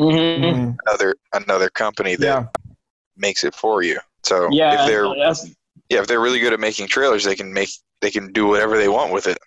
Mm-hmm. 0.00 0.44
Mhm. 0.44 0.76
another 0.86 1.14
another 1.32 1.70
company 1.70 2.16
that 2.16 2.26
yeah, 2.26 2.46
makes 3.16 3.44
it 3.44 3.54
for 3.54 3.82
you. 3.82 4.00
So 4.24 4.48
Yeah, 4.50 4.74
if 4.80 4.86
they're 4.86 5.06
yeah 5.88 6.00
if 6.00 6.06
they're 6.08 6.20
really 6.20 6.40
good 6.40 6.52
at 6.52 6.60
making 6.60 6.88
trailers, 6.88 7.22
they 7.24 7.36
can 7.36 7.52
make 7.52 7.70
they 8.00 8.10
can 8.10 8.32
do 8.32 8.46
whatever 8.48 8.76
they 8.76 8.88
want 8.88 9.12
with 9.12 9.26
it. 9.28 9.38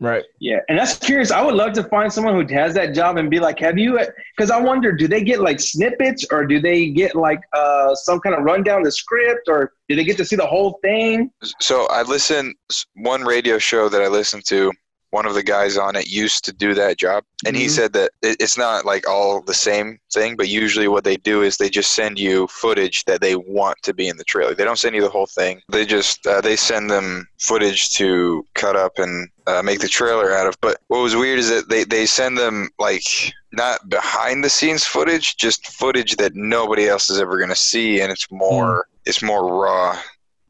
Right. 0.00 0.24
Yeah, 0.40 0.58
and 0.68 0.78
that's 0.78 0.96
curious. 0.98 1.30
I 1.30 1.42
would 1.42 1.54
love 1.54 1.72
to 1.74 1.84
find 1.84 2.12
someone 2.12 2.34
who 2.34 2.54
has 2.54 2.74
that 2.74 2.94
job 2.94 3.16
and 3.16 3.30
be 3.30 3.40
like, 3.40 3.58
"Have 3.60 3.78
you?" 3.78 3.98
Because 4.36 4.50
I 4.50 4.60
wonder, 4.60 4.92
do 4.92 5.08
they 5.08 5.22
get 5.22 5.40
like 5.40 5.60
snippets, 5.60 6.26
or 6.30 6.46
do 6.46 6.60
they 6.60 6.90
get 6.90 7.14
like 7.14 7.40
uh, 7.52 7.94
some 7.94 8.20
kind 8.20 8.34
of 8.34 8.44
rundown 8.44 8.78
of 8.78 8.84
the 8.84 8.92
script, 8.92 9.48
or 9.48 9.72
do 9.88 9.96
they 9.96 10.04
get 10.04 10.16
to 10.18 10.24
see 10.24 10.36
the 10.36 10.46
whole 10.46 10.78
thing? 10.82 11.30
So 11.60 11.86
I 11.90 12.02
listen 12.02 12.54
one 12.94 13.22
radio 13.22 13.58
show 13.58 13.88
that 13.88 14.02
I 14.02 14.08
listen 14.08 14.40
to. 14.46 14.72
One 15.14 15.26
of 15.26 15.34
the 15.34 15.44
guys 15.44 15.76
on 15.76 15.94
it 15.94 16.08
used 16.08 16.44
to 16.46 16.52
do 16.52 16.74
that 16.74 16.98
job, 16.98 17.22
and 17.46 17.54
he 17.56 17.66
Mhm. 17.66 17.70
said 17.78 17.92
that 17.92 18.10
it- 18.20 18.38
it's 18.40 18.58
not 18.58 18.84
like 18.84 19.08
all 19.08 19.40
the 19.40 19.54
same 19.68 20.00
thing. 20.12 20.34
But 20.34 20.48
usually, 20.48 20.88
what 20.88 21.04
they 21.04 21.16
do 21.16 21.36
is 21.42 21.56
they 21.56 21.70
just 21.70 21.92
send 21.92 22.18
you 22.18 22.48
footage 22.48 23.04
that 23.04 23.20
they 23.20 23.36
want 23.36 23.78
to 23.84 23.94
be 23.94 24.08
in 24.08 24.16
the 24.16 24.24
trailer. 24.24 24.54
They 24.54 24.64
don't 24.64 24.78
send 24.84 24.96
you 24.96 25.02
the 25.02 25.16
whole 25.16 25.30
thing. 25.40 25.62
They 25.68 25.86
just 25.86 26.26
uh, 26.26 26.40
they 26.40 26.56
send 26.56 26.90
them 26.90 27.28
footage 27.38 27.92
to 27.98 28.44
cut 28.54 28.74
up 28.74 28.98
and 28.98 29.28
uh, 29.46 29.62
make 29.62 29.78
the 29.78 29.94
trailer 29.98 30.36
out 30.38 30.48
of. 30.48 30.56
But 30.60 30.78
what 30.88 30.98
was 31.06 31.14
weird 31.14 31.38
is 31.38 31.48
that 31.48 31.68
they 31.68 31.84
they 31.84 32.06
send 32.06 32.36
them 32.36 32.70
like 32.80 33.06
not 33.52 33.88
behind 33.88 34.42
the 34.42 34.50
scenes 34.50 34.84
footage, 34.84 35.36
just 35.36 35.60
footage 35.80 36.16
that 36.16 36.32
nobody 36.34 36.88
else 36.88 37.08
is 37.08 37.20
ever 37.20 37.38
gonna 37.38 37.54
see, 37.72 38.00
and 38.00 38.10
it's 38.10 38.26
more 38.32 38.88
it's 39.06 39.22
more 39.22 39.44
raw. 39.62 39.96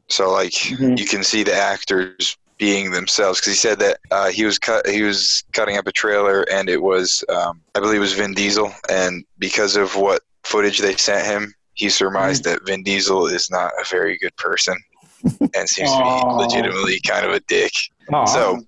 So 0.09 0.31
like 0.31 0.53
Mhm. 0.53 0.97
you 0.97 1.05
can 1.05 1.23
see 1.23 1.43
the 1.43 1.53
actors 1.53 2.35
being 2.57 2.91
themselves 2.91 3.39
because 3.39 3.53
he 3.53 3.57
said 3.57 3.79
that 3.79 3.97
uh, 4.11 4.29
he 4.29 4.45
was 4.45 4.57
cut 4.57 4.87
he 4.87 5.01
was 5.01 5.43
cutting 5.53 5.77
up 5.77 5.87
a 5.87 5.91
trailer 5.91 6.43
and 6.51 6.69
it 6.69 6.81
was 6.81 7.23
um, 7.29 7.61
I 7.75 7.79
believe 7.79 7.97
it 7.97 7.99
was 7.99 8.13
Vin 8.13 8.33
Diesel 8.33 8.71
and 8.89 9.25
because 9.39 9.75
of 9.75 9.95
what 9.95 10.21
footage 10.43 10.79
they 10.79 10.95
sent 10.95 11.25
him 11.25 11.53
he 11.73 11.89
surmised 11.89 12.45
that 12.45 12.65
Vin 12.65 12.83
Diesel 12.83 13.27
is 13.27 13.51
not 13.51 13.71
a 13.79 13.85
very 13.89 14.17
good 14.17 14.35
person 14.37 14.75
and 15.23 15.69
seems 15.69 15.91
to 15.91 15.97
be 15.97 16.33
legitimately 16.33 16.99
kind 17.01 17.25
of 17.25 17.33
a 17.33 17.39
dick. 17.41 17.73
Aw. 18.13 18.25
So 18.25 18.61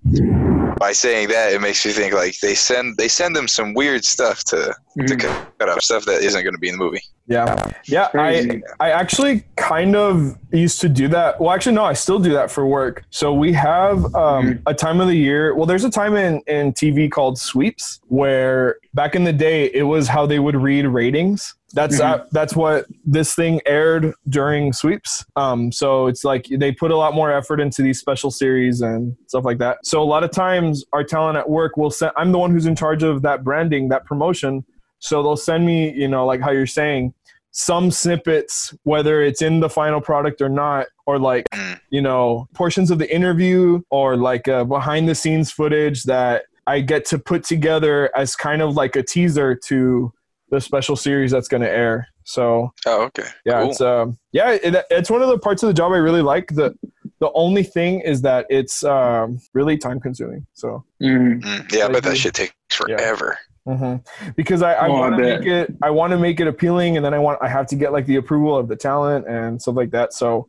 by 0.78 0.92
saying 0.92 1.28
that 1.28 1.52
it 1.52 1.60
makes 1.60 1.84
me 1.84 1.92
think 1.92 2.14
like 2.14 2.38
they 2.40 2.54
send 2.54 2.96
they 2.96 3.08
send 3.08 3.34
them 3.34 3.48
some 3.48 3.74
weird 3.74 4.04
stuff 4.04 4.44
to 4.44 4.56
to 4.66 4.74
Mhm. 5.14 5.20
cut 5.20 5.52
cut 5.58 5.68
up 5.68 5.82
stuff 5.82 6.04
that 6.06 6.22
isn't 6.22 6.42
going 6.42 6.54
to 6.54 6.58
be 6.58 6.68
in 6.68 6.76
the 6.78 6.84
movie. 6.84 7.00
yeah, 7.26 7.70
yeah. 7.86 8.08
I 8.14 8.60
I 8.80 8.90
actually 8.90 9.44
kind 9.56 9.94
of 9.94 10.36
used 10.52 10.80
to 10.80 10.88
do 10.88 11.08
that. 11.08 11.40
Well, 11.40 11.50
actually, 11.52 11.74
no, 11.76 11.84
I 11.84 11.92
still 11.92 12.18
do 12.18 12.32
that 12.32 12.50
for 12.50 12.66
work. 12.66 13.04
So 13.10 13.32
we 13.34 13.52
have 13.52 14.12
um, 14.14 14.60
a 14.66 14.74
time 14.74 15.00
of 15.00 15.08
the 15.08 15.16
year. 15.16 15.54
Well, 15.54 15.66
there's 15.66 15.84
a 15.84 15.90
time 15.90 16.16
in 16.16 16.40
in 16.46 16.72
TV 16.72 17.08
called 17.10 17.38
sweeps 17.38 18.00
where 18.08 18.76
back 18.94 19.14
in 19.14 19.24
the 19.24 19.32
day 19.32 19.66
it 19.74 19.84
was 19.84 20.08
how 20.08 20.26
they 20.26 20.38
would 20.38 20.56
read 20.56 20.86
ratings. 20.86 21.54
That's 21.74 21.96
Mhm. 21.96 21.98
that, 21.98 22.30
that's 22.32 22.56
what 22.56 22.86
this 23.04 23.34
thing 23.34 23.60
aired 23.66 24.14
during 24.28 24.72
sweeps. 24.72 25.24
Um, 25.36 25.70
so 25.70 26.06
it's 26.06 26.24
like 26.24 26.46
they 26.50 26.72
put 26.72 26.90
a 26.90 26.96
lot 26.96 27.14
more 27.14 27.30
effort 27.30 27.60
into 27.60 27.82
these 27.82 27.98
special 28.00 28.30
series 28.30 28.80
and 28.80 29.14
stuff 29.26 29.44
like 29.44 29.58
that. 29.58 29.84
So 29.84 30.02
a 30.02 30.04
lot 30.04 30.24
of 30.24 30.30
times 30.30 30.84
our 30.92 31.04
talent 31.04 31.36
at 31.36 31.48
work 31.48 31.76
will 31.76 31.90
send. 31.90 32.12
I'm 32.16 32.32
the 32.32 32.38
one 32.38 32.50
who's 32.52 32.66
in 32.66 32.74
charge 32.74 33.02
of 33.02 33.20
that 33.22 33.44
branding, 33.44 33.88
that 33.90 34.06
promotion. 34.06 34.64
So 34.98 35.22
they'll 35.22 35.36
send 35.36 35.66
me, 35.66 35.92
you 35.92 36.08
know, 36.08 36.24
like 36.24 36.40
how 36.40 36.50
you're 36.52 36.66
saying, 36.66 37.12
some 37.50 37.90
snippets, 37.90 38.74
whether 38.84 39.22
it's 39.22 39.42
in 39.42 39.60
the 39.60 39.68
final 39.68 40.00
product 40.00 40.40
or 40.40 40.48
not, 40.48 40.86
or 41.06 41.18
like, 41.18 41.48
Mm. 41.50 41.80
you 41.90 42.00
know, 42.02 42.46
portions 42.54 42.90
of 42.90 42.98
the 42.98 43.12
interview 43.14 43.80
or 43.90 44.16
like 44.16 44.48
uh, 44.48 44.64
behind 44.64 45.08
the 45.08 45.14
scenes 45.14 45.50
footage 45.50 46.04
that 46.04 46.44
I 46.66 46.80
get 46.80 47.04
to 47.06 47.18
put 47.18 47.44
together 47.44 48.10
as 48.16 48.36
kind 48.36 48.60
of 48.62 48.74
like 48.76 48.96
a 48.96 49.02
teaser 49.02 49.54
to 49.66 50.12
the 50.50 50.60
special 50.60 50.96
series 50.96 51.30
that's 51.30 51.48
going 51.48 51.62
to 51.62 51.70
air. 51.70 52.08
So 52.24 52.72
Oh, 52.86 53.02
okay. 53.04 53.24
yeah, 53.44 53.60
Cool. 53.62 53.70
it's 53.70 53.80
um, 53.80 54.18
yeah, 54.32 54.52
it, 54.52 54.84
it's 54.90 55.10
one 55.10 55.22
of 55.22 55.28
the 55.28 55.38
parts 55.38 55.62
of 55.62 55.66
the 55.68 55.74
job 55.74 55.92
I 55.92 55.96
really 55.96 56.22
like. 56.22 56.48
the 56.54 56.74
The 57.20 57.30
only 57.34 57.62
thing 57.62 58.00
is 58.00 58.22
that 58.22 58.46
it's 58.48 58.84
um, 58.84 59.40
really 59.54 59.76
time 59.78 60.00
consuming. 60.00 60.46
So 60.54 60.84
Mhm. 61.02 61.42
Mm, 61.42 61.72
yeah, 61.72 61.84
I 61.84 61.88
I 61.88 61.92
bet 61.92 62.02
that 62.02 62.08
agree. 62.10 62.16
shit 62.18 62.34
takes 62.34 62.52
Yeah. 62.88 62.96
forever. 62.96 63.38
hmm 63.66 63.96
because 64.36 64.62
I, 64.62 64.72
I 64.74 64.88
Oh, 64.88 64.92
want 64.92 65.16
to 65.16 65.22
make 65.22 65.44
it 65.46 65.74
I 65.82 65.90
want 65.90 66.10
to 66.12 66.18
make 66.18 66.40
it 66.40 66.46
appealing, 66.46 66.96
and 66.96 67.04
then 67.04 67.12
I 67.14 67.18
want 67.18 67.38
I 67.42 67.48
have 67.48 67.66
to 67.68 67.76
get 67.76 67.92
like 67.92 68.06
the 68.06 68.16
approval 68.16 68.56
of 68.56 68.68
the 68.68 68.76
talent 68.76 69.26
and 69.28 69.60
stuff 69.60 69.76
like 69.76 69.90
that. 69.90 70.12
So 70.14 70.46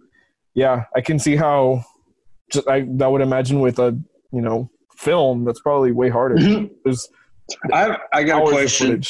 yeah, 0.53 0.85
I 0.95 1.01
can 1.01 1.19
see 1.19 1.35
how 1.35 1.83
just, 2.51 2.67
I 2.67 2.85
that 2.99 3.11
would 3.11 3.21
imagine 3.21 3.59
with 3.59 3.79
a 3.79 3.97
you 4.31 4.41
know 4.41 4.69
film 4.95 5.43
that's 5.45 5.59
probably 5.61 5.91
way 5.91 6.09
harder. 6.09 6.35
Mhm. 6.35 6.69
There's 6.85 7.07
I 7.73 7.97
I 8.13 8.23
got 8.23 8.37
a 8.37 8.41
hours 8.41 8.49
of 8.49 8.53
question. 8.53 9.03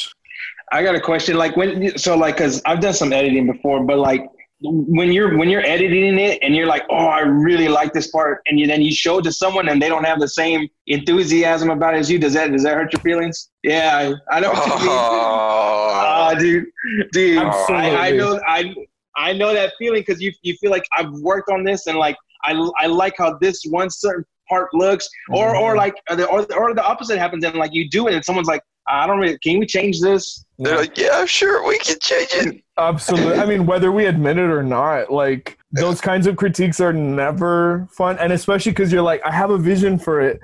Footage. 0.70 0.80
I 0.80 0.84
got 0.84 0.94
a 0.94 1.00
question. 1.00 1.36
Like 1.36 1.56
when, 1.56 1.96
so 1.98 2.16
like, 2.16 2.36
cause 2.36 2.62
I've 2.64 2.80
done 2.80 2.94
some 2.94 3.12
editing 3.12 3.46
before, 3.50 3.84
but 3.84 3.98
like 3.98 4.24
when 4.62 5.10
you're 5.10 5.38
when 5.38 5.48
you're 5.48 5.64
editing 5.64 6.18
it 6.18 6.38
and 6.42 6.54
you're 6.54 6.66
like, 6.66 6.82
oh, 6.90 7.06
I 7.06 7.20
really 7.20 7.68
like 7.68 7.94
this 7.94 8.08
part, 8.08 8.42
and 8.46 8.60
you 8.60 8.66
then 8.66 8.82
you 8.82 8.92
show 8.92 9.18
it 9.18 9.22
to 9.22 9.32
someone 9.32 9.68
and 9.70 9.80
they 9.80 9.88
don't 9.88 10.04
have 10.04 10.20
the 10.20 10.28
same 10.28 10.68
enthusiasm 10.86 11.70
about 11.70 11.94
it 11.94 11.98
as 11.98 12.10
you. 12.10 12.18
Does 12.18 12.34
that 12.34 12.52
does 12.52 12.64
that 12.64 12.74
hurt 12.74 12.92
your 12.92 13.00
feelings? 13.00 13.50
Yeah, 13.62 14.14
I, 14.30 14.36
I 14.36 14.40
know. 14.40 14.50
What 14.50 14.66
you 14.66 14.72
mean. 14.74 14.88
Oh, 14.90 15.90
Ah, 16.02 16.34
dude, 16.34 16.66
dude, 17.12 17.38
Absolutely. 17.38 17.86
I, 17.96 18.06
I 18.08 18.10
know, 18.10 18.40
I 18.46 18.74
I 19.16 19.32
know 19.32 19.54
that 19.54 19.72
feeling 19.78 20.02
because 20.02 20.20
you 20.20 20.32
you 20.42 20.54
feel 20.60 20.70
like 20.70 20.84
I've 20.96 21.10
worked 21.20 21.50
on 21.50 21.64
this 21.64 21.86
and 21.86 21.96
like 21.98 22.16
I 22.44 22.52
I 22.78 22.86
like 22.86 23.14
how 23.16 23.38
this 23.38 23.62
one 23.64 23.88
certain 23.90 24.24
part 24.48 24.68
looks, 24.74 25.08
or 25.30 25.56
or 25.56 25.74
Mhm. 25.74 25.78
like 25.78 25.94
or 26.10 26.16
the, 26.16 26.26
or, 26.26 26.46
or 26.54 26.74
the 26.74 26.84
opposite 26.84 27.18
happens 27.18 27.44
and 27.44 27.54
like 27.54 27.72
you 27.72 27.88
do 27.88 28.08
it 28.08 28.14
and 28.14 28.24
someone's 28.24 28.48
like, 28.48 28.62
I 28.90 29.06
don't 29.06 29.18
really, 29.18 29.38
can 29.38 29.58
we 29.58 29.66
change 29.66 30.00
this? 30.00 30.44
they're 30.58 30.76
like, 30.76 30.98
yeah, 30.98 31.24
sure, 31.24 31.66
we 31.66 31.78
can 31.78 31.96
change 32.00 32.28
it. 32.32 32.62
Absolutely. 32.76 33.38
I 33.38 33.46
mean, 33.46 33.64
whether 33.64 33.90
we 33.90 34.04
admit 34.06 34.36
it 34.36 34.50
or 34.50 34.62
not, 34.62 35.10
like 35.10 35.58
those 35.72 36.00
kinds 36.02 36.26
of 36.26 36.36
critiques 36.36 36.80
are 36.80 36.92
never 36.92 37.88
fun. 37.92 38.18
And 38.18 38.30
especially 38.32 38.72
because 38.72 38.92
you're 38.92 39.00
like, 39.02 39.22
I 39.24 39.30
have 39.32 39.50
a 39.50 39.56
vision 39.58 39.98
for 39.98 40.20
it. 40.20 40.38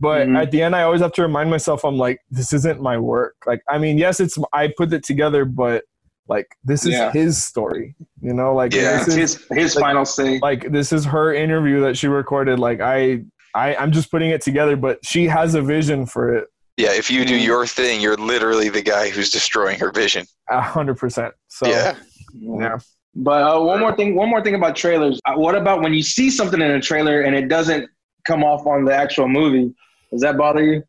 But 0.00 0.26
Mhm. 0.26 0.42
at 0.42 0.50
the 0.50 0.62
end, 0.62 0.74
I 0.74 0.82
always 0.82 1.02
have 1.02 1.12
to 1.12 1.22
remind 1.22 1.50
myself, 1.50 1.84
I'm 1.84 1.98
like, 1.98 2.20
this 2.30 2.52
isn't 2.52 2.80
my 2.80 2.96
work. 2.98 3.36
Like, 3.46 3.62
I 3.68 3.78
mean, 3.78 3.96
yes, 3.98 4.18
it's, 4.18 4.36
I 4.52 4.72
put 4.76 4.92
it 4.92 5.04
together, 5.04 5.44
but 5.44 5.84
like, 6.26 6.46
this 6.64 6.84
is 6.86 6.92
Yeah. 6.92 7.12
his 7.12 7.42
story, 7.44 7.94
you 8.22 8.32
know? 8.32 8.54
Like, 8.54 8.72
Yeah. 8.74 8.98
this 9.04 9.08
is, 9.08 9.14
His 9.14 9.46
his 9.52 9.74
like- 9.76 9.82
final 9.84 10.04
say. 10.04 10.38
like, 10.40 10.70
this 10.72 10.92
is 10.92 11.04
her 11.04 11.32
interview 11.34 11.80
that 11.82 11.96
she 11.96 12.08
recorded. 12.08 12.58
Like, 12.58 12.80
I, 12.80 13.22
I, 13.54 13.74
I'm 13.76 13.92
just 13.92 14.10
putting 14.10 14.30
it 14.30 14.40
together, 14.40 14.74
but 14.76 14.98
she 15.04 15.26
has 15.26 15.54
a 15.54 15.60
vision 15.62 16.06
for 16.06 16.34
it. 16.34 16.48
Yeah, 16.80 16.92
if 16.92 17.10
you 17.10 17.24
do 17.24 17.38
Mm. 17.38 17.44
your 17.44 17.66
thing, 17.66 18.00
you're 18.00 18.16
literally 18.16 18.68
the 18.68 18.82
guy 18.82 19.08
who's 19.10 19.30
destroying 19.30 19.78
her 19.80 19.90
vision. 19.92 20.26
A 20.48 20.60
hundred 20.60 20.96
percent. 20.96 21.34
So 21.48 21.66
yeah. 21.68 21.94
yeah. 22.32 22.78
But 23.14 23.42
uh, 23.42 23.60
one 23.60 23.80
more 23.80 23.94
thing, 23.94 24.14
one 24.14 24.28
more 24.30 24.42
thing 24.42 24.54
about 24.54 24.76
trailers. 24.76 25.20
Uh, 25.26 25.34
what 25.34 25.54
about 25.56 25.82
when 25.82 25.92
you 25.92 26.02
see 26.02 26.30
something 26.30 26.60
in 26.60 26.70
a 26.70 26.80
trailer 26.80 27.22
and 27.22 27.34
it 27.34 27.48
doesn't 27.48 27.88
come 28.26 28.44
off 28.44 28.66
on 28.66 28.84
the 28.84 28.94
actual 28.94 29.28
movie? 29.28 29.74
Does 30.10 30.20
that 30.22 30.38
bother 30.38 30.64
you? 30.64 30.82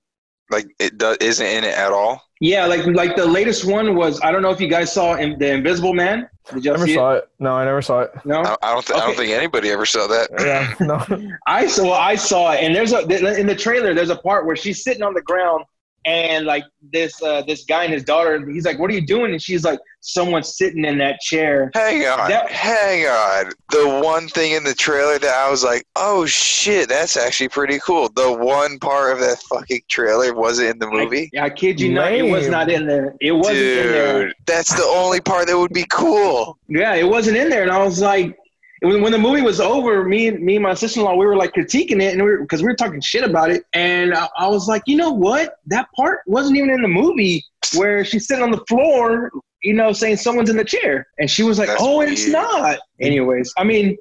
Like 0.49 0.67
it 0.79 0.97
do, 0.97 1.15
isn't 1.19 1.45
in 1.45 1.63
it 1.63 1.73
at 1.75 1.91
all. 1.91 2.21
Yeah, 2.41 2.65
like 2.65 2.85
like 2.87 3.15
the 3.15 3.25
latest 3.25 3.65
one 3.65 3.95
was. 3.95 4.19
I 4.21 4.31
don't 4.31 4.41
know 4.41 4.49
if 4.51 4.59
you 4.59 4.67
guys 4.67 4.91
saw 4.93 5.15
in, 5.15 5.37
the 5.39 5.51
Invisible 5.51 5.93
Man. 5.93 6.27
Did 6.53 6.65
you 6.65 6.71
Never 6.71 6.85
see 6.87 6.95
saw 6.95 7.13
it? 7.13 7.17
it. 7.19 7.29
No, 7.39 7.53
I 7.55 7.63
never 7.65 7.81
saw 7.81 8.01
it. 8.01 8.11
No. 8.25 8.41
I, 8.41 8.57
I 8.63 8.73
don't. 8.73 8.85
Th- 8.85 8.99
I 8.99 9.05
don't 9.05 9.15
think 9.15 9.31
anybody 9.31 9.69
ever 9.69 9.85
saw 9.85 10.07
that. 10.07 10.27
Yeah. 10.39 10.73
No. 10.79 11.29
I 11.47 11.67
saw 11.67 11.93
I 11.93 12.15
saw 12.15 12.51
it, 12.53 12.63
and 12.63 12.75
there's 12.75 12.93
a 12.93 12.99
in 13.39 13.45
the 13.47 13.55
trailer. 13.55 13.93
There's 13.93 14.09
a 14.09 14.15
part 14.15 14.45
where 14.45 14.55
she's 14.55 14.83
sitting 14.83 15.03
on 15.03 15.13
the 15.13 15.21
ground, 15.21 15.63
and 16.05 16.45
like 16.45 16.63
this 16.91 17.21
uh, 17.21 17.41
this 17.43 17.63
guy 17.65 17.83
and 17.83 17.93
his 17.93 18.03
daughter. 18.03 18.49
He's 18.49 18.65
like, 18.65 18.79
"What 18.79 18.89
are 18.91 18.93
you 18.93 19.05
doing?" 19.05 19.31
And 19.31 19.41
she's 19.41 19.63
like, 19.63 19.79
"Someone's 19.99 20.57
sitting 20.57 20.83
in 20.85 20.97
that 20.97 21.19
chair." 21.19 21.71
Hang 21.75 22.05
on, 22.07 22.29
That- 22.29 22.49
hang 22.49 23.05
on. 23.05 23.51
The 23.71 24.01
one 24.03 24.27
thing 24.27 24.53
in 24.53 24.63
the 24.63 24.73
trailer 24.73 25.19
that 25.19 25.33
I 25.33 25.49
was 25.49 25.63
like, 25.63 25.85
"Oh 25.95 26.25
shit, 26.25 26.89
that's 26.89 27.17
actually 27.17 27.49
pretty 27.49 27.79
cool." 27.79 28.09
The 28.09 28.31
one 28.33 28.79
part 28.79 29.13
of 29.13 29.19
that 29.19 29.39
fucking 29.43 29.81
trailer 29.89 30.33
wasn't 30.33 30.69
in 30.69 30.79
the 30.79 30.89
movie. 30.89 31.29
I, 31.37 31.45
I 31.45 31.49
kid 31.49 31.79
you 31.79 31.93
not, 31.93 32.11
it 32.13 32.23
was 32.23 32.47
not 32.47 32.69
in 32.69 32.87
there. 32.87 33.15
It 33.21 33.31
wasn't 33.33 33.57
in 33.57 33.87
there. 33.91 34.25
Dude, 34.25 34.35
that's 34.47 34.73
the 34.73 34.83
only 34.83 35.21
part 35.21 35.47
that 35.47 35.57
would 35.57 35.73
be 35.73 35.85
cool. 35.91 36.57
Yeah, 36.67 36.95
it 36.95 37.07
wasn't 37.07 37.37
in 37.37 37.49
there, 37.49 37.61
and 37.63 37.71
I 37.71 37.83
was 37.83 38.01
like, 38.01 38.37
when, 38.81 39.01
when 39.01 39.11
the 39.11 39.17
movie 39.17 39.41
was 39.41 39.59
over, 39.59 40.03
me 40.03 40.27
and 40.27 40.41
me 40.41 40.55
and 40.55 40.63
my 40.63 40.73
sister 40.73 40.99
in 40.99 41.05
law, 41.05 41.15
we 41.15 41.25
were 41.25 41.35
like 41.35 41.53
critiquing 41.53 42.01
it, 42.01 42.13
and 42.13 42.23
we 42.23 42.37
because 42.37 42.61
we 42.61 42.67
were 42.67 42.75
talking 42.75 42.99
shit 42.99 43.23
about 43.23 43.51
it, 43.51 43.63
and 43.73 44.13
I, 44.13 44.27
I 44.37 44.47
was 44.47 44.67
like, 44.67 44.81
you 44.87 44.95
know 44.95 45.11
what? 45.11 45.55
That 45.67 45.87
part 45.95 46.21
wasn't 46.25 46.57
even 46.57 46.71
in 46.71 46.81
the 46.81 46.87
movie 46.87 47.45
where 47.75 48.03
she's 48.03 48.27
sitting 48.27 48.43
on 48.43 48.51
the 48.51 48.63
floor, 48.67 49.31
you 49.61 49.73
know, 49.73 49.93
saying 49.93 50.17
someone's 50.17 50.49
in 50.49 50.57
the 50.57 50.65
chair, 50.65 51.07
and 51.19 51.29
she 51.29 51.43
was 51.43 51.59
like, 51.59 51.67
That's 51.67 51.81
oh, 51.81 52.01
it's 52.01 52.27
not. 52.27 52.79
Anyways, 52.99 53.53
I 53.57 53.63
mean. 53.63 53.97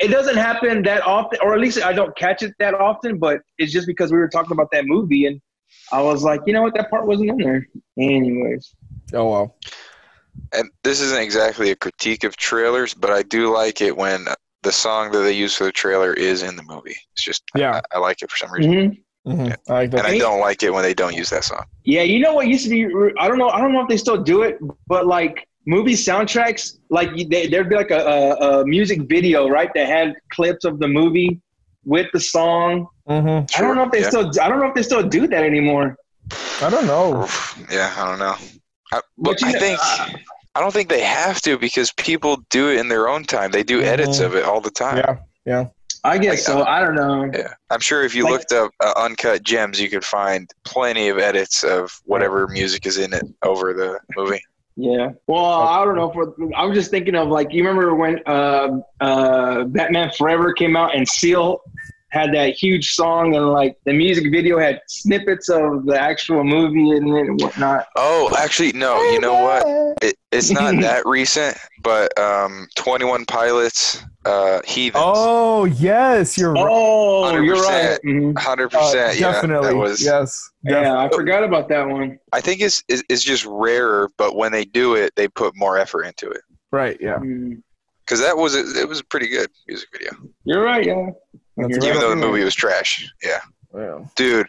It 0.00 0.08
doesn't 0.08 0.36
happen 0.36 0.82
that 0.84 1.02
often, 1.02 1.40
or 1.42 1.52
at 1.52 1.60
least 1.60 1.82
I 1.82 1.92
don't 1.92 2.16
catch 2.16 2.42
it 2.42 2.54
that 2.58 2.72
often. 2.72 3.18
But 3.18 3.42
it's 3.58 3.70
just 3.70 3.86
because 3.86 4.10
we 4.10 4.16
were 4.16 4.30
talking 4.30 4.52
about 4.52 4.70
that 4.72 4.86
movie, 4.86 5.26
and 5.26 5.38
I 5.92 6.00
was 6.00 6.22
like, 6.22 6.40
you 6.46 6.54
know 6.54 6.62
what, 6.62 6.74
that 6.76 6.88
part 6.88 7.06
wasn't 7.06 7.28
in 7.28 7.36
there. 7.36 7.68
Anyways, 7.98 8.74
Oh 9.12 9.24
wow. 9.26 9.54
And 10.52 10.70
this 10.82 11.00
isn't 11.00 11.20
exactly 11.20 11.70
a 11.70 11.76
critique 11.76 12.24
of 12.24 12.36
trailers, 12.36 12.94
but 12.94 13.10
I 13.10 13.22
do 13.22 13.52
like 13.52 13.80
it 13.80 13.96
when 13.96 14.26
the 14.62 14.72
song 14.72 15.10
that 15.12 15.18
they 15.20 15.32
use 15.32 15.54
for 15.56 15.64
the 15.64 15.72
trailer 15.72 16.12
is 16.14 16.42
in 16.42 16.56
the 16.56 16.62
movie. 16.62 16.96
It's 17.12 17.24
just 17.24 17.42
Yeah. 17.54 17.80
I, 17.92 17.96
I 17.96 17.98
like 18.00 18.22
it 18.22 18.30
for 18.30 18.36
some 18.36 18.52
reason, 18.52 18.96
hmm 19.26 19.32
hmm 19.32 19.48
I 19.68 19.72
like 19.72 19.90
that. 19.90 19.98
and 19.98 20.06
I 20.06 20.18
don't 20.18 20.40
like 20.40 20.62
it 20.62 20.72
when 20.72 20.82
they 20.82 20.94
don't 20.94 21.14
use 21.14 21.30
that 21.30 21.44
song. 21.44 21.64
Yeah, 21.84 22.02
you 22.02 22.20
know 22.20 22.34
what 22.34 22.46
used 22.46 22.64
to 22.64 22.70
be? 22.70 22.84
I 23.18 23.26
don't 23.28 23.38
know. 23.38 23.48
I 23.48 23.60
don't 23.60 23.72
know 23.72 23.82
if 23.82 23.88
they 23.88 23.96
still 23.96 24.22
do 24.22 24.42
it, 24.42 24.58
but 24.86 25.06
like 25.06 25.46
movie 25.66 25.94
soundtracks, 25.94 26.78
like 26.90 27.10
they, 27.30 27.46
there'd 27.46 27.68
be 27.68 27.74
like 27.76 27.90
a, 27.90 28.00
a, 28.00 28.60
a 28.60 28.66
music 28.66 29.02
video, 29.08 29.48
right? 29.48 29.70
That 29.74 29.86
had 29.88 30.14
clips 30.30 30.64
of 30.64 30.78
the 30.78 30.88
movie 30.88 31.40
with 31.84 32.06
the 32.12 32.20
song. 32.20 32.86
Mhm. 33.08 33.50
I 33.56 33.60
don't 33.60 33.76
know 33.76 33.84
if 33.84 33.90
they 33.92 34.00
Yeah. 34.00 34.08
still. 34.10 34.30
I 34.40 34.48
don't 34.48 34.60
know 34.60 34.66
if 34.68 34.74
they 34.74 34.82
still 34.82 35.02
do 35.02 35.26
that 35.28 35.42
anymore. 35.42 35.96
I 36.62 36.70
don't 36.70 36.86
know. 36.86 37.26
Yeah, 37.70 37.92
I 37.96 38.08
don't 38.08 38.18
know. 38.18 38.36
But 39.18 39.42
I 39.44 39.52
know- 39.52 39.58
think 39.58 39.80
I 40.56 40.60
don't 40.60 40.72
think 40.72 40.88
they 40.88 41.00
have 41.02 41.40
to 41.42 41.58
because 41.58 41.90
people 41.92 42.36
do 42.50 42.68
it 42.70 42.78
in 42.78 42.88
their 42.88 43.08
own 43.08 43.24
time. 43.24 43.50
They 43.50 43.64
do 43.64 43.82
edits 43.82 44.18
Mhm. 44.20 44.26
of 44.26 44.34
it 44.36 44.44
all 44.44 44.60
the 44.60 44.70
time. 44.70 44.98
Yeah. 44.98 45.16
Yeah. 45.46 45.64
I 46.04 46.18
guess 46.18 46.44
so. 46.44 46.62
I 46.64 46.80
don't 46.80 46.94
know. 46.94 47.30
Yeah, 47.34 47.54
I'm 47.70 47.80
sure 47.80 48.04
if 48.04 48.14
you 48.14 48.24
Like- 48.24 48.32
looked 48.32 48.52
up 48.52 48.70
uh, 48.80 48.92
uncut 48.96 49.42
gems, 49.42 49.80
you 49.80 49.88
could 49.88 50.04
find 50.04 50.48
plenty 50.64 51.08
of 51.08 51.18
edits 51.18 51.64
of 51.64 51.90
whatever 52.04 52.46
music 52.48 52.84
is 52.86 52.98
in 52.98 53.12
it 53.14 53.24
over 53.42 53.72
the 53.72 53.98
movie. 54.16 54.42
Yeah. 54.76 55.10
Well, 55.26 55.44
I 55.44 55.84
don't 55.84 55.96
know. 55.96 56.10
For 56.12 56.34
I 56.56 56.64
was 56.66 56.76
just 56.76 56.90
thinking 56.90 57.14
of 57.14 57.28
like 57.28 57.52
you 57.52 57.62
remember 57.66 57.94
when 57.94 58.20
uh, 58.26 58.80
uh, 59.00 59.64
Batman 59.64 60.10
Forever 60.18 60.52
came 60.52 60.76
out 60.76 60.94
and 60.94 61.08
Seal 61.08 61.60
had 62.14 62.32
that 62.32 62.50
huge 62.50 62.94
song 62.94 63.34
and 63.34 63.50
like 63.50 63.76
the 63.84 63.92
music 63.92 64.30
video 64.30 64.56
had 64.56 64.80
snippets 64.86 65.48
of 65.48 65.84
the 65.84 66.00
actual 66.00 66.44
movie 66.44 66.92
and 66.92 67.12
then 67.12 67.36
whatnot. 67.38 67.86
Oh, 67.96 68.32
actually, 68.38 68.72
no. 68.72 69.02
You 69.10 69.20
know 69.20 69.34
what? 69.42 69.96
It, 70.00 70.16
it's 70.30 70.50
not 70.52 70.76
that 70.80 71.04
recent, 71.06 71.56
but 71.82 72.16
um, 72.16 72.68
21 72.76 73.26
Pilots, 73.26 74.04
uh, 74.24 74.60
Heathens. 74.64 75.02
Oh 75.04 75.64
yes, 75.64 76.38
you're 76.38 76.52
right. 76.52 76.66
Oh, 76.70 77.36
you're 77.36 77.56
right. 77.56 77.98
100%. 78.04 78.34
Mhm. 78.34 78.34
100%. 78.34 78.74
Uh, 78.74 79.12
yeah, 79.12 79.32
definitely. 79.32 79.74
was. 79.74 80.00
yes. 80.00 80.50
Yeah, 80.62 80.96
I 80.96 81.08
forgot 81.08 81.42
about 81.42 81.68
that 81.70 81.88
one. 81.88 82.20
I 82.32 82.40
think 82.40 82.60
it's, 82.60 82.84
it's 82.88 83.02
it's 83.08 83.24
just 83.24 83.44
rarer, 83.44 84.08
but 84.16 84.36
when 84.36 84.52
they 84.52 84.64
do 84.64 84.94
it, 84.94 85.12
they 85.16 85.26
put 85.26 85.56
more 85.56 85.78
effort 85.78 86.04
into 86.04 86.30
it. 86.30 86.42
Right. 86.70 86.96
Yeah. 87.00 87.18
Mm. 87.18 87.60
Because 88.06 88.20
that 88.20 88.36
was 88.36 88.54
a, 88.54 88.80
it 88.80 88.88
was 88.88 89.00
a 89.00 89.04
pretty 89.04 89.28
good 89.28 89.48
music 89.66 89.88
video, 89.92 90.12
You're 90.44 90.62
right. 90.62 90.84
Yeah. 90.84 91.06
That's 91.56 91.76
even 91.76 91.90
right. 91.90 92.00
though 92.00 92.10
the 92.10 92.16
movie 92.16 92.42
was 92.44 92.54
trash. 92.54 93.08
Yeah, 93.22 93.40
Yeah. 93.74 94.04
dude. 94.16 94.46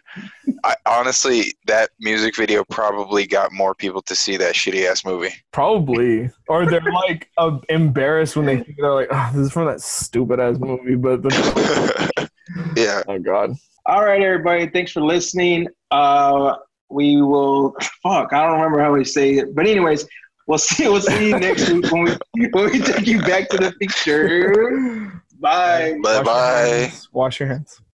I 0.64 0.74
honestly, 0.86 1.54
that 1.66 1.90
music 2.00 2.36
video 2.36 2.64
probably 2.64 3.26
got 3.26 3.52
more 3.52 3.74
people 3.74 4.02
to 4.02 4.16
see 4.16 4.36
that 4.38 4.54
shitty 4.54 4.84
ass 4.90 5.04
movie. 5.04 5.34
Probably. 5.52 6.30
Or 6.48 6.66
they're 6.66 6.80
like 6.80 7.28
uh, 7.38 7.58
embarrassed 7.68 8.36
when 8.36 8.46
they 8.46 8.56
think 8.56 8.76
they're 8.78 8.92
like, 8.94 9.08
oh, 9.10 9.30
this 9.34 9.46
is 9.46 9.52
from 9.52 9.66
that 9.66 9.80
stupid 9.80 10.40
ass 10.40 10.58
movie. 10.58 10.96
But 10.96 11.22
then, 11.22 12.28
yeah. 12.76 13.02
oh 13.08 13.18
god. 13.18 13.52
All 13.86 14.04
right, 14.04 14.20
everybody. 14.20 14.68
Thanks 14.68 14.90
for 14.90 15.00
listening. 15.00 15.68
Uh, 15.92 16.56
we 16.90 17.22
will. 17.22 17.76
Fuck, 18.02 18.32
I 18.32 18.42
don't 18.42 18.54
remember 18.54 18.80
how 18.80 18.92
we 18.92 19.04
say 19.04 19.34
it, 19.34 19.54
but 19.54 19.66
anyways, 19.66 20.06
we'll 20.48 20.58
see. 20.58 20.88
We'll 20.88 21.00
see 21.00 21.28
you 21.28 21.38
next 21.38 21.68
week 21.72 21.90
when 21.92 22.04
we 22.34 22.48
when 22.52 22.72
we 22.72 22.80
take 22.80 23.06
you 23.06 23.20
back 23.22 23.48
to 23.50 23.58
the 23.58 23.72
picture. 23.80 25.22
Bye. 25.40 25.98
Bye 26.02 26.22
bye. 26.22 26.92
Wash 27.12 27.40
your 27.40 27.48
hands. 27.48 27.80